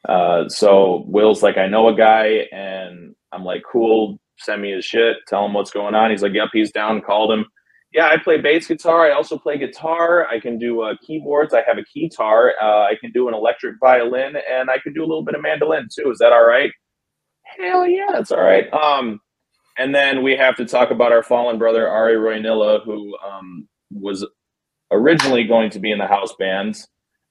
Uh, 0.08 0.50
so 0.50 1.04
Will's 1.08 1.44
like, 1.44 1.58
I 1.58 1.68
know 1.68 1.88
a 1.90 1.96
guy, 1.96 2.48
and 2.52 3.16
I'm 3.32 3.44
like, 3.44 3.64
cool 3.72 4.20
send 4.42 4.62
me 4.62 4.72
his 4.72 4.86
shit, 4.86 5.18
tell 5.28 5.46
him 5.46 5.54
what's 5.54 5.72
going 5.72 5.96
on. 5.96 6.12
He's 6.12 6.24
like, 6.24 6.34
yep, 6.34 6.50
he's 6.54 6.72
down. 6.72 7.02
Called 7.02 7.32
him. 7.32 7.46
Yeah, 7.94 8.08
I 8.08 8.18
play 8.18 8.40
bass 8.40 8.68
guitar. 8.68 9.06
I 9.06 9.12
also 9.12 9.38
play 9.38 9.58
guitar. 9.58 10.26
I 10.28 10.40
can 10.40 10.58
do 10.58 10.82
uh, 10.82 10.96
keyboards. 11.06 11.54
I 11.54 11.62
have 11.68 11.78
a 11.78 11.84
keytar. 11.84 12.52
Uh, 12.62 12.84
I 12.84 12.96
can 13.00 13.12
do 13.12 13.28
an 13.28 13.34
electric 13.34 13.76
violin, 13.80 14.36
and 14.50 14.70
I 14.70 14.78
can 14.80 14.94
do 14.94 15.02
a 15.02 15.08
little 15.08 15.24
bit 15.24 15.36
of 15.36 15.42
mandolin 15.42 15.88
too. 15.94 16.10
Is 16.10 16.20
that 16.20 16.32
all 16.32 16.46
right? 16.46 16.72
Hell 17.44 17.86
yeah, 17.86 18.08
that's 18.12 18.32
all 18.32 18.42
right. 18.42 18.72
Um, 18.74 19.20
and 19.78 19.94
then 19.94 20.24
we 20.24 20.38
have 20.38 20.56
to 20.58 20.66
talk 20.66 20.92
about 20.92 21.12
our 21.12 21.24
fallen 21.24 21.58
brother 21.58 21.88
Ari 21.88 22.16
Roynilla, 22.16 22.84
who 22.86 23.18
um, 23.18 23.68
was 23.92 24.26
originally 24.90 25.44
going 25.44 25.70
to 25.72 25.80
be 25.80 25.92
in 25.92 25.98
the 25.98 26.08
house 26.08 26.34
band 26.40 26.78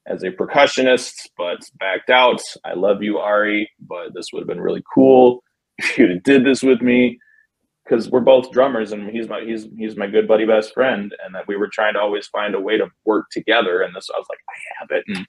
as 0.06 0.22
a 0.22 0.30
percussionist, 0.30 1.28
but 1.36 1.58
backed 1.78 2.10
out. 2.10 2.40
I 2.64 2.74
love 2.74 3.02
you, 3.02 3.18
Ari, 3.18 3.70
but 3.80 4.14
this 4.14 4.32
would 4.32 4.40
have 4.40 4.48
been 4.48 4.60
really 4.60 4.82
cool 4.92 5.42
if 5.78 5.98
you 5.98 6.20
did 6.20 6.44
this 6.44 6.62
with 6.62 6.80
me 6.80 7.18
because 7.84 8.10
we're 8.10 8.20
both 8.20 8.52
drummers 8.52 8.92
and 8.92 9.10
he's 9.10 9.28
my 9.28 9.40
he's 9.40 9.66
he's 9.76 9.96
my 9.96 10.06
good 10.06 10.28
buddy 10.28 10.46
best 10.46 10.72
friend 10.72 11.14
and 11.24 11.34
that 11.34 11.46
we 11.48 11.56
were 11.56 11.68
trying 11.68 11.94
to 11.94 12.00
always 12.00 12.26
find 12.28 12.54
a 12.54 12.60
way 12.60 12.76
to 12.76 12.86
work 13.04 13.26
together 13.30 13.82
and 13.82 13.94
this 13.94 14.08
I 14.14 14.18
was 14.18 14.26
like 14.28 14.38
I 14.48 14.54
have 14.80 14.88
it. 14.90 15.04
And 15.08 15.26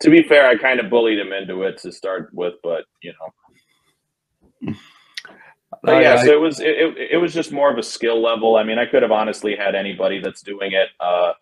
to 0.00 0.10
be 0.10 0.22
fair 0.22 0.46
I 0.46 0.56
kind 0.56 0.80
of 0.80 0.90
bullied 0.90 1.18
him 1.18 1.32
into 1.32 1.62
it 1.62 1.78
to 1.78 1.92
start 1.92 2.30
with 2.32 2.54
but 2.62 2.84
you 3.02 3.12
know. 3.12 4.74
But 5.82 6.02
yeah 6.02 6.22
so 6.22 6.32
it 6.32 6.40
was 6.40 6.60
it, 6.60 6.66
it, 6.66 7.10
it 7.12 7.16
was 7.16 7.32
just 7.32 7.52
more 7.52 7.70
of 7.70 7.78
a 7.78 7.82
skill 7.82 8.20
level. 8.20 8.56
I 8.56 8.64
mean 8.64 8.78
I 8.78 8.86
could 8.86 9.02
have 9.02 9.12
honestly 9.12 9.56
had 9.56 9.74
anybody 9.74 10.20
that's 10.20 10.42
doing 10.42 10.72
it 10.72 10.88
uh 11.00 11.32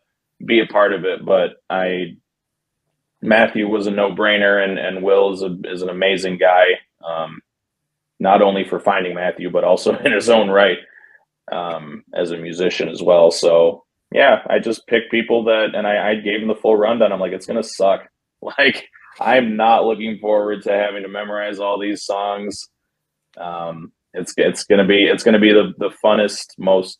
be 0.47 0.61
a 0.61 0.67
part 0.67 0.93
of 0.95 1.05
it 1.05 1.25
but 1.25 1.57
I 1.69 2.17
Matthew 3.23 3.69
was 3.69 3.87
a 3.87 3.91
no 3.91 4.13
brainer 4.15 4.63
and 4.63 4.79
and 4.79 5.03
Will 5.03 5.33
is 5.33 5.43
a 5.43 5.57
is 5.65 5.83
an 5.83 5.89
amazing 5.91 6.39
guy 6.39 6.65
um 7.05 7.41
not 8.21 8.43
only 8.43 8.65
for 8.65 8.79
finding 8.79 9.15
Matthew, 9.15 9.51
but 9.51 9.65
also 9.65 9.97
in 10.05 10.13
his 10.13 10.29
own 10.29 10.51
right 10.51 10.79
um, 11.51 12.05
as 12.15 12.31
a 12.31 12.37
musician 12.37 12.89
as 12.89 13.03
well. 13.03 13.31
So 13.31 13.85
yeah, 14.13 14.43
I 14.49 14.59
just 14.59 14.87
picked 14.87 15.11
people 15.11 15.45
that, 15.45 15.75
and 15.75 15.87
I, 15.87 16.11
I 16.11 16.15
gave 16.17 16.43
him 16.43 16.49
the 16.49 16.55
full 16.55 16.77
rundown. 16.77 17.13
I'm 17.13 17.21
like, 17.21 17.33
it's 17.33 17.47
gonna 17.47 17.63
suck. 17.63 18.03
Like 18.43 18.89
I'm 19.21 19.57
not 19.57 19.85
looking 19.85 20.19
forward 20.19 20.63
to 20.63 20.73
having 20.73 21.03
to 21.03 21.09
memorize 21.11 21.59
all 21.59 21.79
these 21.79 22.05
songs. 22.05 22.71
Um, 23.39 23.93
it's 24.15 24.33
it's 24.39 24.65
gonna 24.65 24.87
be 24.87 25.05
it's 25.05 25.23
gonna 25.23 25.39
be 25.39 25.53
the 25.53 25.75
the 25.77 25.91
funnest, 26.03 26.47
most 26.57 26.99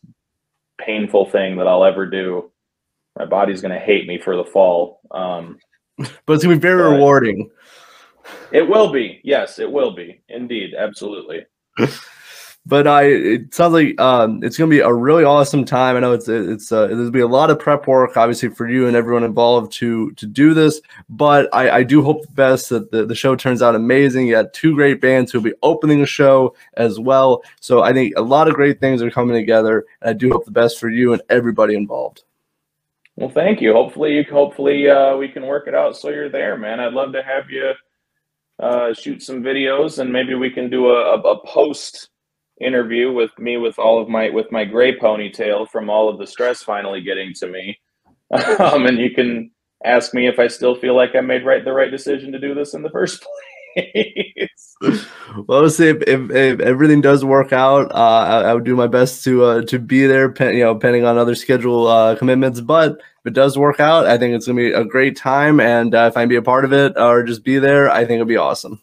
painful 0.79 1.25
thing 1.31 1.57
that 1.57 1.67
I'll 1.67 1.83
ever 1.83 2.05
do. 2.05 2.51
My 3.17 3.25
body's 3.25 3.61
gonna 3.61 3.79
hate 3.79 4.07
me 4.07 4.19
for 4.19 4.37
the 4.37 4.45
fall. 4.45 5.01
Um, 5.09 5.57
but 6.25 6.33
it's 6.33 6.43
gonna 6.43 6.55
be 6.55 6.61
very 6.61 6.83
but, 6.83 6.95
rewarding. 6.95 7.49
It 8.51 8.67
will 8.67 8.91
be. 8.91 9.21
Yes, 9.23 9.59
it 9.59 9.71
will 9.71 9.95
be. 9.95 10.21
Indeed, 10.29 10.73
absolutely. 10.77 11.45
but 12.65 12.85
I, 12.85 13.03
it 13.03 13.53
sounds 13.53 13.73
like 13.73 13.99
um, 13.99 14.43
it's 14.43 14.57
going 14.57 14.69
to 14.69 14.75
be 14.75 14.81
a 14.81 14.93
really 14.93 15.23
awesome 15.23 15.65
time. 15.65 15.95
I 15.95 15.99
know 15.99 16.11
it's 16.11 16.27
it's 16.27 16.71
uh, 16.71 16.87
there's 16.87 17.09
be 17.09 17.21
a 17.21 17.27
lot 17.27 17.49
of 17.49 17.59
prep 17.59 17.87
work, 17.87 18.17
obviously, 18.17 18.49
for 18.49 18.69
you 18.69 18.87
and 18.87 18.95
everyone 18.95 19.23
involved 19.23 19.71
to 19.73 20.11
to 20.11 20.27
do 20.27 20.53
this. 20.53 20.81
But 21.09 21.49
I, 21.53 21.69
I 21.77 21.83
do 21.83 22.03
hope 22.03 22.21
the 22.21 22.33
best 22.33 22.69
that 22.69 22.91
the, 22.91 23.05
the 23.05 23.15
show 23.15 23.35
turns 23.35 23.61
out 23.61 23.75
amazing. 23.75 24.27
You 24.27 24.35
had 24.35 24.53
two 24.53 24.75
great 24.75 25.01
bands 25.01 25.31
who 25.31 25.39
will 25.39 25.49
be 25.49 25.57
opening 25.63 26.01
the 26.01 26.05
show 26.05 26.53
as 26.75 26.99
well. 26.99 27.43
So 27.61 27.81
I 27.81 27.93
think 27.93 28.13
a 28.17 28.21
lot 28.21 28.47
of 28.47 28.53
great 28.53 28.79
things 28.79 29.01
are 29.01 29.11
coming 29.11 29.35
together, 29.35 29.85
and 30.01 30.09
I 30.09 30.13
do 30.13 30.29
hope 30.29 30.45
the 30.45 30.51
best 30.51 30.79
for 30.79 30.89
you 30.89 31.13
and 31.13 31.21
everybody 31.29 31.75
involved. 31.75 32.23
Well, 33.21 33.29
thank 33.29 33.61
you. 33.61 33.71
Hopefully, 33.71 34.13
you 34.15 34.23
hopefully 34.31 34.89
uh, 34.89 35.15
we 35.15 35.27
can 35.27 35.45
work 35.45 35.67
it 35.67 35.75
out 35.75 35.95
so 35.95 36.09
you're 36.09 36.27
there, 36.27 36.57
man. 36.57 36.79
I'd 36.79 36.93
love 36.93 37.13
to 37.13 37.21
have 37.21 37.51
you 37.51 37.73
uh, 38.59 38.95
shoot 38.95 39.21
some 39.21 39.43
videos, 39.43 39.99
and 39.99 40.11
maybe 40.11 40.33
we 40.33 40.49
can 40.49 40.71
do 40.71 40.87
a, 40.87 41.13
a, 41.13 41.19
a, 41.19 41.45
post 41.45 42.09
interview 42.59 43.11
with 43.11 43.29
me 43.37 43.57
with 43.57 43.77
all 43.77 44.01
of 44.01 44.09
my 44.09 44.31
with 44.31 44.51
my 44.51 44.65
gray 44.65 44.97
ponytail 44.97 45.69
from 45.69 45.87
all 45.87 46.09
of 46.09 46.17
the 46.17 46.25
stress 46.25 46.63
finally 46.63 46.99
getting 46.99 47.31
to 47.35 47.45
me, 47.45 47.77
um, 48.57 48.87
and 48.87 48.97
you 48.97 49.11
can 49.11 49.51
ask 49.85 50.15
me 50.15 50.27
if 50.27 50.39
I 50.39 50.47
still 50.47 50.73
feel 50.73 50.95
like 50.95 51.15
I 51.15 51.21
made 51.21 51.45
right 51.45 51.63
the 51.63 51.73
right 51.73 51.91
decision 51.91 52.31
to 52.31 52.39
do 52.39 52.55
this 52.55 52.73
in 52.73 52.81
the 52.81 52.89
first 52.89 53.21
place. 53.21 53.50
well, 55.47 55.61
let's 55.61 55.77
see 55.77 55.89
if, 55.89 56.01
if, 56.03 56.31
if, 56.31 56.59
everything 56.59 57.01
does 57.01 57.23
work 57.23 57.53
out. 57.53 57.91
Uh, 57.91 57.95
I, 57.95 58.41
I, 58.41 58.53
would 58.53 58.63
do 58.63 58.75
my 58.75 58.87
best 58.87 59.23
to 59.23 59.43
uh, 59.43 59.61
to 59.63 59.79
be 59.79 60.05
there, 60.05 60.33
you 60.51 60.63
know, 60.63 60.73
depending 60.73 61.05
on 61.05 61.17
other 61.17 61.35
schedule 61.35 61.87
uh, 61.87 62.15
commitments. 62.15 62.59
But 62.59 62.93
if 62.93 63.25
it 63.25 63.33
does 63.33 63.57
work 63.57 63.79
out, 63.79 64.07
I 64.07 64.17
think 64.17 64.35
it's 64.35 64.47
gonna 64.47 64.57
be 64.57 64.71
a 64.71 64.83
great 64.83 65.15
time. 65.15 65.59
And 65.59 65.95
uh, 65.95 66.09
if 66.11 66.17
I 66.17 66.23
can 66.23 66.29
be 66.29 66.35
a 66.35 66.41
part 66.41 66.65
of 66.65 66.73
it 66.73 66.97
or 66.97 67.23
just 67.23 67.43
be 67.43 67.59
there, 67.59 67.89
I 67.89 67.99
think 67.99 68.15
it'll 68.15 68.25
be 68.25 68.37
awesome. 68.37 68.81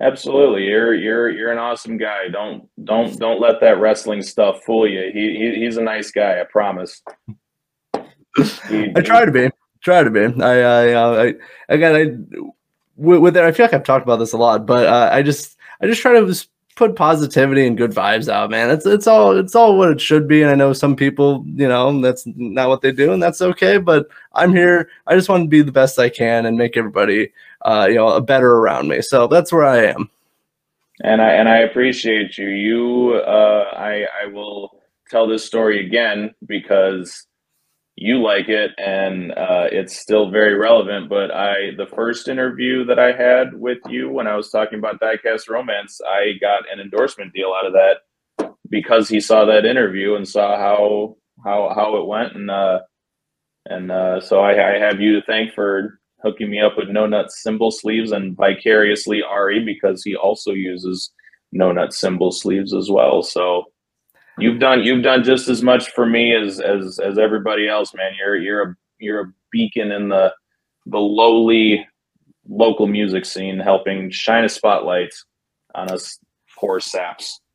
Absolutely, 0.00 0.64
you're 0.64 0.94
you're 0.94 1.30
you're 1.30 1.52
an 1.52 1.58
awesome 1.58 1.98
guy. 1.98 2.28
Don't 2.28 2.68
don't 2.84 3.18
don't 3.18 3.40
let 3.40 3.60
that 3.60 3.80
wrestling 3.80 4.22
stuff 4.22 4.64
fool 4.64 4.88
you. 4.88 5.10
He, 5.12 5.36
he 5.36 5.64
he's 5.64 5.76
a 5.76 5.82
nice 5.82 6.10
guy. 6.10 6.40
I 6.40 6.44
promise. 6.44 7.02
He- 8.68 8.92
I 8.94 9.00
try 9.00 9.24
to 9.24 9.32
be. 9.32 9.50
Try 9.82 10.04
to 10.04 10.10
be. 10.10 10.20
I, 10.42 10.60
I, 10.60 10.92
uh, 10.92 11.10
I 11.24 11.34
again, 11.68 11.96
I 11.96 12.50
with, 13.00 13.20
with 13.20 13.36
it, 13.36 13.44
I 13.44 13.52
feel 13.52 13.64
like 13.66 13.74
I've 13.74 13.84
talked 13.84 14.04
about 14.04 14.18
this 14.18 14.32
a 14.32 14.36
lot, 14.36 14.66
but 14.66 14.86
uh, 14.86 15.10
I 15.12 15.22
just, 15.22 15.56
I 15.80 15.86
just 15.86 16.00
try 16.02 16.12
to 16.18 16.26
just 16.26 16.48
put 16.76 16.96
positivity 16.96 17.66
and 17.66 17.76
good 17.76 17.90
vibes 17.90 18.28
out, 18.28 18.50
man. 18.50 18.70
It's, 18.70 18.86
it's 18.86 19.06
all, 19.06 19.36
it's 19.36 19.54
all 19.54 19.76
what 19.76 19.90
it 19.90 20.00
should 20.00 20.26
be. 20.28 20.42
And 20.42 20.50
I 20.50 20.54
know 20.54 20.72
some 20.72 20.96
people, 20.96 21.44
you 21.46 21.68
know, 21.68 22.00
that's 22.00 22.24
not 22.36 22.68
what 22.68 22.80
they 22.80 22.92
do, 22.92 23.12
and 23.12 23.22
that's 23.22 23.42
okay. 23.42 23.78
But 23.78 24.06
I'm 24.34 24.52
here. 24.54 24.88
I 25.06 25.14
just 25.14 25.28
want 25.28 25.44
to 25.44 25.48
be 25.48 25.62
the 25.62 25.72
best 25.72 25.98
I 25.98 26.08
can 26.08 26.46
and 26.46 26.56
make 26.56 26.76
everybody, 26.76 27.32
uh, 27.62 27.86
you 27.88 27.96
know, 27.96 28.08
a 28.08 28.20
better 28.20 28.52
around 28.52 28.88
me. 28.88 29.02
So 29.02 29.26
that's 29.26 29.52
where 29.52 29.64
I 29.64 29.86
am. 29.86 30.08
and 31.02 31.20
I 31.22 31.30
and 31.32 31.48
I 31.48 31.58
appreciate 31.58 32.38
you. 32.38 32.48
You, 32.48 33.14
uh, 33.26 33.70
I 33.76 34.06
I 34.22 34.26
will 34.26 34.80
tell 35.08 35.26
this 35.26 35.44
story 35.44 35.84
again 35.84 36.34
because 36.46 37.26
you 38.00 38.22
like 38.22 38.48
it 38.48 38.70
and 38.78 39.30
uh, 39.32 39.68
it's 39.70 40.00
still 40.00 40.30
very 40.30 40.54
relevant. 40.54 41.10
But 41.10 41.30
I, 41.30 41.72
the 41.76 41.86
first 41.86 42.28
interview 42.28 42.82
that 42.86 42.98
I 42.98 43.12
had 43.12 43.52
with 43.52 43.76
you 43.90 44.08
when 44.10 44.26
I 44.26 44.36
was 44.36 44.50
talking 44.50 44.78
about 44.78 45.00
Diecast 45.00 45.50
Romance, 45.50 46.00
I 46.08 46.32
got 46.40 46.62
an 46.72 46.80
endorsement 46.80 47.34
deal 47.34 47.52
out 47.54 47.66
of 47.66 47.74
that 47.74 48.54
because 48.70 49.06
he 49.06 49.20
saw 49.20 49.44
that 49.44 49.66
interview 49.66 50.14
and 50.14 50.26
saw 50.26 50.56
how 50.56 51.16
how 51.44 51.72
how 51.74 51.96
it 51.96 52.06
went 52.06 52.34
and 52.34 52.50
uh, 52.50 52.80
and 53.66 53.92
uh, 53.92 54.20
so 54.22 54.40
I, 54.40 54.76
I 54.76 54.78
have 54.78 54.98
you 54.98 55.20
to 55.20 55.26
thank 55.26 55.52
for 55.52 56.00
hooking 56.22 56.50
me 56.50 56.60
up 56.60 56.78
with 56.78 56.88
no 56.88 57.06
nut 57.06 57.30
cymbal 57.30 57.70
sleeves 57.70 58.12
and 58.12 58.34
vicariously 58.34 59.22
Ari 59.22 59.62
because 59.62 60.02
he 60.02 60.16
also 60.16 60.52
uses 60.52 61.12
no 61.52 61.70
nut 61.70 61.92
cymbal 61.92 62.32
sleeves 62.32 62.72
as 62.72 62.90
well. 62.90 63.22
So 63.22 63.64
you've 64.40 64.58
done 64.58 64.82
you've 64.82 65.02
done 65.02 65.22
just 65.22 65.48
as 65.48 65.62
much 65.62 65.90
for 65.90 66.06
me 66.06 66.34
as 66.34 66.60
as 66.60 66.98
as 66.98 67.18
everybody 67.18 67.68
else, 67.68 67.94
man. 67.94 68.12
You're 68.18 68.36
you're 68.36 68.62
a 68.62 68.76
you're 68.98 69.20
a 69.20 69.32
beacon 69.50 69.92
in 69.92 70.08
the 70.08 70.32
the 70.86 70.98
lowly 70.98 71.86
local 72.48 72.86
music 72.86 73.24
scene, 73.24 73.58
helping 73.58 74.10
shine 74.10 74.44
a 74.44 74.48
spotlight 74.48 75.12
on 75.74 75.90
us 75.90 76.18
poor 76.58 76.80
saps. 76.80 77.40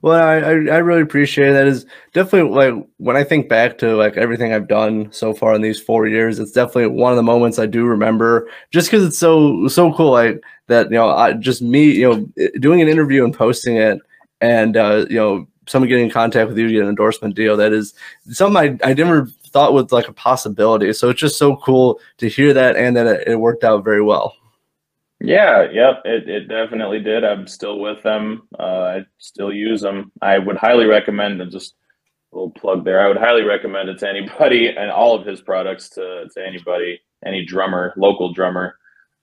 Well, 0.00 0.22
I, 0.22 0.36
I 0.36 0.78
really 0.78 1.00
appreciate 1.00 1.52
that. 1.52 1.66
Is 1.66 1.86
definitely 2.12 2.50
like 2.50 2.86
when 2.98 3.16
I 3.16 3.24
think 3.24 3.48
back 3.48 3.78
to 3.78 3.96
like 3.96 4.16
everything 4.16 4.52
I've 4.52 4.68
done 4.68 5.10
so 5.10 5.34
far 5.34 5.54
in 5.54 5.62
these 5.62 5.80
four 5.80 6.06
years, 6.06 6.38
it's 6.38 6.52
definitely 6.52 6.86
one 6.86 7.10
of 7.10 7.16
the 7.16 7.24
moments 7.24 7.58
I 7.58 7.66
do 7.66 7.84
remember. 7.84 8.48
Just 8.70 8.88
because 8.88 9.04
it's 9.04 9.18
so 9.18 9.66
so 9.66 9.92
cool, 9.92 10.12
like 10.12 10.40
that 10.68 10.86
you 10.86 10.96
know, 10.96 11.10
I 11.10 11.32
just 11.32 11.62
me 11.62 11.90
you 11.90 12.08
know 12.08 12.50
doing 12.60 12.80
an 12.80 12.88
interview 12.88 13.24
and 13.24 13.34
posting 13.34 13.76
it, 13.76 13.98
and 14.40 14.76
uh, 14.76 15.06
you 15.10 15.16
know 15.16 15.48
someone 15.66 15.88
getting 15.88 16.04
in 16.04 16.10
contact 16.10 16.48
with 16.48 16.58
you 16.58 16.66
to 16.66 16.72
get 16.72 16.82
an 16.82 16.88
endorsement 16.88 17.34
deal. 17.34 17.56
That 17.56 17.72
is 17.72 17.94
something 18.30 18.78
I 18.82 18.88
I 18.88 18.94
never 18.94 19.26
thought 19.56 19.72
was 19.72 19.92
like 19.92 20.08
a 20.08 20.12
possibility. 20.12 20.92
So 20.92 21.08
it's 21.08 21.20
just 21.20 21.38
so 21.38 21.56
cool 21.56 22.00
to 22.18 22.28
hear 22.28 22.52
that 22.52 22.76
and 22.76 22.96
that 22.96 23.06
it, 23.06 23.28
it 23.28 23.36
worked 23.36 23.64
out 23.64 23.84
very 23.84 24.02
well. 24.02 24.34
Yeah, 25.18 25.70
yep, 25.72 26.02
it, 26.04 26.28
it 26.28 26.48
definitely 26.48 27.00
did. 27.00 27.24
I'm 27.24 27.46
still 27.46 27.80
with 27.80 28.02
them. 28.02 28.46
Uh, 28.58 28.62
I 28.98 29.04
still 29.18 29.50
use 29.50 29.80
them. 29.80 30.12
I 30.20 30.38
would 30.38 30.58
highly 30.58 30.84
recommend 30.84 31.40
and 31.40 31.50
just 31.50 31.74
a 32.32 32.36
little 32.36 32.50
plug 32.50 32.84
there. 32.84 33.00
I 33.00 33.08
would 33.08 33.16
highly 33.16 33.42
recommend 33.42 33.88
it 33.88 33.98
to 34.00 34.08
anybody 34.08 34.68
and 34.76 34.90
all 34.90 35.18
of 35.18 35.26
his 35.26 35.40
products 35.40 35.88
to, 35.90 36.28
to 36.34 36.46
anybody, 36.46 37.00
any 37.24 37.46
drummer, 37.46 37.94
local 37.96 38.34
drummer. 38.34 38.76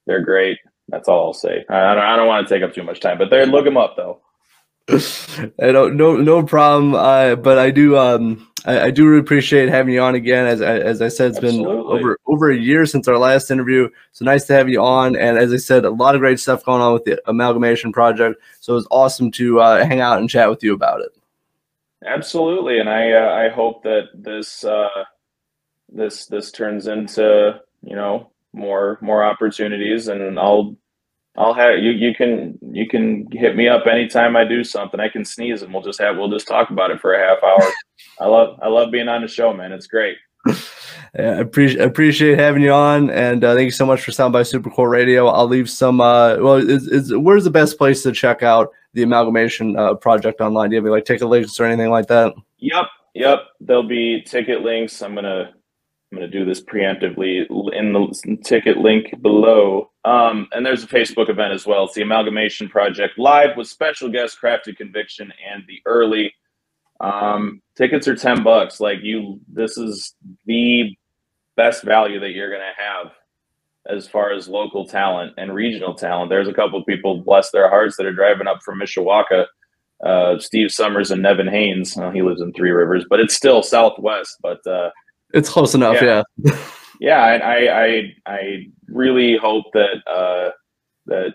They're 0.08 0.24
great. 0.24 0.58
That's 0.90 1.08
all 1.08 1.28
I'll 1.28 1.34
say. 1.34 1.64
I, 1.70 1.92
I 1.92 1.94
don't, 1.94 2.04
I 2.04 2.16
don't 2.16 2.28
want 2.28 2.48
to 2.48 2.54
take 2.54 2.64
up 2.64 2.74
too 2.74 2.84
much 2.84 3.00
time, 3.00 3.20
but 3.20 3.30
there, 3.30 3.46
look 3.46 3.66
them 3.66 3.78
up 3.78 3.96
though. 3.96 4.23
I 4.90 5.72
don't 5.72 5.96
no 5.96 6.18
no 6.18 6.44
problem. 6.44 6.96
Uh, 6.96 7.36
but 7.36 7.58
I 7.58 7.72
do 7.72 7.98
um 7.98 8.48
I, 8.66 8.82
I 8.82 8.92
do 8.92 9.08
really 9.08 9.20
appreciate 9.20 9.70
having 9.70 9.94
you 9.94 10.02
on 10.02 10.16
again. 10.16 10.46
As 10.46 10.62
I, 10.62 10.78
as 10.78 11.02
I 11.02 11.08
said, 11.08 11.32
it's 11.32 11.40
been 11.40 11.66
over 11.66 12.18
over 12.28 12.52
a 12.52 12.58
year 12.58 12.86
since 12.86 13.08
our 13.08 13.18
last 13.18 13.52
interview. 13.52 13.90
So 14.12 14.26
nice 14.26 14.46
to 14.48 14.54
have 14.54 14.70
you 14.70 14.82
on. 14.82 15.16
And 15.16 15.38
as 15.38 15.54
I 15.54 15.58
said, 15.58 15.86
a 15.86 15.90
lot 15.90 16.16
of 16.16 16.22
great 16.22 16.40
stuff 16.40 16.66
going 16.66 16.82
on 16.82 16.94
with 16.94 17.06
the 17.06 17.22
amalgamation 17.30 17.92
project. 17.92 18.42
So 18.60 18.74
it 18.74 18.76
was 18.76 18.88
awesome 18.92 19.32
to 19.32 19.60
uh, 19.60 19.86
hang 19.86 20.02
out 20.02 20.20
and 20.20 20.30
chat 20.30 20.50
with 20.50 20.64
you 20.64 20.74
about 20.74 21.02
it. 21.02 21.12
Absolutely, 22.06 22.80
and 22.80 22.90
I 22.90 23.12
uh, 23.14 23.32
I 23.34 23.50
hope 23.50 23.84
that 23.84 24.10
this 24.14 24.66
uh, 24.66 25.06
this 25.90 26.26
this 26.26 26.52
turns 26.52 26.88
into 26.88 27.60
you 27.82 27.96
know 27.96 28.32
more 28.52 28.98
more 29.02 29.24
opportunities, 29.24 30.10
and 30.10 30.38
I'll 30.38 30.76
I'll 31.36 31.54
have 31.54 31.80
you 31.80 31.92
you 31.92 32.14
can 32.14 32.60
you 32.62 32.88
can 32.88 33.28
hit 33.32 33.56
me 33.56 33.68
up 33.68 33.88
anytime 33.88 34.36
I 34.36 34.46
do 34.46 34.64
something. 34.64 35.00
I 35.00 35.10
can 35.10 35.26
sneeze, 35.26 35.64
and 35.64 35.74
we'll 35.74 35.82
just 35.82 36.00
have 36.00 36.18
we'll 36.18 36.30
just 36.30 36.48
talk 36.48 36.70
about 36.70 36.92
it 36.92 37.02
for 37.02 37.14
a 37.14 37.20
half 37.20 37.44
hour. 37.44 37.72
I 38.20 38.28
love 38.28 38.60
I 38.62 38.68
love 38.68 38.92
being 38.92 39.08
on 39.08 39.22
the 39.22 39.28
show, 39.28 39.54
man. 39.54 39.72
It's 39.72 39.88
great. 39.88 40.18
Yeah, 41.16 41.34
I 41.34 41.42
appreciate 41.42 41.82
appreciate 41.82 42.40
having 42.40 42.64
you 42.64 42.72
on, 42.72 43.12
and 43.12 43.44
uh, 43.44 43.54
thank 43.54 43.66
you 43.66 43.72
so 43.72 43.86
much 43.86 44.02
for 44.02 44.12
Sound 44.12 44.34
by 44.34 44.42
Super 44.42 44.72
Cool 44.72 44.88
Radio. 44.88 45.28
I'll 45.28 45.48
leave 45.48 45.70
some. 45.70 46.02
Uh, 46.02 46.38
well, 46.38 46.56
is, 46.56 46.88
is 46.88 47.16
where's 47.16 47.44
the 47.44 47.52
best 47.52 47.78
place 47.78 48.02
to 48.02 48.12
check 48.12 48.42
out 48.42 48.72
the 48.94 49.04
amalgamation 49.04 49.78
uh, 49.78 49.94
project 49.94 50.42
online? 50.42 50.72
Do 50.72 50.76
you 50.76 50.82
have 50.82 50.88
any 50.88 50.96
like 50.96 51.06
ticket 51.06 51.28
links 51.28 51.60
or 51.60 51.66
anything 51.66 51.92
like 51.92 52.08
that? 52.08 52.34
Yep, 52.58 52.86
yep. 53.14 53.40
There'll 53.62 53.88
be 53.88 54.24
ticket 54.24 54.62
links. 54.62 55.04
I'm 55.04 55.14
gonna 55.14 55.54
I'm 56.14 56.20
gonna 56.20 56.32
do 56.32 56.46
this 56.46 56.62
preemptively 56.62 57.48
in 57.74 57.92
the 57.92 58.38
ticket 58.44 58.78
link 58.78 59.20
below. 59.24 59.90
Um, 60.06 60.48
and 60.52 60.64
there's 60.64 60.84
a 60.84 60.88
Facebook 60.88 61.28
event 61.28 61.54
as 61.54 61.66
well. 61.66 61.86
It's 61.86 61.96
the 61.96 62.04
Amalgamation 62.04 62.70
Project 62.70 63.18
live 63.18 63.58
with 63.58 63.68
special 63.68 64.10
guest 64.10 64.38
Crafted 64.40 64.78
Conviction 64.78 65.34
and 65.52 65.64
the 65.68 65.82
Erly. 65.88 66.30
Um, 67.00 67.64
tickets 67.76 68.08
are 68.08 68.16
ten 68.16 68.44
bucks. 68.44 68.80
Like 68.80 69.00
you, 69.02 69.40
this 69.52 69.76
is 69.80 70.14
the 70.46 70.96
best 71.58 71.84
value 71.84 72.20
that 72.20 72.34
you're 72.34 72.52
gonna 72.52 72.74
have 72.78 73.14
as 73.88 74.08
far 74.08 74.34
as 74.34 74.48
local 74.48 74.86
talent 74.86 75.34
and 75.38 75.52
regional 75.52 75.96
talent. 75.96 76.30
There's 76.30 76.48
a 76.48 76.54
couple 76.54 76.80
of 76.80 76.86
people, 76.86 77.22
bless 77.24 77.50
their 77.50 77.70
hearts, 77.70 77.98
that 77.98 78.06
are 78.06 78.14
driving 78.14 78.46
up 78.46 78.62
from 78.64 78.80
Mishawaka 78.80 79.48
uh, 80.06 80.38
Steve 80.38 80.72
Summers 80.72 81.10
and 81.10 81.24
Nevin 81.24 81.48
Haynes. 81.48 81.98
He 82.14 82.22
lives 82.22 82.42
in 82.42 82.54
Three 82.54 82.72
Rivers, 82.72 83.06
but 83.10 83.20
it's 83.20 83.34
still 83.34 83.64
Southwest. 83.64 84.38
But 84.44 84.66
uh, 84.68 84.92
It's 85.34 85.50
close 85.50 85.74
enough, 85.76 86.02
Yeah. 86.02 86.24
yeah. 86.38 86.58
yeah, 87.00 87.22
I, 87.22 87.36
I 87.38 87.84
I 87.86 88.14
I 88.26 88.66
really 88.88 89.38
hope 89.38 89.66
that 89.74 90.08
uh, 90.08 90.52
that 91.08 91.34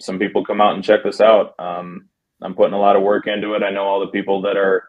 some 0.00 0.18
people 0.18 0.44
come 0.44 0.60
out 0.60 0.74
and 0.74 0.84
check 0.84 1.04
this 1.04 1.20
out. 1.20 1.54
Um, 1.58 2.08
I'm 2.42 2.54
putting 2.54 2.74
a 2.74 2.80
lot 2.80 2.96
of 2.96 3.02
work 3.02 3.26
into 3.26 3.54
it. 3.54 3.62
I 3.62 3.70
know 3.70 3.84
all 3.84 4.00
the 4.00 4.08
people 4.08 4.42
that 4.42 4.56
are 4.56 4.84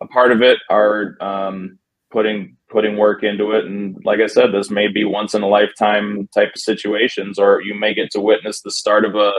a 0.00 0.06
part 0.06 0.30
of 0.30 0.42
it 0.42 0.58
are 0.70 1.16
um, 1.20 1.78
putting 2.10 2.56
putting 2.70 2.96
work 2.96 3.22
into 3.24 3.52
it. 3.52 3.64
And 3.64 3.96
like 4.04 4.20
I 4.20 4.26
said, 4.26 4.52
this 4.52 4.70
may 4.70 4.88
be 4.88 5.04
once 5.04 5.34
in 5.34 5.42
a 5.42 5.48
lifetime 5.48 6.28
type 6.34 6.52
of 6.54 6.60
situations, 6.60 7.38
or 7.38 7.60
you 7.62 7.74
may 7.74 7.94
get 7.94 8.10
to 8.12 8.20
witness 8.20 8.60
the 8.60 8.70
start 8.70 9.04
of 9.04 9.14
a 9.16 9.32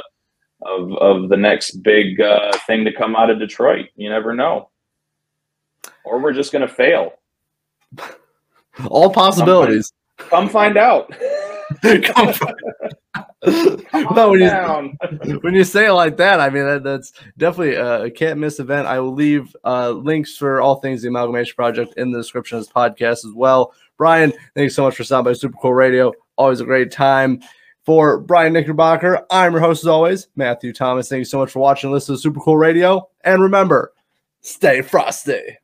of 0.65 0.91
of 0.97 1.29
the 1.29 1.37
next 1.37 1.77
big 1.83 2.19
uh, 2.19 2.51
thing 2.65 2.83
to 2.85 2.91
come 2.93 3.15
out 3.15 3.29
of 3.29 3.39
Detroit. 3.39 3.87
You 3.95 4.09
never 4.09 4.33
know, 4.33 4.69
or 6.03 6.19
we're 6.19 6.33
just 6.33 6.51
gonna 6.51 6.67
fail. 6.67 7.13
All 8.89 9.09
possibilities. 9.11 9.91
Come 10.17 10.49
find 10.49 10.77
out. 10.77 11.11
Come 11.81 12.33
from- 12.33 12.55
no, 13.45 14.31
when 14.31 14.39
you, 14.39 14.49
Down. 14.49 14.97
when 15.41 15.53
you 15.53 15.63
say 15.63 15.87
it 15.87 15.93
like 15.93 16.17
that, 16.17 16.39
I 16.39 16.49
mean 16.49 16.65
that, 16.65 16.83
that's 16.83 17.13
definitely 17.37 17.75
a, 17.75 18.03
a 18.03 18.11
can't 18.11 18.39
miss 18.39 18.59
event. 18.59 18.87
I 18.87 18.99
will 18.99 19.13
leave 19.13 19.55
uh, 19.63 19.91
links 19.91 20.35
for 20.35 20.61
all 20.61 20.75
things 20.75 21.01
the 21.01 21.07
Amalgamation 21.09 21.55
Project 21.55 21.93
in 21.97 22.11
the 22.11 22.19
description 22.19 22.57
of 22.57 22.63
this 22.63 22.73
podcast 22.73 23.25
as 23.25 23.33
well. 23.35 23.73
Bryan, 23.97 24.33
thanks 24.55 24.75
so 24.75 24.83
much 24.83 24.95
for 24.95 25.03
stopping 25.03 25.31
by 25.31 25.33
Super 25.33 25.57
Cool 25.61 25.73
Radio. 25.73 26.13
Always 26.35 26.59
a 26.59 26.65
great 26.65 26.91
time. 26.91 27.41
For 27.85 28.19
Bryan 28.19 28.51
Knickerbocker, 28.51 29.25
I'm 29.31 29.53
your 29.53 29.61
host 29.61 29.83
as 29.83 29.87
always, 29.87 30.27
Matthew 30.35 30.73
Thomas. 30.73 31.07
Thank 31.07 31.19
you 31.19 31.25
so 31.25 31.39
much 31.39 31.51
for 31.51 31.59
watching 31.59 31.87
and 31.87 31.93
listening 31.93 32.17
to 32.17 32.21
Super 32.21 32.41
Cool 32.41 32.57
Radio. 32.57 33.07
And 33.23 33.41
remember, 33.41 33.93
stay 34.41 34.81
frosty. 34.81 35.57